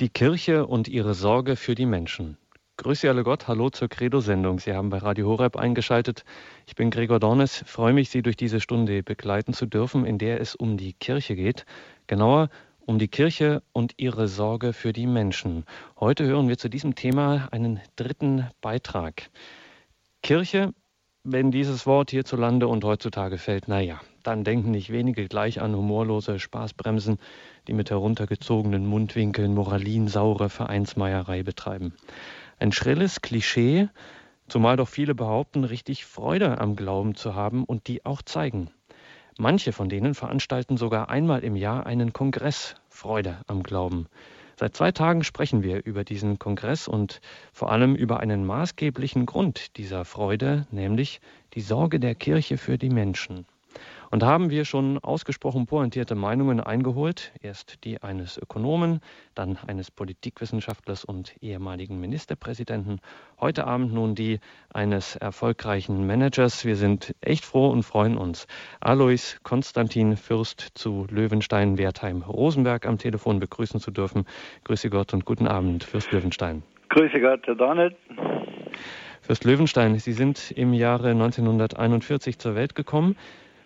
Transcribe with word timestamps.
Die 0.00 0.08
Kirche 0.08 0.66
und 0.66 0.88
ihre 0.88 1.12
Sorge 1.12 1.56
für 1.56 1.74
die 1.74 1.84
Menschen. 1.84 2.38
Grüße 2.78 3.06
alle 3.06 3.22
Gott, 3.22 3.48
hallo 3.48 3.68
zur 3.68 3.88
Credo-Sendung. 3.88 4.58
Sie 4.58 4.72
haben 4.72 4.88
bei 4.88 4.96
Radio 4.96 5.28
Horeb 5.28 5.56
eingeschaltet. 5.56 6.24
Ich 6.66 6.74
bin 6.74 6.90
Gregor 6.90 7.20
Dornes, 7.20 7.62
freue 7.66 7.92
mich, 7.92 8.08
Sie 8.08 8.22
durch 8.22 8.38
diese 8.38 8.60
Stunde 8.60 9.02
begleiten 9.02 9.52
zu 9.52 9.66
dürfen, 9.66 10.06
in 10.06 10.16
der 10.16 10.40
es 10.40 10.54
um 10.54 10.78
die 10.78 10.94
Kirche 10.94 11.36
geht. 11.36 11.66
Genauer 12.06 12.48
um 12.86 12.98
die 12.98 13.08
Kirche 13.08 13.62
und 13.74 13.92
ihre 13.98 14.26
Sorge 14.26 14.72
für 14.72 14.94
die 14.94 15.06
Menschen. 15.06 15.66
Heute 15.98 16.24
hören 16.24 16.48
wir 16.48 16.56
zu 16.56 16.70
diesem 16.70 16.94
Thema 16.94 17.48
einen 17.50 17.78
dritten 17.96 18.48
Beitrag. 18.62 19.28
Kirche, 20.22 20.72
wenn 21.24 21.50
dieses 21.50 21.84
Wort 21.84 22.10
hierzulande 22.10 22.68
und 22.68 22.84
heutzutage 22.84 23.36
fällt, 23.36 23.68
naja, 23.68 24.00
dann 24.22 24.44
denken 24.44 24.70
nicht 24.70 24.90
wenige 24.90 25.26
gleich 25.28 25.60
an 25.60 25.74
humorlose 25.74 26.38
Spaßbremsen, 26.38 27.18
die 27.68 27.72
mit 27.72 27.90
heruntergezogenen 27.90 28.86
Mundwinkeln 28.86 29.54
moralinsaure 29.54 30.48
Vereinsmeierei 30.48 31.42
betreiben. 31.42 31.94
Ein 32.58 32.72
schrilles 32.72 33.20
Klischee, 33.20 33.88
zumal 34.48 34.76
doch 34.76 34.88
viele 34.88 35.14
behaupten, 35.14 35.64
richtig 35.64 36.04
Freude 36.04 36.58
am 36.58 36.76
Glauben 36.76 37.14
zu 37.14 37.34
haben 37.34 37.64
und 37.64 37.88
die 37.88 38.04
auch 38.04 38.22
zeigen. 38.22 38.70
Manche 39.38 39.72
von 39.72 39.88
denen 39.88 40.14
veranstalten 40.14 40.76
sogar 40.76 41.08
einmal 41.08 41.44
im 41.44 41.56
Jahr 41.56 41.86
einen 41.86 42.12
Kongress 42.12 42.74
Freude 42.88 43.38
am 43.46 43.62
Glauben. 43.62 44.06
Seit 44.56 44.76
zwei 44.76 44.92
Tagen 44.92 45.24
sprechen 45.24 45.62
wir 45.62 45.86
über 45.86 46.04
diesen 46.04 46.38
Kongress 46.38 46.86
und 46.86 47.22
vor 47.50 47.72
allem 47.72 47.94
über 47.94 48.20
einen 48.20 48.44
maßgeblichen 48.44 49.24
Grund 49.24 49.78
dieser 49.78 50.04
Freude, 50.04 50.66
nämlich 50.70 51.22
die 51.54 51.62
Sorge 51.62 51.98
der 51.98 52.14
Kirche 52.14 52.58
für 52.58 52.76
die 52.76 52.90
Menschen. 52.90 53.46
Und 54.12 54.24
haben 54.24 54.50
wir 54.50 54.64
schon 54.64 54.98
ausgesprochen 54.98 55.66
pointierte 55.66 56.16
Meinungen 56.16 56.58
eingeholt. 56.58 57.32
Erst 57.42 57.84
die 57.84 58.02
eines 58.02 58.38
Ökonomen, 58.38 59.00
dann 59.36 59.56
eines 59.68 59.92
Politikwissenschaftlers 59.92 61.04
und 61.04 61.36
ehemaligen 61.40 62.00
Ministerpräsidenten. 62.00 63.00
Heute 63.40 63.68
Abend 63.68 63.94
nun 63.94 64.16
die 64.16 64.40
eines 64.74 65.14
erfolgreichen 65.14 66.08
Managers. 66.08 66.64
Wir 66.64 66.74
sind 66.74 67.14
echt 67.20 67.44
froh 67.44 67.70
und 67.70 67.84
freuen 67.84 68.18
uns. 68.18 68.48
Alois 68.80 69.38
Konstantin 69.44 70.16
Fürst 70.16 70.60
zu 70.74 71.06
Löwenstein, 71.08 71.78
Wertheim, 71.78 72.22
Rosenberg 72.22 72.86
am 72.86 72.98
Telefon 72.98 73.38
begrüßen 73.38 73.78
zu 73.78 73.92
dürfen. 73.92 74.26
Grüße 74.64 74.90
Gott 74.90 75.14
und 75.14 75.24
guten 75.24 75.46
Abend, 75.46 75.84
Fürst 75.84 76.10
Löwenstein. 76.10 76.64
Grüße 76.88 77.20
Gott, 77.20 77.46
Herr 77.46 77.54
Donald. 77.54 77.94
Fürst 79.20 79.44
Löwenstein, 79.44 79.96
Sie 80.00 80.12
sind 80.12 80.50
im 80.50 80.72
Jahre 80.72 81.10
1941 81.10 82.40
zur 82.40 82.56
Welt 82.56 82.74
gekommen. 82.74 83.14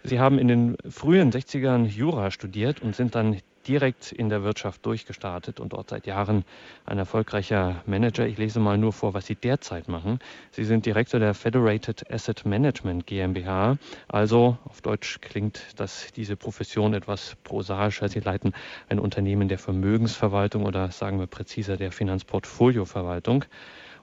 Sie 0.06 0.20
haben 0.20 0.38
in 0.38 0.48
den 0.48 0.76
frühen 0.86 1.32
60ern 1.32 1.86
Jura 1.86 2.30
studiert 2.30 2.82
und 2.82 2.94
sind 2.94 3.14
dann 3.14 3.38
direkt 3.66 4.12
in 4.12 4.28
der 4.28 4.44
Wirtschaft 4.44 4.84
durchgestartet 4.84 5.60
und 5.60 5.72
dort 5.72 5.88
seit 5.88 6.06
Jahren 6.06 6.44
ein 6.84 6.98
erfolgreicher 6.98 7.82
Manager. 7.86 8.26
Ich 8.26 8.36
lese 8.36 8.60
mal 8.60 8.76
nur 8.76 8.92
vor, 8.92 9.14
was 9.14 9.24
Sie 9.24 9.34
derzeit 9.34 9.88
machen. 9.88 10.18
Sie 10.50 10.64
sind 10.64 10.84
Direktor 10.84 11.20
der 11.20 11.32
Federated 11.32 12.12
Asset 12.12 12.44
Management 12.44 13.06
GmbH. 13.06 13.78
Also 14.06 14.58
auf 14.64 14.82
Deutsch 14.82 15.22
klingt 15.22 15.62
das 15.76 16.12
diese 16.14 16.36
Profession 16.36 16.92
etwas 16.92 17.36
prosaischer. 17.42 18.10
Sie 18.10 18.20
leiten 18.20 18.52
ein 18.90 18.98
Unternehmen 18.98 19.48
der 19.48 19.58
Vermögensverwaltung 19.58 20.66
oder 20.66 20.90
sagen 20.90 21.18
wir 21.18 21.26
präziser 21.26 21.78
der 21.78 21.92
Finanzportfolioverwaltung. 21.92 23.46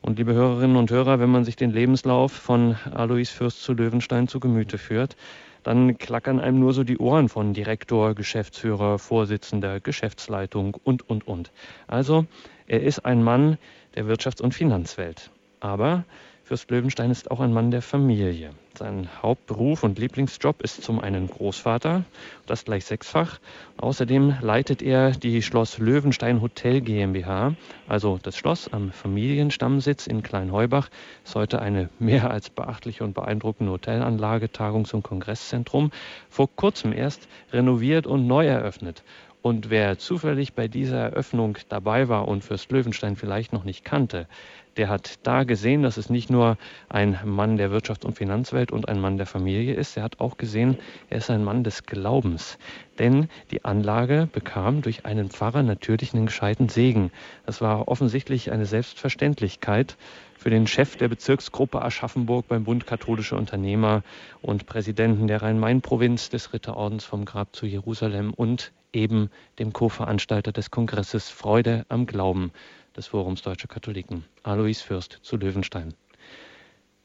Und 0.01 0.17
liebe 0.17 0.33
Hörerinnen 0.33 0.77
und 0.77 0.89
Hörer, 0.89 1.19
wenn 1.19 1.29
man 1.29 1.45
sich 1.45 1.55
den 1.55 1.69
Lebenslauf 1.69 2.31
von 2.31 2.75
Alois 2.91 3.29
Fürst 3.29 3.61
zu 3.61 3.73
Löwenstein 3.73 4.27
zu 4.27 4.39
Gemüte 4.39 4.79
führt, 4.79 5.15
dann 5.63 5.97
klackern 5.97 6.39
einem 6.39 6.59
nur 6.59 6.73
so 6.73 6.83
die 6.83 6.97
Ohren 6.97 7.29
von 7.29 7.53
Direktor, 7.53 8.15
Geschäftsführer, 8.15 8.99
Vorsitzender, 8.99 9.79
Geschäftsleitung 9.79 10.77
und, 10.83 11.07
und, 11.09 11.27
und. 11.27 11.51
Also, 11.87 12.25
er 12.67 12.81
ist 12.81 12.99
ein 12.99 13.23
Mann 13.23 13.57
der 13.95 14.05
Wirtschafts- 14.05 14.41
und 14.41 14.53
Finanzwelt. 14.53 15.31
Aber 15.59 16.05
Fürst 16.51 16.69
Löwenstein 16.69 17.11
ist 17.11 17.31
auch 17.31 17.39
ein 17.39 17.53
Mann 17.53 17.71
der 17.71 17.81
Familie. 17.81 18.49
Sein 18.77 19.07
Hauptberuf 19.21 19.83
und 19.83 19.97
Lieblingsjob 19.97 20.61
ist 20.61 20.83
zum 20.83 20.99
einen 20.99 21.29
Großvater, 21.29 22.03
das 22.45 22.65
gleich 22.65 22.83
sechsfach. 22.83 23.39
Außerdem 23.77 24.35
leitet 24.41 24.81
er 24.81 25.11
die 25.11 25.43
Schloss 25.43 25.77
Löwenstein 25.77 26.41
Hotel 26.41 26.81
GmbH, 26.81 27.55
also 27.87 28.19
das 28.21 28.35
Schloss 28.35 28.67
am 28.67 28.91
Familienstammsitz 28.91 30.07
in 30.07 30.23
Kleinheubach, 30.23 30.89
ist 31.23 31.35
heute 31.35 31.61
eine 31.61 31.87
mehr 31.99 32.29
als 32.31 32.49
beachtliche 32.49 33.05
und 33.05 33.13
beeindruckende 33.13 33.71
Hotelanlage, 33.71 34.51
Tagungs- 34.51 34.93
und 34.93 35.03
Kongresszentrum, 35.03 35.91
vor 36.29 36.53
kurzem 36.53 36.91
erst 36.91 37.29
renoviert 37.53 38.07
und 38.07 38.27
neu 38.27 38.45
eröffnet. 38.45 39.03
Und 39.43 39.71
wer 39.71 39.97
zufällig 39.97 40.53
bei 40.53 40.67
dieser 40.67 40.99
Eröffnung 40.99 41.57
dabei 41.67 42.09
war 42.09 42.27
und 42.27 42.43
Fürst 42.43 42.71
Löwenstein 42.71 43.15
vielleicht 43.15 43.53
noch 43.53 43.63
nicht 43.63 43.83
kannte, 43.83 44.27
der 44.77 44.89
hat 44.89 45.19
da 45.23 45.43
gesehen, 45.43 45.83
dass 45.83 45.97
es 45.97 46.09
nicht 46.09 46.29
nur 46.29 46.57
ein 46.89 47.19
Mann 47.25 47.57
der 47.57 47.71
Wirtschaft- 47.71 48.05
und 48.05 48.17
Finanzwelt 48.17 48.71
und 48.71 48.87
ein 48.87 48.99
Mann 48.99 49.17
der 49.17 49.25
Familie 49.25 49.73
ist, 49.73 49.97
er 49.97 50.03
hat 50.03 50.19
auch 50.19 50.37
gesehen, 50.37 50.77
er 51.09 51.17
ist 51.17 51.29
ein 51.29 51.43
Mann 51.43 51.63
des 51.63 51.83
Glaubens. 51.83 52.57
Denn 52.99 53.27
die 53.51 53.65
Anlage 53.65 54.29
bekam 54.31 54.81
durch 54.81 55.05
einen 55.05 55.29
Pfarrer 55.29 55.63
natürlich 55.63 56.13
einen 56.13 56.27
gescheiten 56.27 56.69
Segen. 56.69 57.11
Das 57.45 57.61
war 57.61 57.87
offensichtlich 57.87 58.51
eine 58.51 58.65
Selbstverständlichkeit 58.65 59.97
für 60.37 60.49
den 60.49 60.67
Chef 60.67 60.95
der 60.95 61.07
Bezirksgruppe 61.07 61.81
Aschaffenburg 61.81 62.47
beim 62.47 62.63
Bund 62.63 62.87
Katholischer 62.87 63.37
Unternehmer 63.37 64.03
und 64.41 64.65
Präsidenten 64.65 65.27
der 65.27 65.41
Rhein-Main-Provinz 65.41 66.29
des 66.29 66.53
Ritterordens 66.53 67.03
vom 67.05 67.25
Grab 67.25 67.55
zu 67.55 67.65
Jerusalem 67.65 68.33
und 68.33 68.71
eben 68.93 69.29
dem 69.59 69.71
Co-Veranstalter 69.71 70.51
des 70.51 70.71
Kongresses 70.71 71.29
Freude 71.29 71.85
am 71.89 72.05
Glauben 72.05 72.51
des 72.95 73.07
Forums 73.07 73.41
Deutscher 73.41 73.67
Katholiken, 73.67 74.25
Alois 74.43 74.81
Fürst 74.81 75.19
zu 75.21 75.37
Löwenstein. 75.37 75.93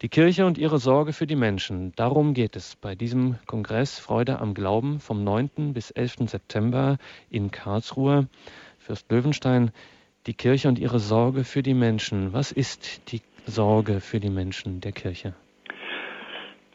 Die 0.03 0.09
Kirche 0.09 0.45
und 0.45 0.59
ihre 0.59 0.79
Sorge 0.79 1.13
für 1.13 1.27
die 1.27 1.37
Menschen, 1.37 1.93
darum 1.97 2.35
geht 2.35 2.55
es 2.55 2.77
bei 2.77 2.95
diesem 2.95 3.37
Kongress 3.47 3.99
Freude 3.99 4.41
am 4.41 4.53
Glauben 4.53 5.01
vom 5.01 5.25
9. 5.25 5.73
bis 5.73 5.91
11. 5.91 6.29
September 6.29 6.99
in 7.31 7.51
Karlsruhe. 7.51 8.29
Fürst 8.79 9.11
Löwenstein, 9.11 9.71
die 10.27 10.35
Kirche 10.35 10.69
und 10.69 10.79
ihre 10.79 10.99
Sorge 10.99 11.45
für 11.45 11.63
die 11.63 11.75
Menschen. 11.75 12.35
Was 12.35 12.53
ist 12.53 13.11
die 13.11 13.23
Sorge 13.47 14.01
für 14.01 14.21
die 14.21 14.29
Menschen 14.29 14.81
der 14.83 14.93
Kirche? 14.93 15.35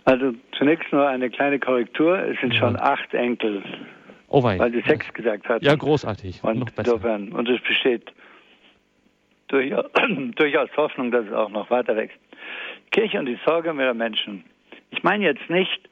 Also 0.06 0.34
zunächst 0.58 0.92
nur 0.92 1.08
eine 1.08 1.30
kleine 1.30 1.60
Korrektur. 1.60 2.18
Es 2.18 2.40
sind 2.40 2.54
ja. 2.54 2.60
schon 2.60 2.76
acht 2.76 3.14
Enkel. 3.14 3.62
Oh 4.30 4.42
wei. 4.42 4.58
Weil 4.58 4.72
Sie 4.72 4.82
sechs 4.88 5.14
gesagt 5.14 5.48
hatten. 5.48 5.64
Ja, 5.64 5.76
großartig. 5.76 6.44
Und 6.44 6.60
noch 6.60 6.70
besser. 6.72 6.94
insofern, 6.94 7.34
und 7.34 7.48
es 7.50 7.62
besteht 7.62 8.12
durchaus, 10.35 10.69
Hoffnung, 10.78 11.12
dass 11.12 11.25
es 11.25 11.34
auch 11.34 11.50
noch 11.50 11.69
weiter 11.69 11.95
wächst. 11.95 12.17
Kirche 12.91 13.19
und 13.19 13.25
die 13.25 13.39
Sorge 13.45 13.73
der 13.73 13.94
Menschen. 13.94 14.44
Ich 14.91 15.03
meine 15.03 15.25
jetzt 15.25 15.50
nicht, 15.50 15.89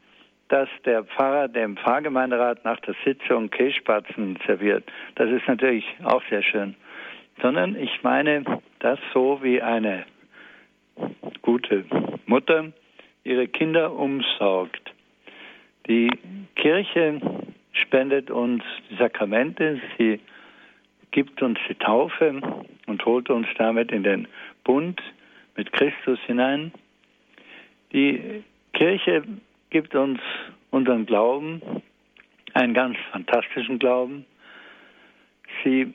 dass 0.50 0.68
der 0.84 1.04
Pfarrer 1.04 1.48
dem 1.48 1.78
Pfarrgemeinderat 1.78 2.66
nach 2.66 2.80
der 2.82 2.96
Sitzung 3.06 3.50
Kässpatzen 3.50 4.38
serviert. 4.48 4.84
Das 5.16 5.30
ist 5.30 5.48
natürlich 5.48 5.86
auch 6.04 6.24
sehr 6.30 6.42
schön. 6.42 6.76
Sondern 7.42 7.76
ich 7.76 8.04
meine 8.04 8.44
das 8.80 9.00
so 9.14 9.40
wie 9.44 9.62
eine 9.62 10.06
gute 11.42 11.86
Mutter 12.26 12.72
ihre 13.24 13.48
Kinder 13.48 13.94
umsorgt. 13.94 14.92
Die 15.88 16.10
Kirche 16.56 17.22
spendet 17.72 18.30
uns 18.32 18.64
die 18.90 18.96
Sakramente, 18.96 19.80
sie 19.98 20.20
gibt 21.12 21.42
uns 21.42 21.60
die 21.68 21.76
Taufe 21.76 22.42
und 22.86 23.06
holt 23.06 23.30
uns 23.30 23.48
damit 23.58 23.92
in 23.92 24.04
den 24.04 24.28
Bund 24.64 25.02
mit 25.56 25.72
Christus 25.72 26.20
hinein. 26.26 26.72
Die 27.92 28.44
Kirche 28.74 29.24
gibt 29.70 29.96
uns 29.96 30.20
unseren 30.72 31.06
Glauben, 31.06 31.62
einen 32.54 32.74
ganz 32.74 32.98
fantastischen 33.12 33.80
Glauben. 33.80 34.26
Sie 35.64 35.94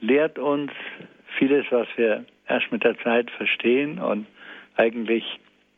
lehrt 0.00 0.38
uns 0.38 0.72
vieles, 1.38 1.66
was 1.70 1.88
wir 1.96 2.24
erst 2.48 2.70
mit 2.70 2.84
der 2.84 2.98
Zeit 3.00 3.30
verstehen 3.30 3.98
und 3.98 4.26
eigentlich 4.76 5.24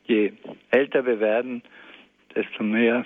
je 0.05 0.33
älter 0.71 1.07
wir 1.07 1.21
werden, 1.21 1.63
desto 2.35 2.63
mehr 2.63 3.05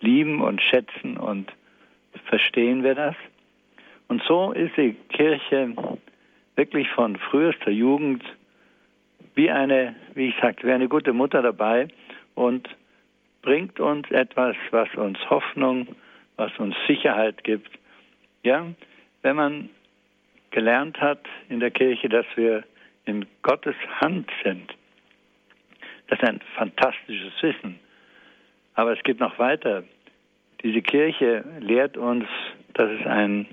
lieben 0.00 0.40
und 0.40 0.60
schätzen 0.62 1.16
und 1.16 1.52
verstehen 2.26 2.82
wir 2.82 2.94
das. 2.94 3.16
Und 4.08 4.22
so 4.24 4.52
ist 4.52 4.76
die 4.76 4.94
Kirche 5.10 5.74
wirklich 6.56 6.88
von 6.90 7.16
frühester 7.16 7.70
Jugend 7.70 8.22
wie 9.34 9.50
eine, 9.50 9.96
wie 10.14 10.28
ich 10.28 10.36
sagte, 10.40 10.66
wie 10.66 10.72
eine 10.72 10.88
gute 10.88 11.12
Mutter 11.12 11.42
dabei 11.42 11.88
und 12.34 12.68
bringt 13.42 13.80
uns 13.80 14.10
etwas, 14.10 14.56
was 14.70 14.88
uns 14.94 15.18
Hoffnung, 15.28 15.88
was 16.36 16.52
uns 16.58 16.74
Sicherheit 16.86 17.44
gibt. 17.44 17.70
Ja, 18.42 18.66
wenn 19.22 19.36
man 19.36 19.70
gelernt 20.50 21.00
hat 21.00 21.20
in 21.48 21.60
der 21.60 21.70
Kirche, 21.70 22.08
dass 22.08 22.26
wir 22.36 22.64
in 23.06 23.26
Gottes 23.42 23.74
Hand 24.00 24.30
sind, 24.42 24.72
das 26.08 26.18
ist 26.18 26.28
ein 26.28 26.40
fantastisches 26.56 27.32
Wissen. 27.40 27.78
Aber 28.74 28.92
es 28.92 29.02
geht 29.02 29.20
noch 29.20 29.38
weiter. 29.38 29.84
Diese 30.62 30.82
Kirche 30.82 31.44
lehrt 31.60 31.96
uns, 31.96 32.26
dass 32.74 32.90
es 32.90 33.06
ein 33.06 33.46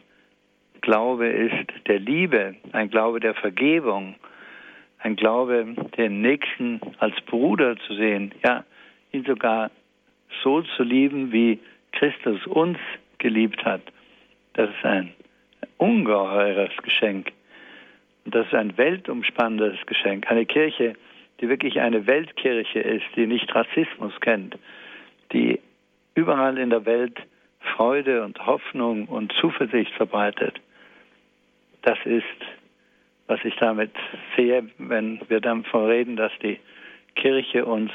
Glaube 0.81 1.27
ist 1.27 1.87
der 1.87 1.99
Liebe, 1.99 2.55
ein 2.71 2.89
Glaube 2.89 3.19
der 3.19 3.35
Vergebung, 3.35 4.15
ein 4.99 5.15
Glaube, 5.15 5.75
den 5.97 6.21
Nächsten 6.21 6.79
als 6.99 7.19
Bruder 7.21 7.77
zu 7.87 7.95
sehen, 7.95 8.33
ja, 8.43 8.63
ihn 9.11 9.23
sogar 9.25 9.71
so 10.43 10.61
zu 10.61 10.83
lieben, 10.83 11.31
wie 11.31 11.59
Christus 11.91 12.45
uns 12.47 12.77
geliebt 13.17 13.63
hat. 13.65 13.81
Das 14.53 14.69
ist 14.69 14.85
ein 14.85 15.13
ungeheures 15.77 16.75
Geschenk. 16.83 17.31
Und 18.25 18.35
das 18.35 18.45
ist 18.47 18.53
ein 18.53 18.77
weltumspannendes 18.77 19.85
Geschenk. 19.85 20.29
Eine 20.29 20.45
Kirche, 20.45 20.95
die 21.39 21.49
wirklich 21.49 21.79
eine 21.79 22.05
Weltkirche 22.05 22.79
ist, 22.79 23.05
die 23.15 23.25
nicht 23.25 23.53
Rassismus 23.53 24.13
kennt, 24.21 24.57
die 25.33 25.59
überall 26.13 26.57
in 26.57 26.69
der 26.69 26.85
Welt 26.85 27.17
Freude 27.75 28.23
und 28.23 28.45
Hoffnung 28.45 29.07
und 29.07 29.33
Zuversicht 29.33 29.91
verbreitet. 29.93 30.59
Das 31.81 31.97
ist, 32.05 32.25
was 33.27 33.39
ich 33.43 33.55
damit 33.55 33.91
sehe, 34.35 34.69
wenn 34.77 35.21
wir 35.29 35.39
davon 35.39 35.85
reden, 35.85 36.15
dass 36.15 36.31
die 36.41 36.59
Kirche 37.15 37.65
uns, 37.65 37.91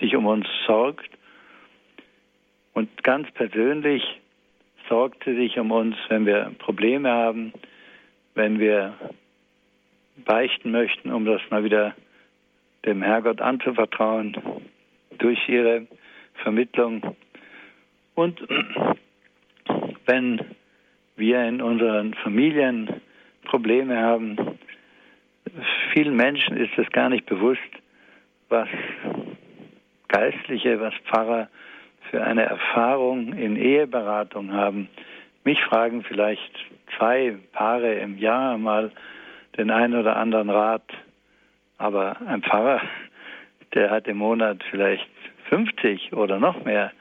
sich 0.00 0.16
um 0.16 0.26
uns 0.26 0.46
sorgt. 0.66 1.10
Und 2.72 3.04
ganz 3.04 3.30
persönlich 3.32 4.02
sorgt 4.88 5.24
sie 5.24 5.34
sich 5.34 5.58
um 5.58 5.70
uns, 5.70 5.96
wenn 6.08 6.26
wir 6.26 6.52
Probleme 6.58 7.10
haben, 7.10 7.52
wenn 8.34 8.58
wir 8.58 8.94
beichten 10.24 10.70
möchten, 10.70 11.12
um 11.12 11.24
das 11.24 11.40
mal 11.50 11.64
wieder 11.64 11.94
dem 12.84 13.02
Herrgott 13.02 13.40
anzuvertrauen, 13.40 14.36
durch 15.18 15.48
ihre 15.48 15.86
Vermittlung. 16.42 17.16
Und 18.14 18.40
wenn 20.06 20.40
wir 21.16 21.44
in 21.44 21.62
unseren 21.62 22.14
Familien 22.14 23.00
Probleme 23.44 23.96
haben, 24.00 24.36
vielen 25.92 26.16
Menschen 26.16 26.56
ist 26.56 26.76
es 26.76 26.90
gar 26.90 27.08
nicht 27.08 27.26
bewusst, 27.26 27.60
was 28.48 28.68
Geistliche, 30.08 30.80
was 30.80 30.94
Pfarrer 31.06 31.48
für 32.10 32.22
eine 32.22 32.42
Erfahrung 32.42 33.32
in 33.32 33.56
Eheberatung 33.56 34.52
haben. 34.52 34.88
Mich 35.44 35.60
fragen 35.64 36.02
vielleicht 36.02 36.52
zwei 36.96 37.36
Paare 37.52 37.94
im 37.94 38.18
Jahr 38.18 38.58
mal 38.58 38.90
den 39.56 39.70
einen 39.70 39.94
oder 39.94 40.16
anderen 40.16 40.50
Rat, 40.50 40.84
aber 41.78 42.16
ein 42.26 42.42
Pfarrer, 42.42 42.80
der 43.74 43.90
hat 43.90 44.06
im 44.06 44.18
Monat 44.18 44.62
vielleicht 44.70 45.08
50 45.48 46.12
oder 46.12 46.38
noch 46.38 46.64
mehr, 46.64 46.92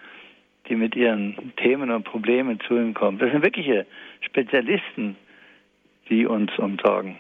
die 0.69 0.75
mit 0.75 0.95
ihren 0.95 1.53
Themen 1.57 1.91
und 1.91 2.03
Problemen 2.03 2.59
zu 2.67 2.75
ihm 2.75 2.93
kommen. 2.93 3.19
Das 3.19 3.31
sind 3.31 3.43
wirkliche 3.43 3.85
Spezialisten, 4.21 5.15
die 6.09 6.25
uns 6.25 6.51
umsorgen. 6.57 7.17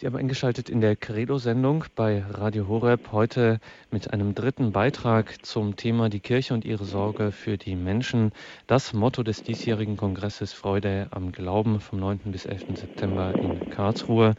Sie 0.00 0.06
haben 0.06 0.16
eingeschaltet 0.16 0.70
in 0.70 0.80
der 0.80 0.96
Credo-Sendung 0.96 1.84
bei 1.94 2.24
Radio 2.30 2.68
Horeb 2.68 3.12
heute 3.12 3.60
mit 3.90 4.10
einem 4.14 4.34
dritten 4.34 4.72
Beitrag 4.72 5.44
zum 5.44 5.76
Thema 5.76 6.08
die 6.08 6.20
Kirche 6.20 6.54
und 6.54 6.64
ihre 6.64 6.84
Sorge 6.84 7.32
für 7.32 7.58
die 7.58 7.76
Menschen. 7.76 8.32
Das 8.66 8.94
Motto 8.94 9.22
des 9.22 9.42
diesjährigen 9.42 9.98
Kongresses 9.98 10.54
Freude 10.54 11.08
am 11.10 11.32
Glauben 11.32 11.80
vom 11.80 12.00
9. 12.00 12.20
bis 12.32 12.46
11. 12.46 12.78
September 12.78 13.34
in 13.34 13.68
Karlsruhe. 13.68 14.36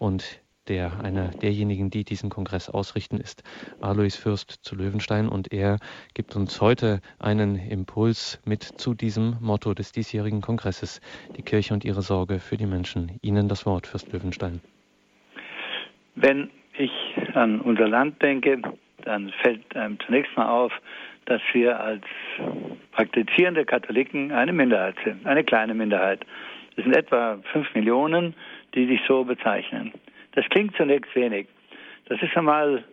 Und 0.00 0.40
der 0.68 1.00
einer 1.02 1.28
derjenigen, 1.28 1.90
die 1.90 2.04
diesen 2.04 2.30
Kongress 2.30 2.68
ausrichten, 2.68 3.18
ist 3.18 3.42
Alois 3.80 4.16
Fürst 4.16 4.50
zu 4.50 4.76
Löwenstein 4.76 5.28
und 5.28 5.52
er 5.52 5.78
gibt 6.14 6.36
uns 6.36 6.60
heute 6.60 7.00
einen 7.18 7.56
Impuls 7.56 8.40
mit 8.44 8.62
zu 8.62 8.94
diesem 8.94 9.36
Motto 9.40 9.74
des 9.74 9.92
diesjährigen 9.92 10.40
Kongresses, 10.40 11.00
die 11.36 11.42
Kirche 11.42 11.74
und 11.74 11.84
ihre 11.84 12.02
Sorge 12.02 12.38
für 12.38 12.56
die 12.56 12.66
Menschen. 12.66 13.18
Ihnen 13.22 13.48
das 13.48 13.66
Wort, 13.66 13.86
Fürst 13.86 14.12
Löwenstein. 14.12 14.60
Wenn 16.14 16.50
ich 16.78 16.92
an 17.34 17.60
unser 17.60 17.88
Land 17.88 18.22
denke, 18.22 18.62
dann 19.04 19.30
fällt 19.42 19.76
einem 19.76 19.98
zunächst 20.00 20.36
mal 20.36 20.48
auf, 20.48 20.72
dass 21.26 21.40
wir 21.52 21.78
als 21.80 22.04
praktizierende 22.92 23.64
Katholiken 23.64 24.32
eine 24.32 24.52
Minderheit 24.52 24.96
sind, 25.04 25.26
eine 25.26 25.44
kleine 25.44 25.74
Minderheit. 25.74 26.24
Es 26.76 26.84
sind 26.84 26.96
etwa 26.96 27.38
fünf 27.52 27.72
Millionen, 27.74 28.34
die 28.74 28.86
sich 28.86 29.00
so 29.06 29.24
bezeichnen. 29.24 29.92
Das 30.34 30.44
klingt 30.50 30.76
zunächst 30.76 31.14
wenig. 31.14 31.46
Das 32.06 32.20
ist 32.20 32.36
einmal 32.36 32.84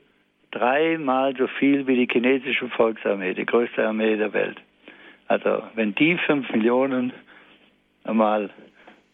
dreimal 0.52 1.36
so 1.36 1.48
viel 1.48 1.88
wie 1.88 2.06
die 2.06 2.12
chinesische 2.12 2.70
Volksarmee, 2.70 3.34
die 3.34 3.46
größte 3.46 3.86
Armee 3.86 4.16
der 4.16 4.34
Welt. 4.34 4.58
Also 5.28 5.64
wenn 5.76 5.96
die 5.96 6.18
fünf 6.18 6.50
Millionen 6.52 7.14
einmal 8.04 8.50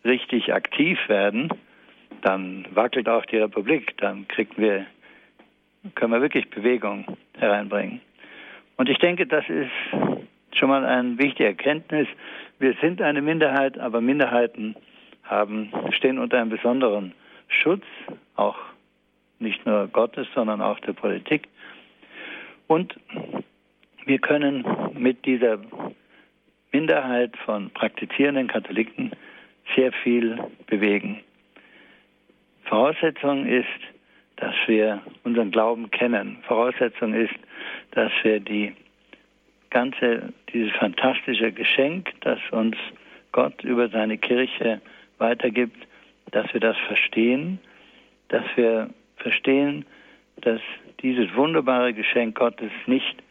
richtig 0.03 0.53
aktiv 0.53 0.97
werden, 1.07 1.50
dann 2.21 2.65
wackelt 2.71 3.07
auch 3.07 3.25
die 3.25 3.38
Republik, 3.38 3.95
dann 3.97 4.27
kriegen 4.27 4.56
wir, 4.57 4.85
können 5.95 6.12
wir 6.12 6.21
wirklich 6.21 6.50
Bewegung 6.50 7.06
hereinbringen. 7.38 8.01
Und 8.77 8.89
ich 8.89 8.97
denke, 8.97 9.25
das 9.25 9.47
ist 9.47 9.71
schon 10.53 10.69
mal 10.69 10.85
eine 10.85 11.18
wichtige 11.18 11.45
Erkenntnis. 11.45 12.07
Wir 12.59 12.73
sind 12.81 13.01
eine 13.01 13.21
Minderheit, 13.21 13.77
aber 13.77 14.01
Minderheiten 14.01 14.75
haben, 15.23 15.71
stehen 15.91 16.18
unter 16.18 16.39
einem 16.39 16.50
besonderen 16.50 17.13
Schutz, 17.47 17.83
auch 18.35 18.57
nicht 19.39 19.65
nur 19.65 19.88
Gottes, 19.88 20.27
sondern 20.33 20.61
auch 20.61 20.79
der 20.79 20.94
Politik. 20.94 21.47
Und 22.67 22.95
wir 24.05 24.19
können 24.19 24.65
mit 24.94 25.25
dieser 25.25 25.59
Minderheit 26.71 27.35
von 27.45 27.69
praktizierenden 27.71 28.47
Katholiken 28.47 29.11
sehr 29.75 29.91
viel 29.91 30.38
bewegen. 30.67 31.21
Voraussetzung 32.65 33.45
ist, 33.45 33.67
dass 34.38 34.55
wir 34.67 35.01
unseren 35.23 35.51
Glauben 35.51 35.89
kennen. 35.91 36.38
Voraussetzung 36.47 37.13
ist, 37.13 37.33
dass 37.91 38.11
wir 38.23 38.39
die 38.39 38.73
ganze, 39.69 40.33
dieses 40.53 40.71
fantastische 40.73 41.51
Geschenk, 41.51 42.13
das 42.21 42.39
uns 42.51 42.77
Gott 43.31 43.63
über 43.63 43.89
seine 43.89 44.17
Kirche 44.17 44.81
weitergibt, 45.17 45.88
dass 46.31 46.51
wir 46.53 46.59
das 46.59 46.77
verstehen, 46.88 47.59
dass 48.29 48.44
wir 48.56 48.89
verstehen, 49.18 49.85
dass 50.41 50.62
dieses 51.01 51.33
wunderbare 51.35 51.94
Geschenk 51.94 52.35
Gottes 52.38 52.71
nicht 52.85 53.24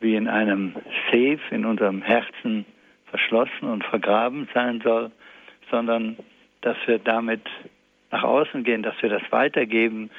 wie 0.00 0.14
in 0.16 0.28
einem 0.28 0.74
Safe 1.10 1.40
in 1.50 1.64
unserem 1.64 2.02
Herzen 2.02 2.64
verschlossen 3.06 3.68
und 3.68 3.84
vergraben 3.84 4.48
sein 4.54 4.80
soll, 4.82 5.10
sondern 5.70 6.16
dass 6.62 6.76
wir 6.86 6.98
damit 6.98 7.42
nach 8.10 8.22
außen 8.22 8.64
gehen, 8.64 8.82
dass 8.82 9.00
wir 9.02 9.10
das 9.10 9.22
weitergeben 9.30 10.10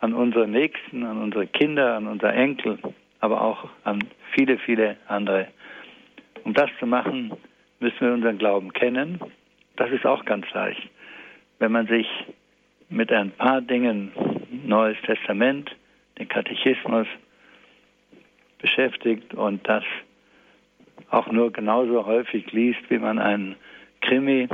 an 0.00 0.12
unsere 0.12 0.48
Nächsten, 0.48 1.04
an 1.04 1.18
unsere 1.22 1.46
Kinder, 1.46 1.96
an 1.96 2.06
unsere 2.06 2.32
Enkel, 2.32 2.78
aber 3.20 3.40
auch 3.40 3.68
an 3.84 4.04
viele, 4.32 4.58
viele 4.58 4.96
andere. 5.06 5.48
Um 6.44 6.54
das 6.54 6.70
zu 6.80 6.86
machen, 6.86 7.32
müssen 7.78 8.00
wir 8.00 8.12
unseren 8.12 8.38
Glauben 8.38 8.72
kennen. 8.72 9.20
Das 9.76 9.90
ist 9.90 10.04
auch 10.04 10.24
ganz 10.24 10.46
leicht. 10.52 10.88
Wenn 11.62 11.70
man 11.70 11.86
sich 11.86 12.08
mit 12.88 13.12
ein 13.12 13.30
paar 13.30 13.60
Dingen, 13.60 14.10
Neues 14.64 14.96
Testament, 15.06 15.70
den 16.18 16.26
Katechismus 16.26 17.06
beschäftigt 18.58 19.32
und 19.34 19.68
das 19.68 19.84
auch 21.10 21.30
nur 21.30 21.52
genauso 21.52 22.04
häufig 22.04 22.50
liest, 22.50 22.80
wie 22.88 22.98
man 22.98 23.20
einen 23.20 23.54
Krimi 24.00 24.48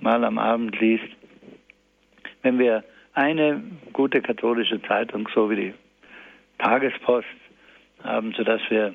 mal 0.00 0.24
am 0.24 0.36
Abend 0.36 0.80
liest, 0.80 1.06
wenn 2.42 2.58
wir 2.58 2.82
eine 3.14 3.62
gute 3.92 4.20
katholische 4.20 4.82
Zeitung, 4.82 5.28
so 5.32 5.48
wie 5.50 5.56
die 5.56 5.74
Tagespost, 6.58 7.28
haben, 8.02 8.32
sodass 8.32 8.62
wir 8.68 8.94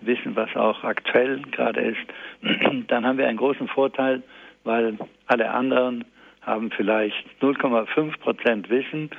wissen, 0.00 0.34
was 0.36 0.56
auch 0.56 0.82
aktuell 0.84 1.42
gerade 1.50 1.82
ist, 1.82 2.00
dann 2.88 3.04
haben 3.04 3.18
wir 3.18 3.28
einen 3.28 3.36
großen 3.36 3.68
Vorteil, 3.68 4.22
weil 4.64 4.96
alle 5.26 5.50
anderen 5.50 6.06
haben 6.42 6.70
vielleicht 6.70 7.24
0,5 7.40 8.18
Prozent 8.18 8.68
Wissen 8.68 9.10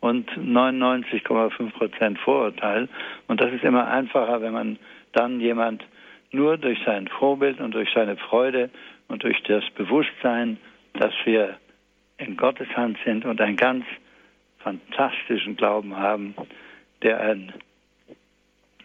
und 0.00 0.30
99,5 0.30 1.70
Prozent 1.72 2.18
Vorurteil. 2.18 2.88
Und 3.28 3.40
das 3.40 3.52
ist 3.52 3.62
immer 3.62 3.86
einfacher, 3.86 4.40
wenn 4.42 4.52
man 4.52 4.78
dann 5.12 5.40
jemand 5.40 5.84
nur 6.32 6.56
durch 6.56 6.78
sein 6.84 7.08
Vorbild 7.08 7.60
und 7.60 7.74
durch 7.74 7.90
seine 7.94 8.16
Freude 8.16 8.70
und 9.08 9.22
durch 9.22 9.42
das 9.44 9.64
Bewusstsein, 9.76 10.58
dass 10.94 11.12
wir 11.24 11.58
in 12.18 12.36
Gottes 12.36 12.68
Hand 12.76 12.98
sind 13.04 13.24
und 13.24 13.40
einen 13.40 13.56
ganz 13.56 13.84
fantastischen 14.58 15.56
Glauben 15.56 15.96
haben, 15.96 16.34
der 17.02 17.20
ein, 17.20 17.52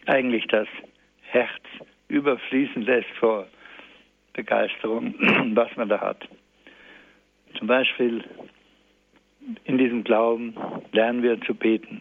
eigentlich 0.06 0.46
das 0.48 0.68
Herz 1.22 1.62
überfließen 2.08 2.82
lässt 2.82 3.10
vor 3.18 3.46
Begeisterung, 4.34 5.14
was 5.54 5.74
man 5.76 5.88
da 5.88 6.00
hat. 6.00 6.28
Zum 7.58 7.66
Beispiel 7.66 8.22
in 9.64 9.78
diesem 9.78 10.04
Glauben 10.04 10.54
lernen 10.92 11.22
wir 11.22 11.40
zu 11.40 11.54
beten. 11.54 12.00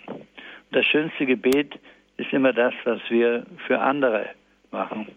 Das 0.72 0.86
schönste 0.86 1.26
Gebet 1.26 1.80
ist 2.18 2.32
immer 2.32 2.54
das, 2.54 2.74
was 2.84 3.00
wir 3.10 3.46
für 3.66 3.80
andere 3.80 4.30
machen. 4.72 5.08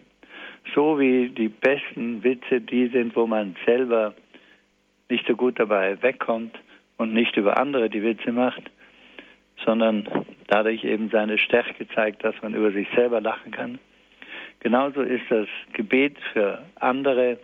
so 0.73 0.99
wie 0.99 1.29
die 1.29 1.49
besten 1.49 2.23
Witze 2.23 2.61
die 2.61 2.87
sind, 2.87 3.15
wo 3.15 3.27
man 3.27 3.55
selber 3.65 4.13
nicht 5.09 5.27
so 5.27 5.35
gut 5.35 5.59
dabei 5.59 6.01
wegkommt 6.01 6.57
und 6.97 7.13
nicht 7.13 7.35
über 7.35 7.57
andere 7.57 7.89
die 7.89 8.03
Witze 8.03 8.31
macht, 8.31 8.63
sondern 9.65 10.07
dadurch 10.47 10.83
eben 10.83 11.09
seine 11.09 11.37
Stärke 11.37 11.87
zeigt, 11.89 12.23
dass 12.23 12.35
man 12.41 12.53
über 12.53 12.71
sich 12.71 12.87
selber 12.95 13.19
lachen 13.21 13.51
kann. 13.51 13.79
Genauso 14.59 15.01
ist 15.01 15.25
das 15.29 15.47
Gebet 15.73 16.17
für 16.31 16.63
andere 16.79 17.37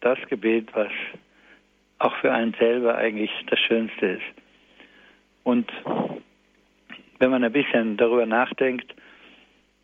das 0.00 0.18
Gebet, 0.28 0.68
was 0.74 0.92
auch 2.00 2.14
für 2.16 2.32
einen 2.32 2.54
selber 2.54 2.96
eigentlich 2.96 3.30
das 3.48 3.60
Schönste 3.60 4.06
ist. 4.06 4.42
Und 5.44 5.70
wenn 7.18 7.30
man 7.30 7.44
ein 7.44 7.52
bisschen 7.52 7.96
darüber 7.96 8.26
nachdenkt, 8.26 8.92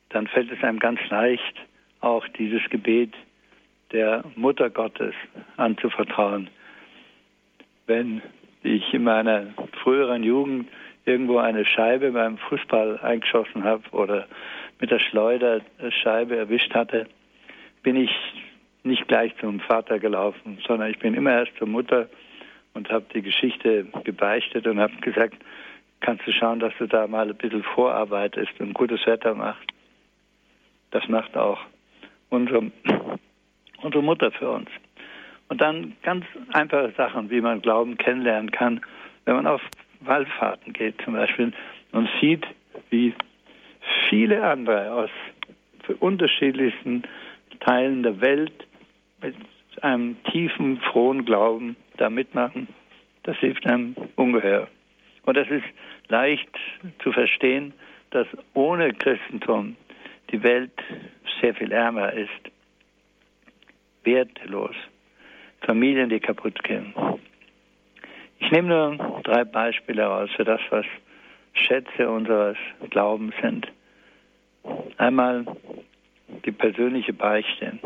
dann 0.09 0.27
fällt 0.27 0.51
es 0.51 0.63
einem 0.65 0.79
ganz 0.79 0.99
leicht, 1.11 1.55
auch 2.01 2.27
dieses 2.29 2.63
Gebet 2.71 3.13
der 3.93 4.25
Mutter 4.35 4.71
Gottes 4.71 5.15
anzuvertrauen. 5.57 6.49
Wenn 7.87 8.23
ich 8.63 8.93
in 8.95 9.05
meiner 9.05 9.49
früheren 9.83 10.23
Jugend 10.25 10.69
irgendwo 11.05 11.39
eine 11.39 11.65
Scheibe 11.65 12.13
beim 12.13 12.39
Fußball 12.39 12.99
eingeschossen 13.01 13.63
habe 13.63 13.83
oder 13.93 14.27
mit 14.81 14.91
der 14.91 14.99
Schleuderscheibe 14.99 16.37
erwischt 16.37 16.75
hatte, 16.75 17.07
bin 17.83 17.97
ich 17.97 18.11
nicht 18.87 19.09
gleich 19.09 19.35
zum 19.41 19.61
Vater 19.61 19.99
gelaufen, 19.99 20.59
sondern 20.67 20.91
ich 20.91 20.99
bin 20.99 21.15
immer 21.15 21.33
erst 21.33 21.57
zur 21.59 21.67
Mutter 21.67 22.09
und 22.75 22.91
habe 22.91 23.07
die 23.15 23.23
Geschichte 23.23 23.87
gebeichtet 24.05 24.67
und 24.67 24.79
habe 24.79 24.95
gesagt, 24.97 25.37
kannst 26.01 26.27
du 26.27 26.33
schauen, 26.33 26.61
dass 26.61 26.73
du 26.79 26.87
da 26.87 27.07
mal 27.07 27.29
ein 27.29 27.37
bisschen 27.37 27.63
vorarbeitest 27.63 28.53
und 28.61 28.75
gutes 28.75 29.07
Wetter 29.07 29.35
machst. 29.35 29.67
Das 30.91 31.09
macht 31.09 31.37
auch 31.37 31.59
unsere, 32.31 32.71
unsere 33.83 34.03
Mutter 34.03 34.31
für 34.31 34.51
uns. 34.51 34.69
Und 35.49 35.61
dann 35.61 35.97
ganz 36.03 36.25
einfache 36.53 36.93
Sachen, 36.97 37.31
wie 37.31 37.41
man 37.41 37.63
Glauben 37.63 37.97
kennenlernen 37.97 38.51
kann, 38.51 38.81
wenn 39.25 39.37
man 39.37 39.47
auf 39.47 39.63
Wallfahrten 40.01 40.73
geht 40.73 41.01
zum 41.03 41.15
Beispiel 41.15 41.53
und 41.93 42.09
sieht, 42.21 42.47
wie 42.91 43.15
viele 44.09 44.45
andere 44.45 44.93
aus 44.93 45.11
unterschiedlichsten 46.01 47.03
Teilen 47.61 48.03
der 48.03 48.21
Welt 48.21 48.66
mit 49.27 49.85
einem 49.85 50.23
tiefen, 50.25 50.81
frohen 50.93 51.25
Glauben 51.25 51.77
da 51.97 52.11
mitmachen, 52.11 52.69
das 53.25 53.37
hilft 53.39 53.67
einem 53.67 53.95
ungeheuer. 54.17 54.69
Und 55.25 55.37
das 55.37 55.49
ist 55.49 55.65
leicht 56.09 56.49
zu 57.03 57.13
verstehen, 57.13 57.73
dass 58.11 58.27
ohne 58.55 58.93
Christentum 58.93 59.77
die 60.31 60.43
Welt 60.43 60.73
sehr 61.41 61.55
viel 61.55 61.73
ärmer 61.73 62.13
ist, 62.13 62.31
wertlos, 64.05 64.75
Familien, 65.61 66.09
die 66.09 66.21
kaputt 66.21 66.63
gehen. 66.63 66.95
Ich 68.39 68.51
nehme 68.51 68.69
nur 68.69 69.21
drei 69.25 69.45
Beispiele 69.45 70.03
heraus 70.03 70.31
für 70.37 70.45
das, 70.45 70.61
was 70.71 70.87
Schätze 71.55 72.09
unseres 72.09 72.57
Glaubens 72.91 73.35
sind. 73.43 73.67
Einmal 74.99 75.45
die 76.45 76.53
persönliche 76.53 77.13
Beichte. 77.13 77.79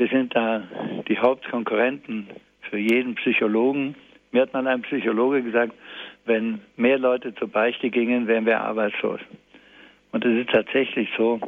Wir 0.00 0.08
sind 0.08 0.34
da 0.34 0.62
die 1.08 1.18
Hauptkonkurrenten 1.18 2.26
für 2.62 2.78
jeden 2.78 3.16
Psychologen. 3.16 3.94
Mir 4.32 4.40
hat 4.40 4.54
mal 4.54 4.66
ein 4.66 4.80
Psychologe 4.80 5.42
gesagt, 5.42 5.74
wenn 6.24 6.62
mehr 6.78 6.98
Leute 6.98 7.34
zur 7.34 7.48
Beichte 7.48 7.90
gingen, 7.90 8.26
wären 8.26 8.46
wir 8.46 8.62
arbeitslos. 8.62 9.20
Und 10.10 10.24
es 10.24 10.40
ist 10.40 10.48
tatsächlich 10.52 11.10
so, 11.18 11.38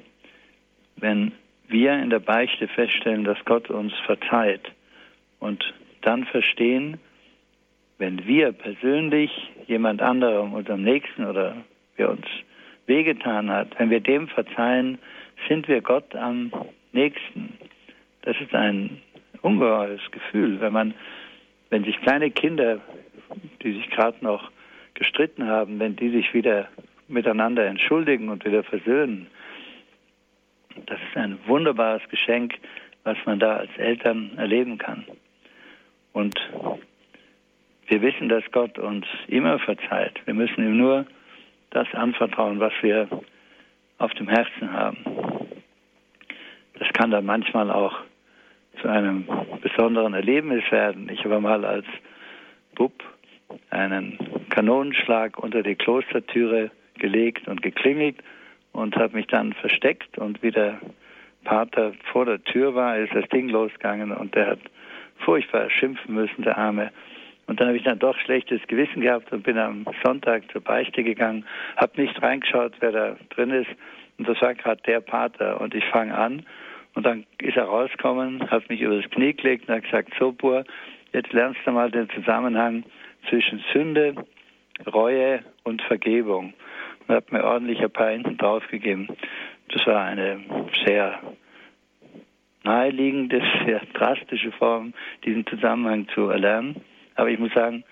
wenn 0.97 1.33
wir 1.69 1.95
in 1.95 2.11
der 2.11 2.19
Beichte 2.19 2.69
feststellen, 2.69 3.25
dass 3.25 3.43
Gott 3.47 3.71
uns 3.71 3.95
verzeiht 4.05 4.71
und 5.41 5.65
dann 6.03 6.27
verstehen, 6.27 7.01
wenn 7.97 8.27
wir 8.27 8.53
persönlich 8.53 9.31
jemand 9.67 10.03
anderem, 10.03 10.53
unserem 10.53 10.83
Nächsten 10.83 11.25
oder 11.25 11.57
wer 11.97 12.11
uns 12.11 12.27
wehgetan 12.85 13.49
hat, 13.49 13.69
wenn 13.79 13.89
wir 13.89 14.01
dem 14.01 14.29
verzeihen, 14.29 14.99
sind 15.49 15.69
wir 15.69 15.81
Gott 15.81 16.15
am 16.15 16.53
nächsten. 16.93 17.55
Das 18.23 18.37
ist 18.41 18.55
ein 18.55 19.01
ungeheures 19.43 20.01
Gefühl, 20.11 20.61
wenn 20.61 20.73
man, 20.73 20.95
wenn 21.71 21.85
sich 21.85 22.01
kleine 22.01 22.31
Kinder, 22.31 22.81
die 23.63 23.73
sich 23.73 23.91
gerade 23.91 24.17
noch 24.21 24.51
gestritten 24.95 25.47
haben, 25.47 25.81
wenn 25.81 25.97
die 25.97 26.11
sich 26.11 26.33
wieder 26.33 26.69
miteinander 27.09 27.67
entschuldigen 27.67 28.29
und 28.29 28.45
wieder 28.45 28.63
versöhnen, 28.63 29.27
das 30.87 30.99
ist 31.01 31.17
ein 31.17 31.39
wunderbares 31.47 32.03
Geschenk, 32.09 32.55
was 33.05 33.19
man 33.27 33.39
da 33.39 33.57
als 33.57 33.77
Eltern 33.77 34.33
erleben 34.39 34.79
kann. 34.79 35.05
Und 36.13 36.39
wir 37.89 38.01
wissen, 38.01 38.29
dass 38.29 38.45
Gott 38.53 38.79
uns 38.79 39.07
immer 39.27 39.59
verzeiht. 39.59 40.21
Wir 40.25 40.35
müssen 40.35 40.65
ihm 40.65 40.77
nur 40.77 41.07
das 41.71 41.93
anvertrauen, 41.95 42.61
was 42.61 42.73
wir 42.83 43.09
auf 43.99 44.13
dem 44.15 44.29
Herzen 44.29 44.73
haben. 44.73 44.99
Das 46.79 46.93
kann 46.93 47.11
dann 47.11 47.25
manchmal 47.25 47.71
auch 47.71 47.99
zu 48.81 48.89
einem 48.89 49.27
besonderen 49.61 50.15
Erlebnis 50.15 50.65
werden. 50.71 51.09
Ich 51.11 51.25
habe 51.25 51.41
mal 51.41 51.65
als 51.65 51.87
Bub 52.75 52.93
einen 53.71 54.19
Kanonenschlag 54.51 55.39
unter 55.39 55.63
die 55.63 55.75
Klostertüre 55.75 56.71
gelegt 56.95 57.49
und 57.49 57.63
geklingelt 57.63 58.17
und 58.73 58.97
habe 58.97 59.17
mich 59.17 59.27
dann 59.27 59.53
versteckt 59.53 60.19
und 60.19 60.43
wie 60.43 60.51
der 60.51 60.81
Pater 61.45 61.93
vor 62.13 62.25
der 62.25 62.43
Tür 62.45 62.75
war, 62.75 62.97
ist 62.99 63.15
das 63.15 63.29
Ding 63.29 63.49
losgegangen 63.49 64.13
und 64.13 64.35
der 64.35 64.47
hat 64.47 64.61
furchtbar 65.19 65.71
schimpfen 65.71 66.15
müssen, 66.15 66.43
der 66.43 66.57
Arme. 66.57 66.91
Und 67.47 67.61
dann 67.61 67.69
habe 67.69 67.77
ich 67.77 67.85
dann 67.85 67.99
doch 67.99 68.17
schlechtes 68.19 68.61
Gewissen 68.69 69.03
gehabt 69.03 69.33
und 69.33 69.43
bin 69.43 69.59
am 69.59 69.85
Sonntag 70.05 70.51
zur 70.53 70.61
Beichte 70.61 71.03
gegangen, 71.03 71.45
habe 71.77 72.01
nicht 72.01 72.23
reingeschaut, 72.23 72.75
wer 72.81 72.93
da 72.93 73.17
drin 73.31 73.51
ist. 73.51 73.71
Und 74.19 74.29
das 74.29 74.41
war 74.41 74.55
gerade 74.55 74.81
der 74.87 75.01
Pater. 75.01 75.61
Und 75.61 75.75
ich 75.75 75.85
fange 75.87 76.17
an. 76.17 76.47
Und 76.95 77.07
dann 77.07 77.27
ist 77.39 77.57
er 77.57 77.65
rausgekommen, 77.65 78.51
hat 78.51 78.69
mich 78.69 78.81
übers 78.81 79.09
Knie 79.11 79.33
gelegt 79.33 79.69
und 79.69 79.75
hat 79.75 79.85
gesagt, 79.85 80.13
so 80.19 80.33
Bur, 80.33 80.65
jetzt 81.13 81.33
lernst 81.33 81.61
du 81.65 81.73
mal 81.73 81.91
den 81.91 82.09
Zusammenhang 82.11 82.85
zwischen 83.29 83.63
Sünde, 83.73 84.15
Reue 84.93 85.41
und 85.65 85.83
Vergebung. 85.83 86.55
Und 87.07 87.15
hat 87.15 87.33
mir 87.33 87.45
ordentlich 87.45 87.81
ein 87.81 87.91
paar 87.91 88.11
hinten 88.11 88.37
draufgegeben. 88.37 89.09
Das 89.69 89.87
war 89.87 90.05
eine 90.05 90.41
sehr 90.87 91.19
naheliegende, 92.65 93.43
sehr 93.65 93.81
drastische 93.95 94.53
Form, 94.53 94.93
diesen 95.25 95.47
Zusammenhang 95.47 96.09
zu 96.15 96.29
erlernen. 96.29 96.77
Aber 97.15 97.31
ich 97.31 97.39
muss 97.39 97.53
sagen, 97.53 97.85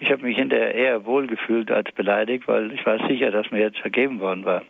ich 0.00 0.10
habe 0.10 0.22
mich 0.22 0.36
hinterher 0.36 0.74
eher 0.74 1.04
wohlgefühlt 1.04 1.70
als 1.70 1.90
beleidigt, 1.92 2.48
weil 2.48 2.72
ich 2.72 2.84
war 2.86 3.06
sicher, 3.08 3.30
dass 3.30 3.50
mir 3.50 3.60
jetzt 3.60 3.78
vergeben 3.78 4.20
worden 4.20 4.44
war. 4.44 4.62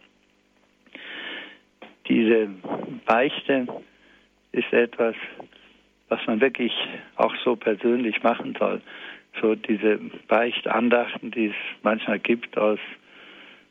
Diese 2.09 2.49
Beichte 3.05 3.67
ist 4.53 4.73
etwas, 4.73 5.15
was 6.09 6.25
man 6.27 6.41
wirklich 6.41 6.73
auch 7.17 7.35
so 7.45 7.57
persönlich 7.57 8.23
machen 8.23 8.57
soll. 8.59 8.81
So 9.41 9.55
diese 9.55 9.99
Beichtandachten, 10.29 11.31
die 11.31 11.47
es 11.47 11.55
manchmal 11.83 12.19
gibt 12.19 12.57
aus 12.57 12.79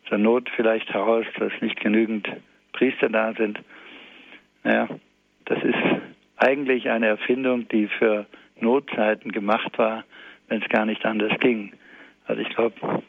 der 0.09 0.17
Not 0.17 0.49
vielleicht 0.55 0.93
heraus, 0.93 1.25
dass 1.39 1.51
nicht 1.61 1.79
genügend 1.79 2.29
Priester 2.73 3.09
da 3.09 3.33
sind. 3.33 3.59
Naja, 4.63 4.87
das 5.45 5.63
ist 5.63 5.77
eigentlich 6.37 6.89
eine 6.89 7.07
Erfindung, 7.07 7.67
die 7.69 7.87
für 7.87 8.25
Notzeiten 8.59 9.31
gemacht 9.31 9.77
war, 9.77 10.03
wenn 10.47 10.61
es 10.61 10.69
gar 10.69 10.85
nicht 10.85 11.05
anders 11.05 11.39
ging. 11.39 11.73
Also 12.27 12.41
ich 12.41 12.49
glaube, 12.49 13.03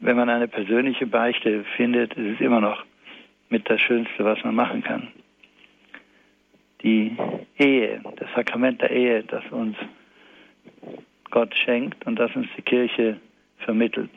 wenn 0.00 0.16
man 0.16 0.28
eine 0.28 0.48
persönliche 0.48 1.06
Beichte 1.06 1.64
findet, 1.76 2.14
ist 2.14 2.34
es 2.34 2.40
immer 2.40 2.60
noch 2.60 2.84
mit 3.50 3.68
das 3.68 3.80
Schönste, 3.80 4.24
was 4.24 4.42
man 4.44 4.54
machen 4.54 4.82
kann. 4.82 5.08
Die 6.82 7.16
Ehe, 7.58 8.00
das 8.16 8.28
Sakrament 8.34 8.80
der 8.80 8.90
Ehe, 8.90 9.22
das 9.24 9.44
uns 9.50 9.76
Gott 11.30 11.54
schenkt 11.54 12.06
und 12.06 12.18
das 12.18 12.34
uns 12.34 12.46
die 12.56 12.62
Kirche 12.62 13.20
vermittelt. 13.58 14.10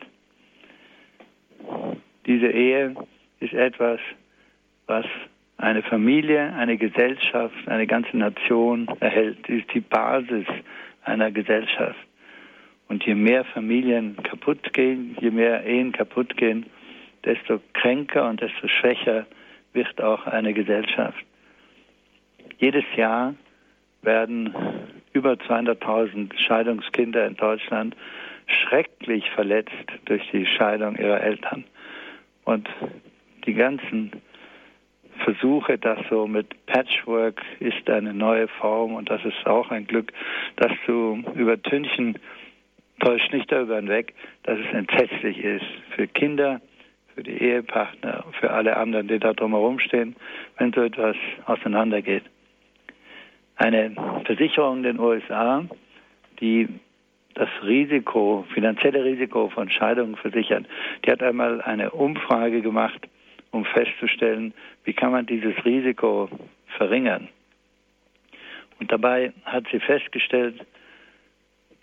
Diese 2.25 2.47
Ehe 2.47 2.95
ist 3.39 3.53
etwas, 3.53 3.99
was 4.87 5.05
eine 5.57 5.83
Familie, 5.83 6.53
eine 6.53 6.77
Gesellschaft, 6.77 7.55
eine 7.67 7.87
ganze 7.87 8.17
Nation 8.17 8.87
erhält. 8.99 9.37
Sie 9.47 9.59
ist 9.59 9.73
die 9.73 9.81
Basis 9.81 10.45
einer 11.03 11.31
Gesellschaft. 11.31 11.99
Und 12.87 13.05
je 13.05 13.15
mehr 13.15 13.43
Familien 13.45 14.15
kaputt 14.23 14.73
gehen, 14.73 15.17
je 15.19 15.31
mehr 15.31 15.65
Ehen 15.65 15.91
kaputt 15.91 16.35
gehen, 16.37 16.65
desto 17.25 17.60
kränker 17.74 18.30
und 18.30 18.42
desto 18.42 18.68
schwächer 18.68 19.25
wird 19.74 20.01
auch 20.01 20.25
eine 20.27 20.53
Gesellschaft. 20.53 21.25
Jedes 22.58 22.86
Jahr 22.96 23.34
werden 24.01 24.53
über 25.13 25.34
200.000 25.34 26.38
Scheidungskinder 26.38 27.25
in 27.25 27.36
Deutschland 27.36 27.96
schrecklich 28.48 29.30
verletzt 29.32 29.72
durch 30.06 30.24
die 30.32 30.46
Scheidung 30.46 30.96
ihrer 30.98 31.22
Eltern. 31.22 31.63
Und 32.44 32.68
die 33.46 33.53
ganzen 33.53 34.12
versuche 35.24 35.77
das 35.77 36.00
so 36.10 36.27
mit 36.27 36.65
Patchwork 36.65 37.42
ist 37.60 37.89
eine 37.89 38.13
neue 38.13 38.48
Form 38.48 38.96
und 38.96 39.10
das 39.10 39.24
ist 39.24 39.46
auch 39.46 39.72
ein 39.72 39.88
Glück, 39.88 40.12
das 40.58 40.72
zu 40.86 41.24
übertünchen, 41.36 42.18
täuscht 43.00 43.32
nicht 43.32 43.51
darüber 43.51 43.77
hinweg, 43.77 44.13
dass 44.44 44.58
es 44.60 44.74
entsetzlich 44.74 45.38
ist 45.38 45.65
für 45.96 46.08
Kinder, 46.08 46.62
für 47.13 47.24
die 47.24 47.41
Ehepartner, 47.41 48.24
für 48.39 48.51
alle 48.51 48.77
anderen, 48.77 49.08
die 49.08 49.20
da 49.20 49.34
drumherum 49.34 49.79
stehen, 49.79 50.15
wenn 50.58 50.74
so 50.74 50.82
etwas 50.82 51.15
auseinandergeht. 51.46 52.24
Eine 53.55 53.96
Versicherung 54.25 54.77
in 54.77 54.84
den 54.84 55.00
USA, 55.00 55.63
die 56.39 56.67
das 57.36 57.50
Risiko, 57.63 58.46
finanzielle 58.53 59.03
Risiko 59.03 59.50
von 59.50 59.70
Scheidungen 59.70 60.15
versichert, 60.15 60.65
die 61.05 61.12
hat 61.12 61.22
einmal 61.22 61.62
eine 61.62 61.91
Umfrage 61.91 62.62
gemacht, 62.62 63.08
um 63.51 63.65
festzustellen, 63.65 64.53
wie 64.84 64.93
kann 64.93 65.12
man 65.12 65.25
dieses 65.25 65.53
Risiko 65.65 66.29
verringern. 66.77 67.29
Und 68.79 68.91
dabei 68.91 69.32
hat 69.46 69.65
sie 69.72 69.79
festgestellt, 69.79 70.65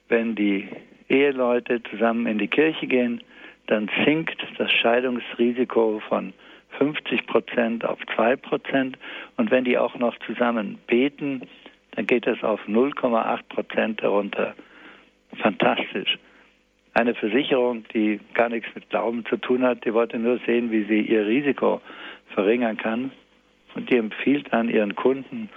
wenn 0.09 0.35
die 0.35 0.69
Eheleute 1.09 1.83
zusammen 1.85 2.27
in 2.27 2.39
die 2.39 2.49
Kirche 2.49 2.87
gehen, 2.87 3.23
dann 3.71 3.89
sinkt 4.05 4.45
das 4.59 4.71
Scheidungsrisiko 4.73 6.03
von 6.09 6.33
50 6.79 7.27
Prozent 7.27 7.85
auf 7.85 8.01
2 8.17 8.35
Prozent. 8.37 8.99
Und 9.37 9.53
wenn 9.53 9.65
die 9.65 9.79
auch 9.79 9.95
noch 9.95 10.19
zusammen 10.27 10.79
beten, 10.89 11.43
dann 11.93 12.07
geht 12.07 12.27
es 12.27 12.43
auf 12.43 12.61
0,8 12.67 13.43
Prozent 13.49 14.03
herunter. 14.03 14.55
Fantastisch. 15.37 16.19
Eine 16.95 17.15
Versicherung, 17.15 17.85
die 17.95 18.19
gar 18.35 18.49
nichts 18.49 18.69
mit 18.75 18.91
Glauben 18.91 19.25
zu 19.27 19.37
tun 19.37 19.63
hat, 19.63 19.85
die 19.85 19.95
wollte 19.95 20.19
nur 20.19 20.41
sehen, 20.47 20.73
wie 20.73 20.83
sie 20.83 21.03
ihr 21.03 21.25
Risiko 21.27 21.81
verringern 22.35 22.77
kann. 22.77 23.13
Und 23.77 23.89
die 23.89 23.99
empfiehlt 23.99 24.53
dann 24.53 24.69
ihren 24.69 24.97
Kunden, 24.97 25.49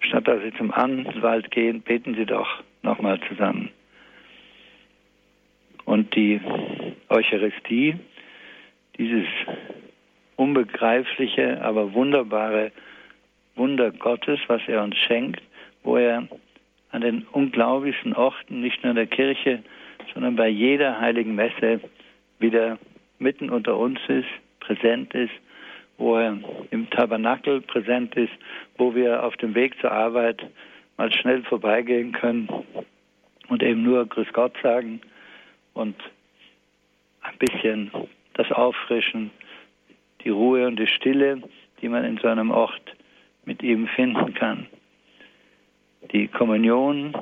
statt 0.00 0.28
dass 0.28 0.42
sie 0.42 0.52
zum 0.58 0.72
Anwalt 0.72 1.50
gehen, 1.50 1.80
beten 1.80 2.14
sie 2.16 2.26
doch 2.26 2.62
nochmal 2.82 3.18
zusammen. 3.26 3.70
Und 5.86 6.14
die 6.14 6.40
Eucharistie, 7.08 7.94
dieses 8.98 9.26
unbegreifliche, 10.34 11.62
aber 11.62 11.94
wunderbare 11.94 12.72
Wunder 13.54 13.90
Gottes, 13.92 14.40
was 14.48 14.60
er 14.66 14.82
uns 14.82 14.96
schenkt, 14.96 15.40
wo 15.82 15.96
er 15.96 16.28
an 16.90 17.00
den 17.00 17.22
unglaublichsten 17.32 18.14
Orten, 18.14 18.60
nicht 18.60 18.82
nur 18.82 18.90
in 18.90 18.96
der 18.96 19.06
Kirche, 19.06 19.62
sondern 20.12 20.36
bei 20.36 20.48
jeder 20.48 21.00
heiligen 21.00 21.34
Messe 21.34 21.80
wieder 22.38 22.78
mitten 23.18 23.48
unter 23.48 23.76
uns 23.78 23.98
ist, 24.08 24.28
präsent 24.60 25.14
ist, 25.14 25.32
wo 25.98 26.16
er 26.16 26.36
im 26.70 26.90
Tabernakel 26.90 27.60
präsent 27.60 28.14
ist, 28.16 28.32
wo 28.76 28.94
wir 28.94 29.22
auf 29.22 29.36
dem 29.36 29.54
Weg 29.54 29.80
zur 29.80 29.92
Arbeit 29.92 30.44
mal 30.96 31.12
schnell 31.12 31.42
vorbeigehen 31.44 32.12
können 32.12 32.48
und 33.48 33.62
eben 33.62 33.82
nur 33.82 34.06
Grüß 34.06 34.32
Gott 34.32 34.54
sagen 34.62 35.00
und 35.76 35.96
ein 37.22 37.38
bisschen 37.38 37.90
das 38.34 38.50
Auffrischen, 38.50 39.30
die 40.24 40.30
Ruhe 40.30 40.66
und 40.66 40.78
die 40.78 40.86
Stille, 40.86 41.42
die 41.80 41.88
man 41.88 42.04
in 42.04 42.18
so 42.18 42.28
einem 42.28 42.50
Ort 42.50 42.96
mit 43.44 43.62
ihm 43.62 43.86
finden 43.88 44.34
kann. 44.34 44.66
Die 46.12 46.28
Kommunion, 46.28 47.14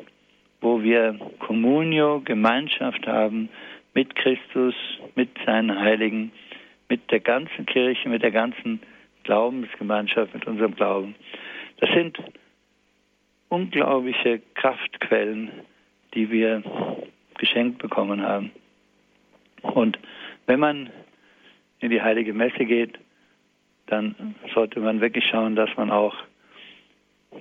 wo 0.60 0.82
wir 0.82 1.18
Communio, 1.40 2.20
Gemeinschaft 2.20 3.06
haben 3.06 3.48
mit 3.94 4.14
Christus, 4.16 4.74
mit 5.14 5.30
seinen 5.44 5.78
Heiligen, 5.78 6.32
mit 6.88 7.10
der 7.10 7.20
ganzen 7.20 7.66
Kirche, 7.66 8.08
mit 8.08 8.22
der 8.22 8.30
ganzen 8.30 8.80
Glaubensgemeinschaft, 9.24 10.34
mit 10.34 10.46
unserem 10.46 10.74
Glauben. 10.74 11.14
Das 11.78 11.90
sind 11.90 12.18
unglaubliche 13.48 14.40
Kraftquellen, 14.54 15.50
die 16.14 16.30
wir 16.30 16.62
geschenkt 17.44 17.78
bekommen 17.78 18.22
haben. 18.22 18.50
Und 19.60 19.98
wenn 20.46 20.60
man 20.60 20.90
in 21.80 21.90
die 21.90 22.00
heilige 22.00 22.32
Messe 22.32 22.64
geht, 22.64 22.98
dann 23.86 24.34
sollte 24.54 24.80
man 24.80 25.02
wirklich 25.02 25.26
schauen, 25.26 25.54
dass 25.54 25.68
man 25.76 25.90
auch 25.90 26.16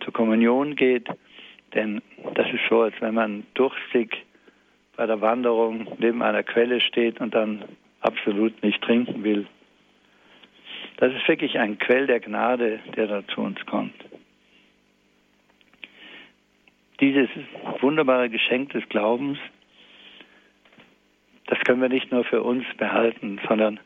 zur 0.04 0.12
Kommunion 0.12 0.76
geht, 0.76 1.08
denn 1.74 2.02
das 2.34 2.48
ist 2.48 2.64
so, 2.70 2.82
als 2.82 2.96
wenn 3.00 3.14
man 3.14 3.46
durstig 3.54 4.26
bei 4.98 5.06
der 5.06 5.22
Wanderung 5.22 5.88
neben 6.00 6.22
einer 6.22 6.44
Quelle 6.44 6.82
steht 6.82 7.22
und 7.22 7.34
dann 7.34 7.64
absolut 8.02 8.62
nicht 8.62 8.82
trinken 8.82 9.24
will. 9.24 9.48
Das 10.98 11.14
ist 11.14 11.28
wirklich 11.30 11.58
ein 11.58 11.80
Quell 11.80 12.08
der 12.08 12.20
Gnade, 12.20 12.80
der 12.98 13.08
da 13.08 13.28
zu 13.28 13.42
uns 13.42 13.66
kommt. 13.66 13.96
Dieses 17.00 17.30
wunderbare 17.80 18.30
Geschenk 18.30 18.72
des 18.72 18.88
Glaubens 18.90 19.38
das 21.48 21.60
können 21.60 21.82
wir 21.82 21.90
nicht 21.90 22.12
nur 22.12 22.24
für 22.24 22.42
uns 22.42 22.66
behalten, 22.78 23.40
sondern 23.48 23.80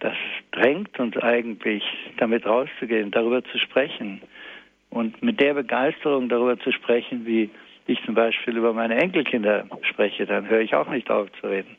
das 0.00 0.14
drängt 0.52 0.98
uns 1.00 1.16
eigentlich, 1.16 1.82
damit 2.18 2.46
rauszugehen, 2.46 3.10
darüber 3.10 3.42
zu 3.44 3.58
sprechen 3.58 4.20
und 4.90 5.22
mit 5.22 5.40
der 5.40 5.54
Begeisterung 5.54 6.28
darüber 6.28 6.58
zu 6.58 6.72
sprechen, 6.72 7.26
wie 7.26 7.50
ich 7.86 8.02
zum 8.04 8.14
Beispiel 8.14 8.56
über 8.56 8.72
meine 8.72 8.96
Enkelkinder 8.96 9.66
spreche, 9.82 10.26
dann 10.26 10.48
höre 10.48 10.60
ich 10.60 10.74
auch 10.74 10.88
nicht 10.88 11.10
auf 11.10 11.28
zu 11.40 11.46
reden. 11.48 11.76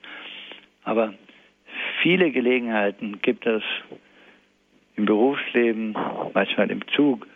Aber 0.84 1.14
viele 2.02 2.32
Gelegenheiten 2.32 3.22
gibt 3.22 3.46
es 3.46 3.64
im 4.96 5.06
Berufsleben, 5.06 5.96
manchmal 6.34 6.72
im 6.72 6.88
Zug, 6.90 7.28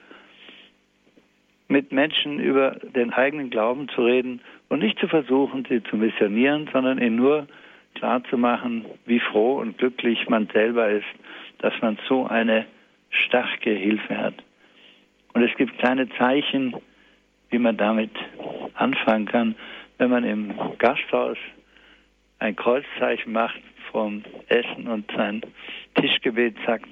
mit 1.68 1.92
Menschen 1.92 2.40
über 2.40 2.72
den 2.72 3.14
eigenen 3.14 3.50
Glauben 3.50 3.88
zu 3.90 4.04
reden 4.04 4.42
und 4.70 4.80
nicht 4.80 5.00
zu 5.00 5.08
versuchen, 5.08 5.66
sie 5.70 5.84
zu 5.84 5.98
missionieren, 5.98 6.70
sondern 6.72 7.00
ihnen 7.00 7.16
nur 7.16 7.48
klarzumachen, 7.96 8.86
wie 9.06 9.20
froh 9.20 9.60
und 9.60 9.78
glücklich 9.78 10.28
man 10.30 10.48
selber 10.48 10.90
ist, 10.90 11.06
dass 11.60 11.74
man 11.82 11.98
so 12.08 12.26
eine 12.26 12.66
starke 13.10 13.72
Hilfe 13.72 14.18
hat. 14.18 14.36
Und 15.34 15.44
es 15.44 15.56
gibt 15.58 15.78
kleine 15.78 16.10
Zeichen, 16.18 16.76
wie 17.50 17.60
man 17.60 17.78
damit 17.78 18.12
anfangen 18.74 19.26
kann, 19.26 19.56
wenn 19.98 20.10
man 20.10 20.24
im 20.24 20.54
Gasthaus 20.80 21.38
ein 22.40 22.56
Kreuzzeichen 22.56 23.32
macht 23.32 23.62
vom 23.92 24.24
Essen 24.48 24.88
und 24.88 25.10
sein 25.16 25.42
Tischgebet 25.96 26.56
sagt. 26.66 26.90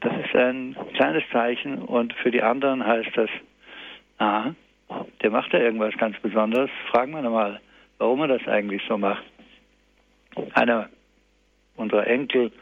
Das 0.00 0.12
ist 0.24 0.34
ein 0.34 0.74
kleines 0.94 1.22
Zeichen 1.30 1.78
und 1.78 2.14
für 2.14 2.30
die 2.30 2.42
anderen 2.42 2.86
heißt 2.86 3.10
das, 3.14 3.30
ah, 4.18 4.52
der 5.22 5.30
macht 5.30 5.52
ja 5.52 5.60
irgendwas 5.60 5.96
ganz 5.96 6.18
Besonderes. 6.20 6.70
Fragen 6.90 7.12
wir 7.12 7.22
mal, 7.28 7.60
warum 7.98 8.20
er 8.22 8.28
das 8.28 8.46
eigentlich 8.48 8.82
so 8.88 8.98
macht. 8.98 9.24
Einer 10.54 10.88
unserer 11.76 12.06
Enkel, 12.06 12.52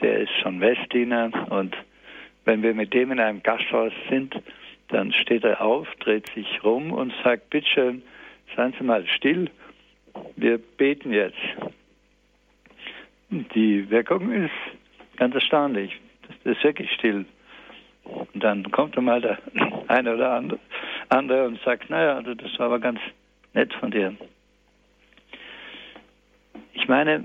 der 0.00 0.20
ist 0.20 0.32
schon 0.42 0.60
Westdiener 0.60 1.30
und 1.50 1.76
wenn 2.44 2.62
wir 2.62 2.74
mit 2.74 2.92
dem 2.92 3.12
in 3.12 3.20
einem 3.20 3.42
Gasthaus 3.42 3.92
sind, 4.08 4.34
dann 4.88 5.12
steht 5.12 5.44
er 5.44 5.60
auf, 5.60 5.88
dreht 6.00 6.28
sich 6.34 6.62
rum 6.64 6.92
und 6.92 7.12
sagt, 7.22 7.50
bitteschön, 7.50 8.02
seien 8.56 8.74
Sie 8.78 8.84
mal 8.84 9.06
still, 9.06 9.50
wir 10.36 10.58
beten 10.58 11.12
jetzt. 11.12 11.38
Die 13.30 13.88
Wirkung 13.88 14.30
ist 14.32 14.50
ganz 15.16 15.34
erstaunlich. 15.34 15.98
Das 16.44 16.56
ist 16.56 16.64
wirklich 16.64 16.90
still. 16.92 17.24
Und 18.04 18.42
dann 18.42 18.70
kommt 18.70 19.00
mal 19.00 19.20
der 19.20 19.38
eine 19.88 20.14
oder 20.14 20.32
andere, 21.08 21.46
und 21.46 21.60
sagt, 21.62 21.90
naja, 21.90 22.16
also 22.16 22.34
das 22.34 22.58
war 22.58 22.66
aber 22.66 22.80
ganz 22.80 23.00
nett 23.54 23.72
von 23.74 23.90
dir. 23.90 24.14
Ich 26.72 26.88
meine, 26.88 27.22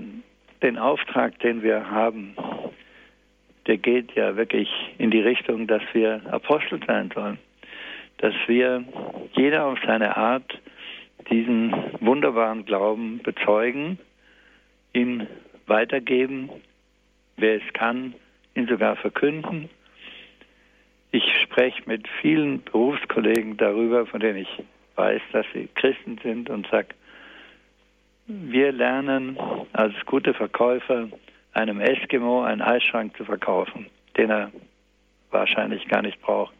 den 0.62 0.78
Auftrag, 0.78 1.38
den 1.40 1.62
wir 1.62 1.90
haben, 1.90 2.34
der 3.66 3.76
geht 3.76 4.12
ja 4.12 4.36
wirklich 4.36 4.68
in 4.98 5.10
die 5.10 5.20
Richtung, 5.20 5.66
dass 5.66 5.82
wir 5.92 6.22
Apostel 6.30 6.80
sein 6.86 7.10
sollen. 7.14 7.38
Dass 8.18 8.34
wir 8.46 8.84
jeder 9.32 9.66
auf 9.66 9.78
seine 9.86 10.16
Art 10.16 10.58
diesen 11.30 11.72
wunderbaren 12.00 12.64
Glauben 12.64 13.18
bezeugen, 13.22 13.98
ihn 14.92 15.26
weitergeben, 15.66 16.50
wer 17.36 17.56
es 17.56 17.72
kann, 17.74 18.14
ihn 18.54 18.66
sogar 18.66 18.96
verkünden. 18.96 19.68
Ich 21.10 21.24
spreche 21.42 21.82
mit 21.86 22.06
vielen 22.20 22.62
Berufskollegen 22.64 23.56
darüber, 23.56 24.06
von 24.06 24.20
denen 24.20 24.38
ich 24.38 24.62
weiß, 24.96 25.22
dass 25.32 25.46
sie 25.54 25.68
Christen 25.74 26.18
sind 26.22 26.50
und 26.50 26.66
sage, 26.68 26.88
wir 28.26 28.72
lernen 28.72 29.38
als 29.72 29.94
gute 30.04 30.34
Verkäufer 30.34 31.08
einem 31.54 31.80
Eskimo 31.80 32.42
einen 32.42 32.60
Eisschrank 32.60 33.16
zu 33.16 33.24
verkaufen, 33.24 33.86
den 34.18 34.30
er 34.30 34.52
wahrscheinlich 35.30 35.88
gar 35.88 36.02
nicht 36.02 36.20
braucht. 36.20 36.54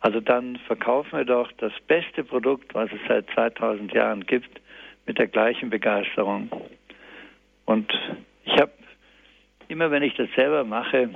Also 0.00 0.20
dann 0.20 0.56
verkaufen 0.66 1.16
wir 1.16 1.24
doch 1.24 1.52
das 1.58 1.72
beste 1.86 2.24
Produkt, 2.24 2.74
was 2.74 2.90
es 2.90 2.98
seit 3.06 3.30
2000 3.30 3.92
Jahren 3.92 4.26
gibt, 4.26 4.60
mit 5.06 5.18
der 5.18 5.28
gleichen 5.28 5.70
Begeisterung. 5.70 6.50
Und 7.66 7.92
ich 8.44 8.54
habe 8.58 8.72
immer, 9.68 9.92
wenn 9.92 10.02
ich 10.02 10.14
das 10.14 10.28
selber 10.34 10.64
mache, 10.64 11.08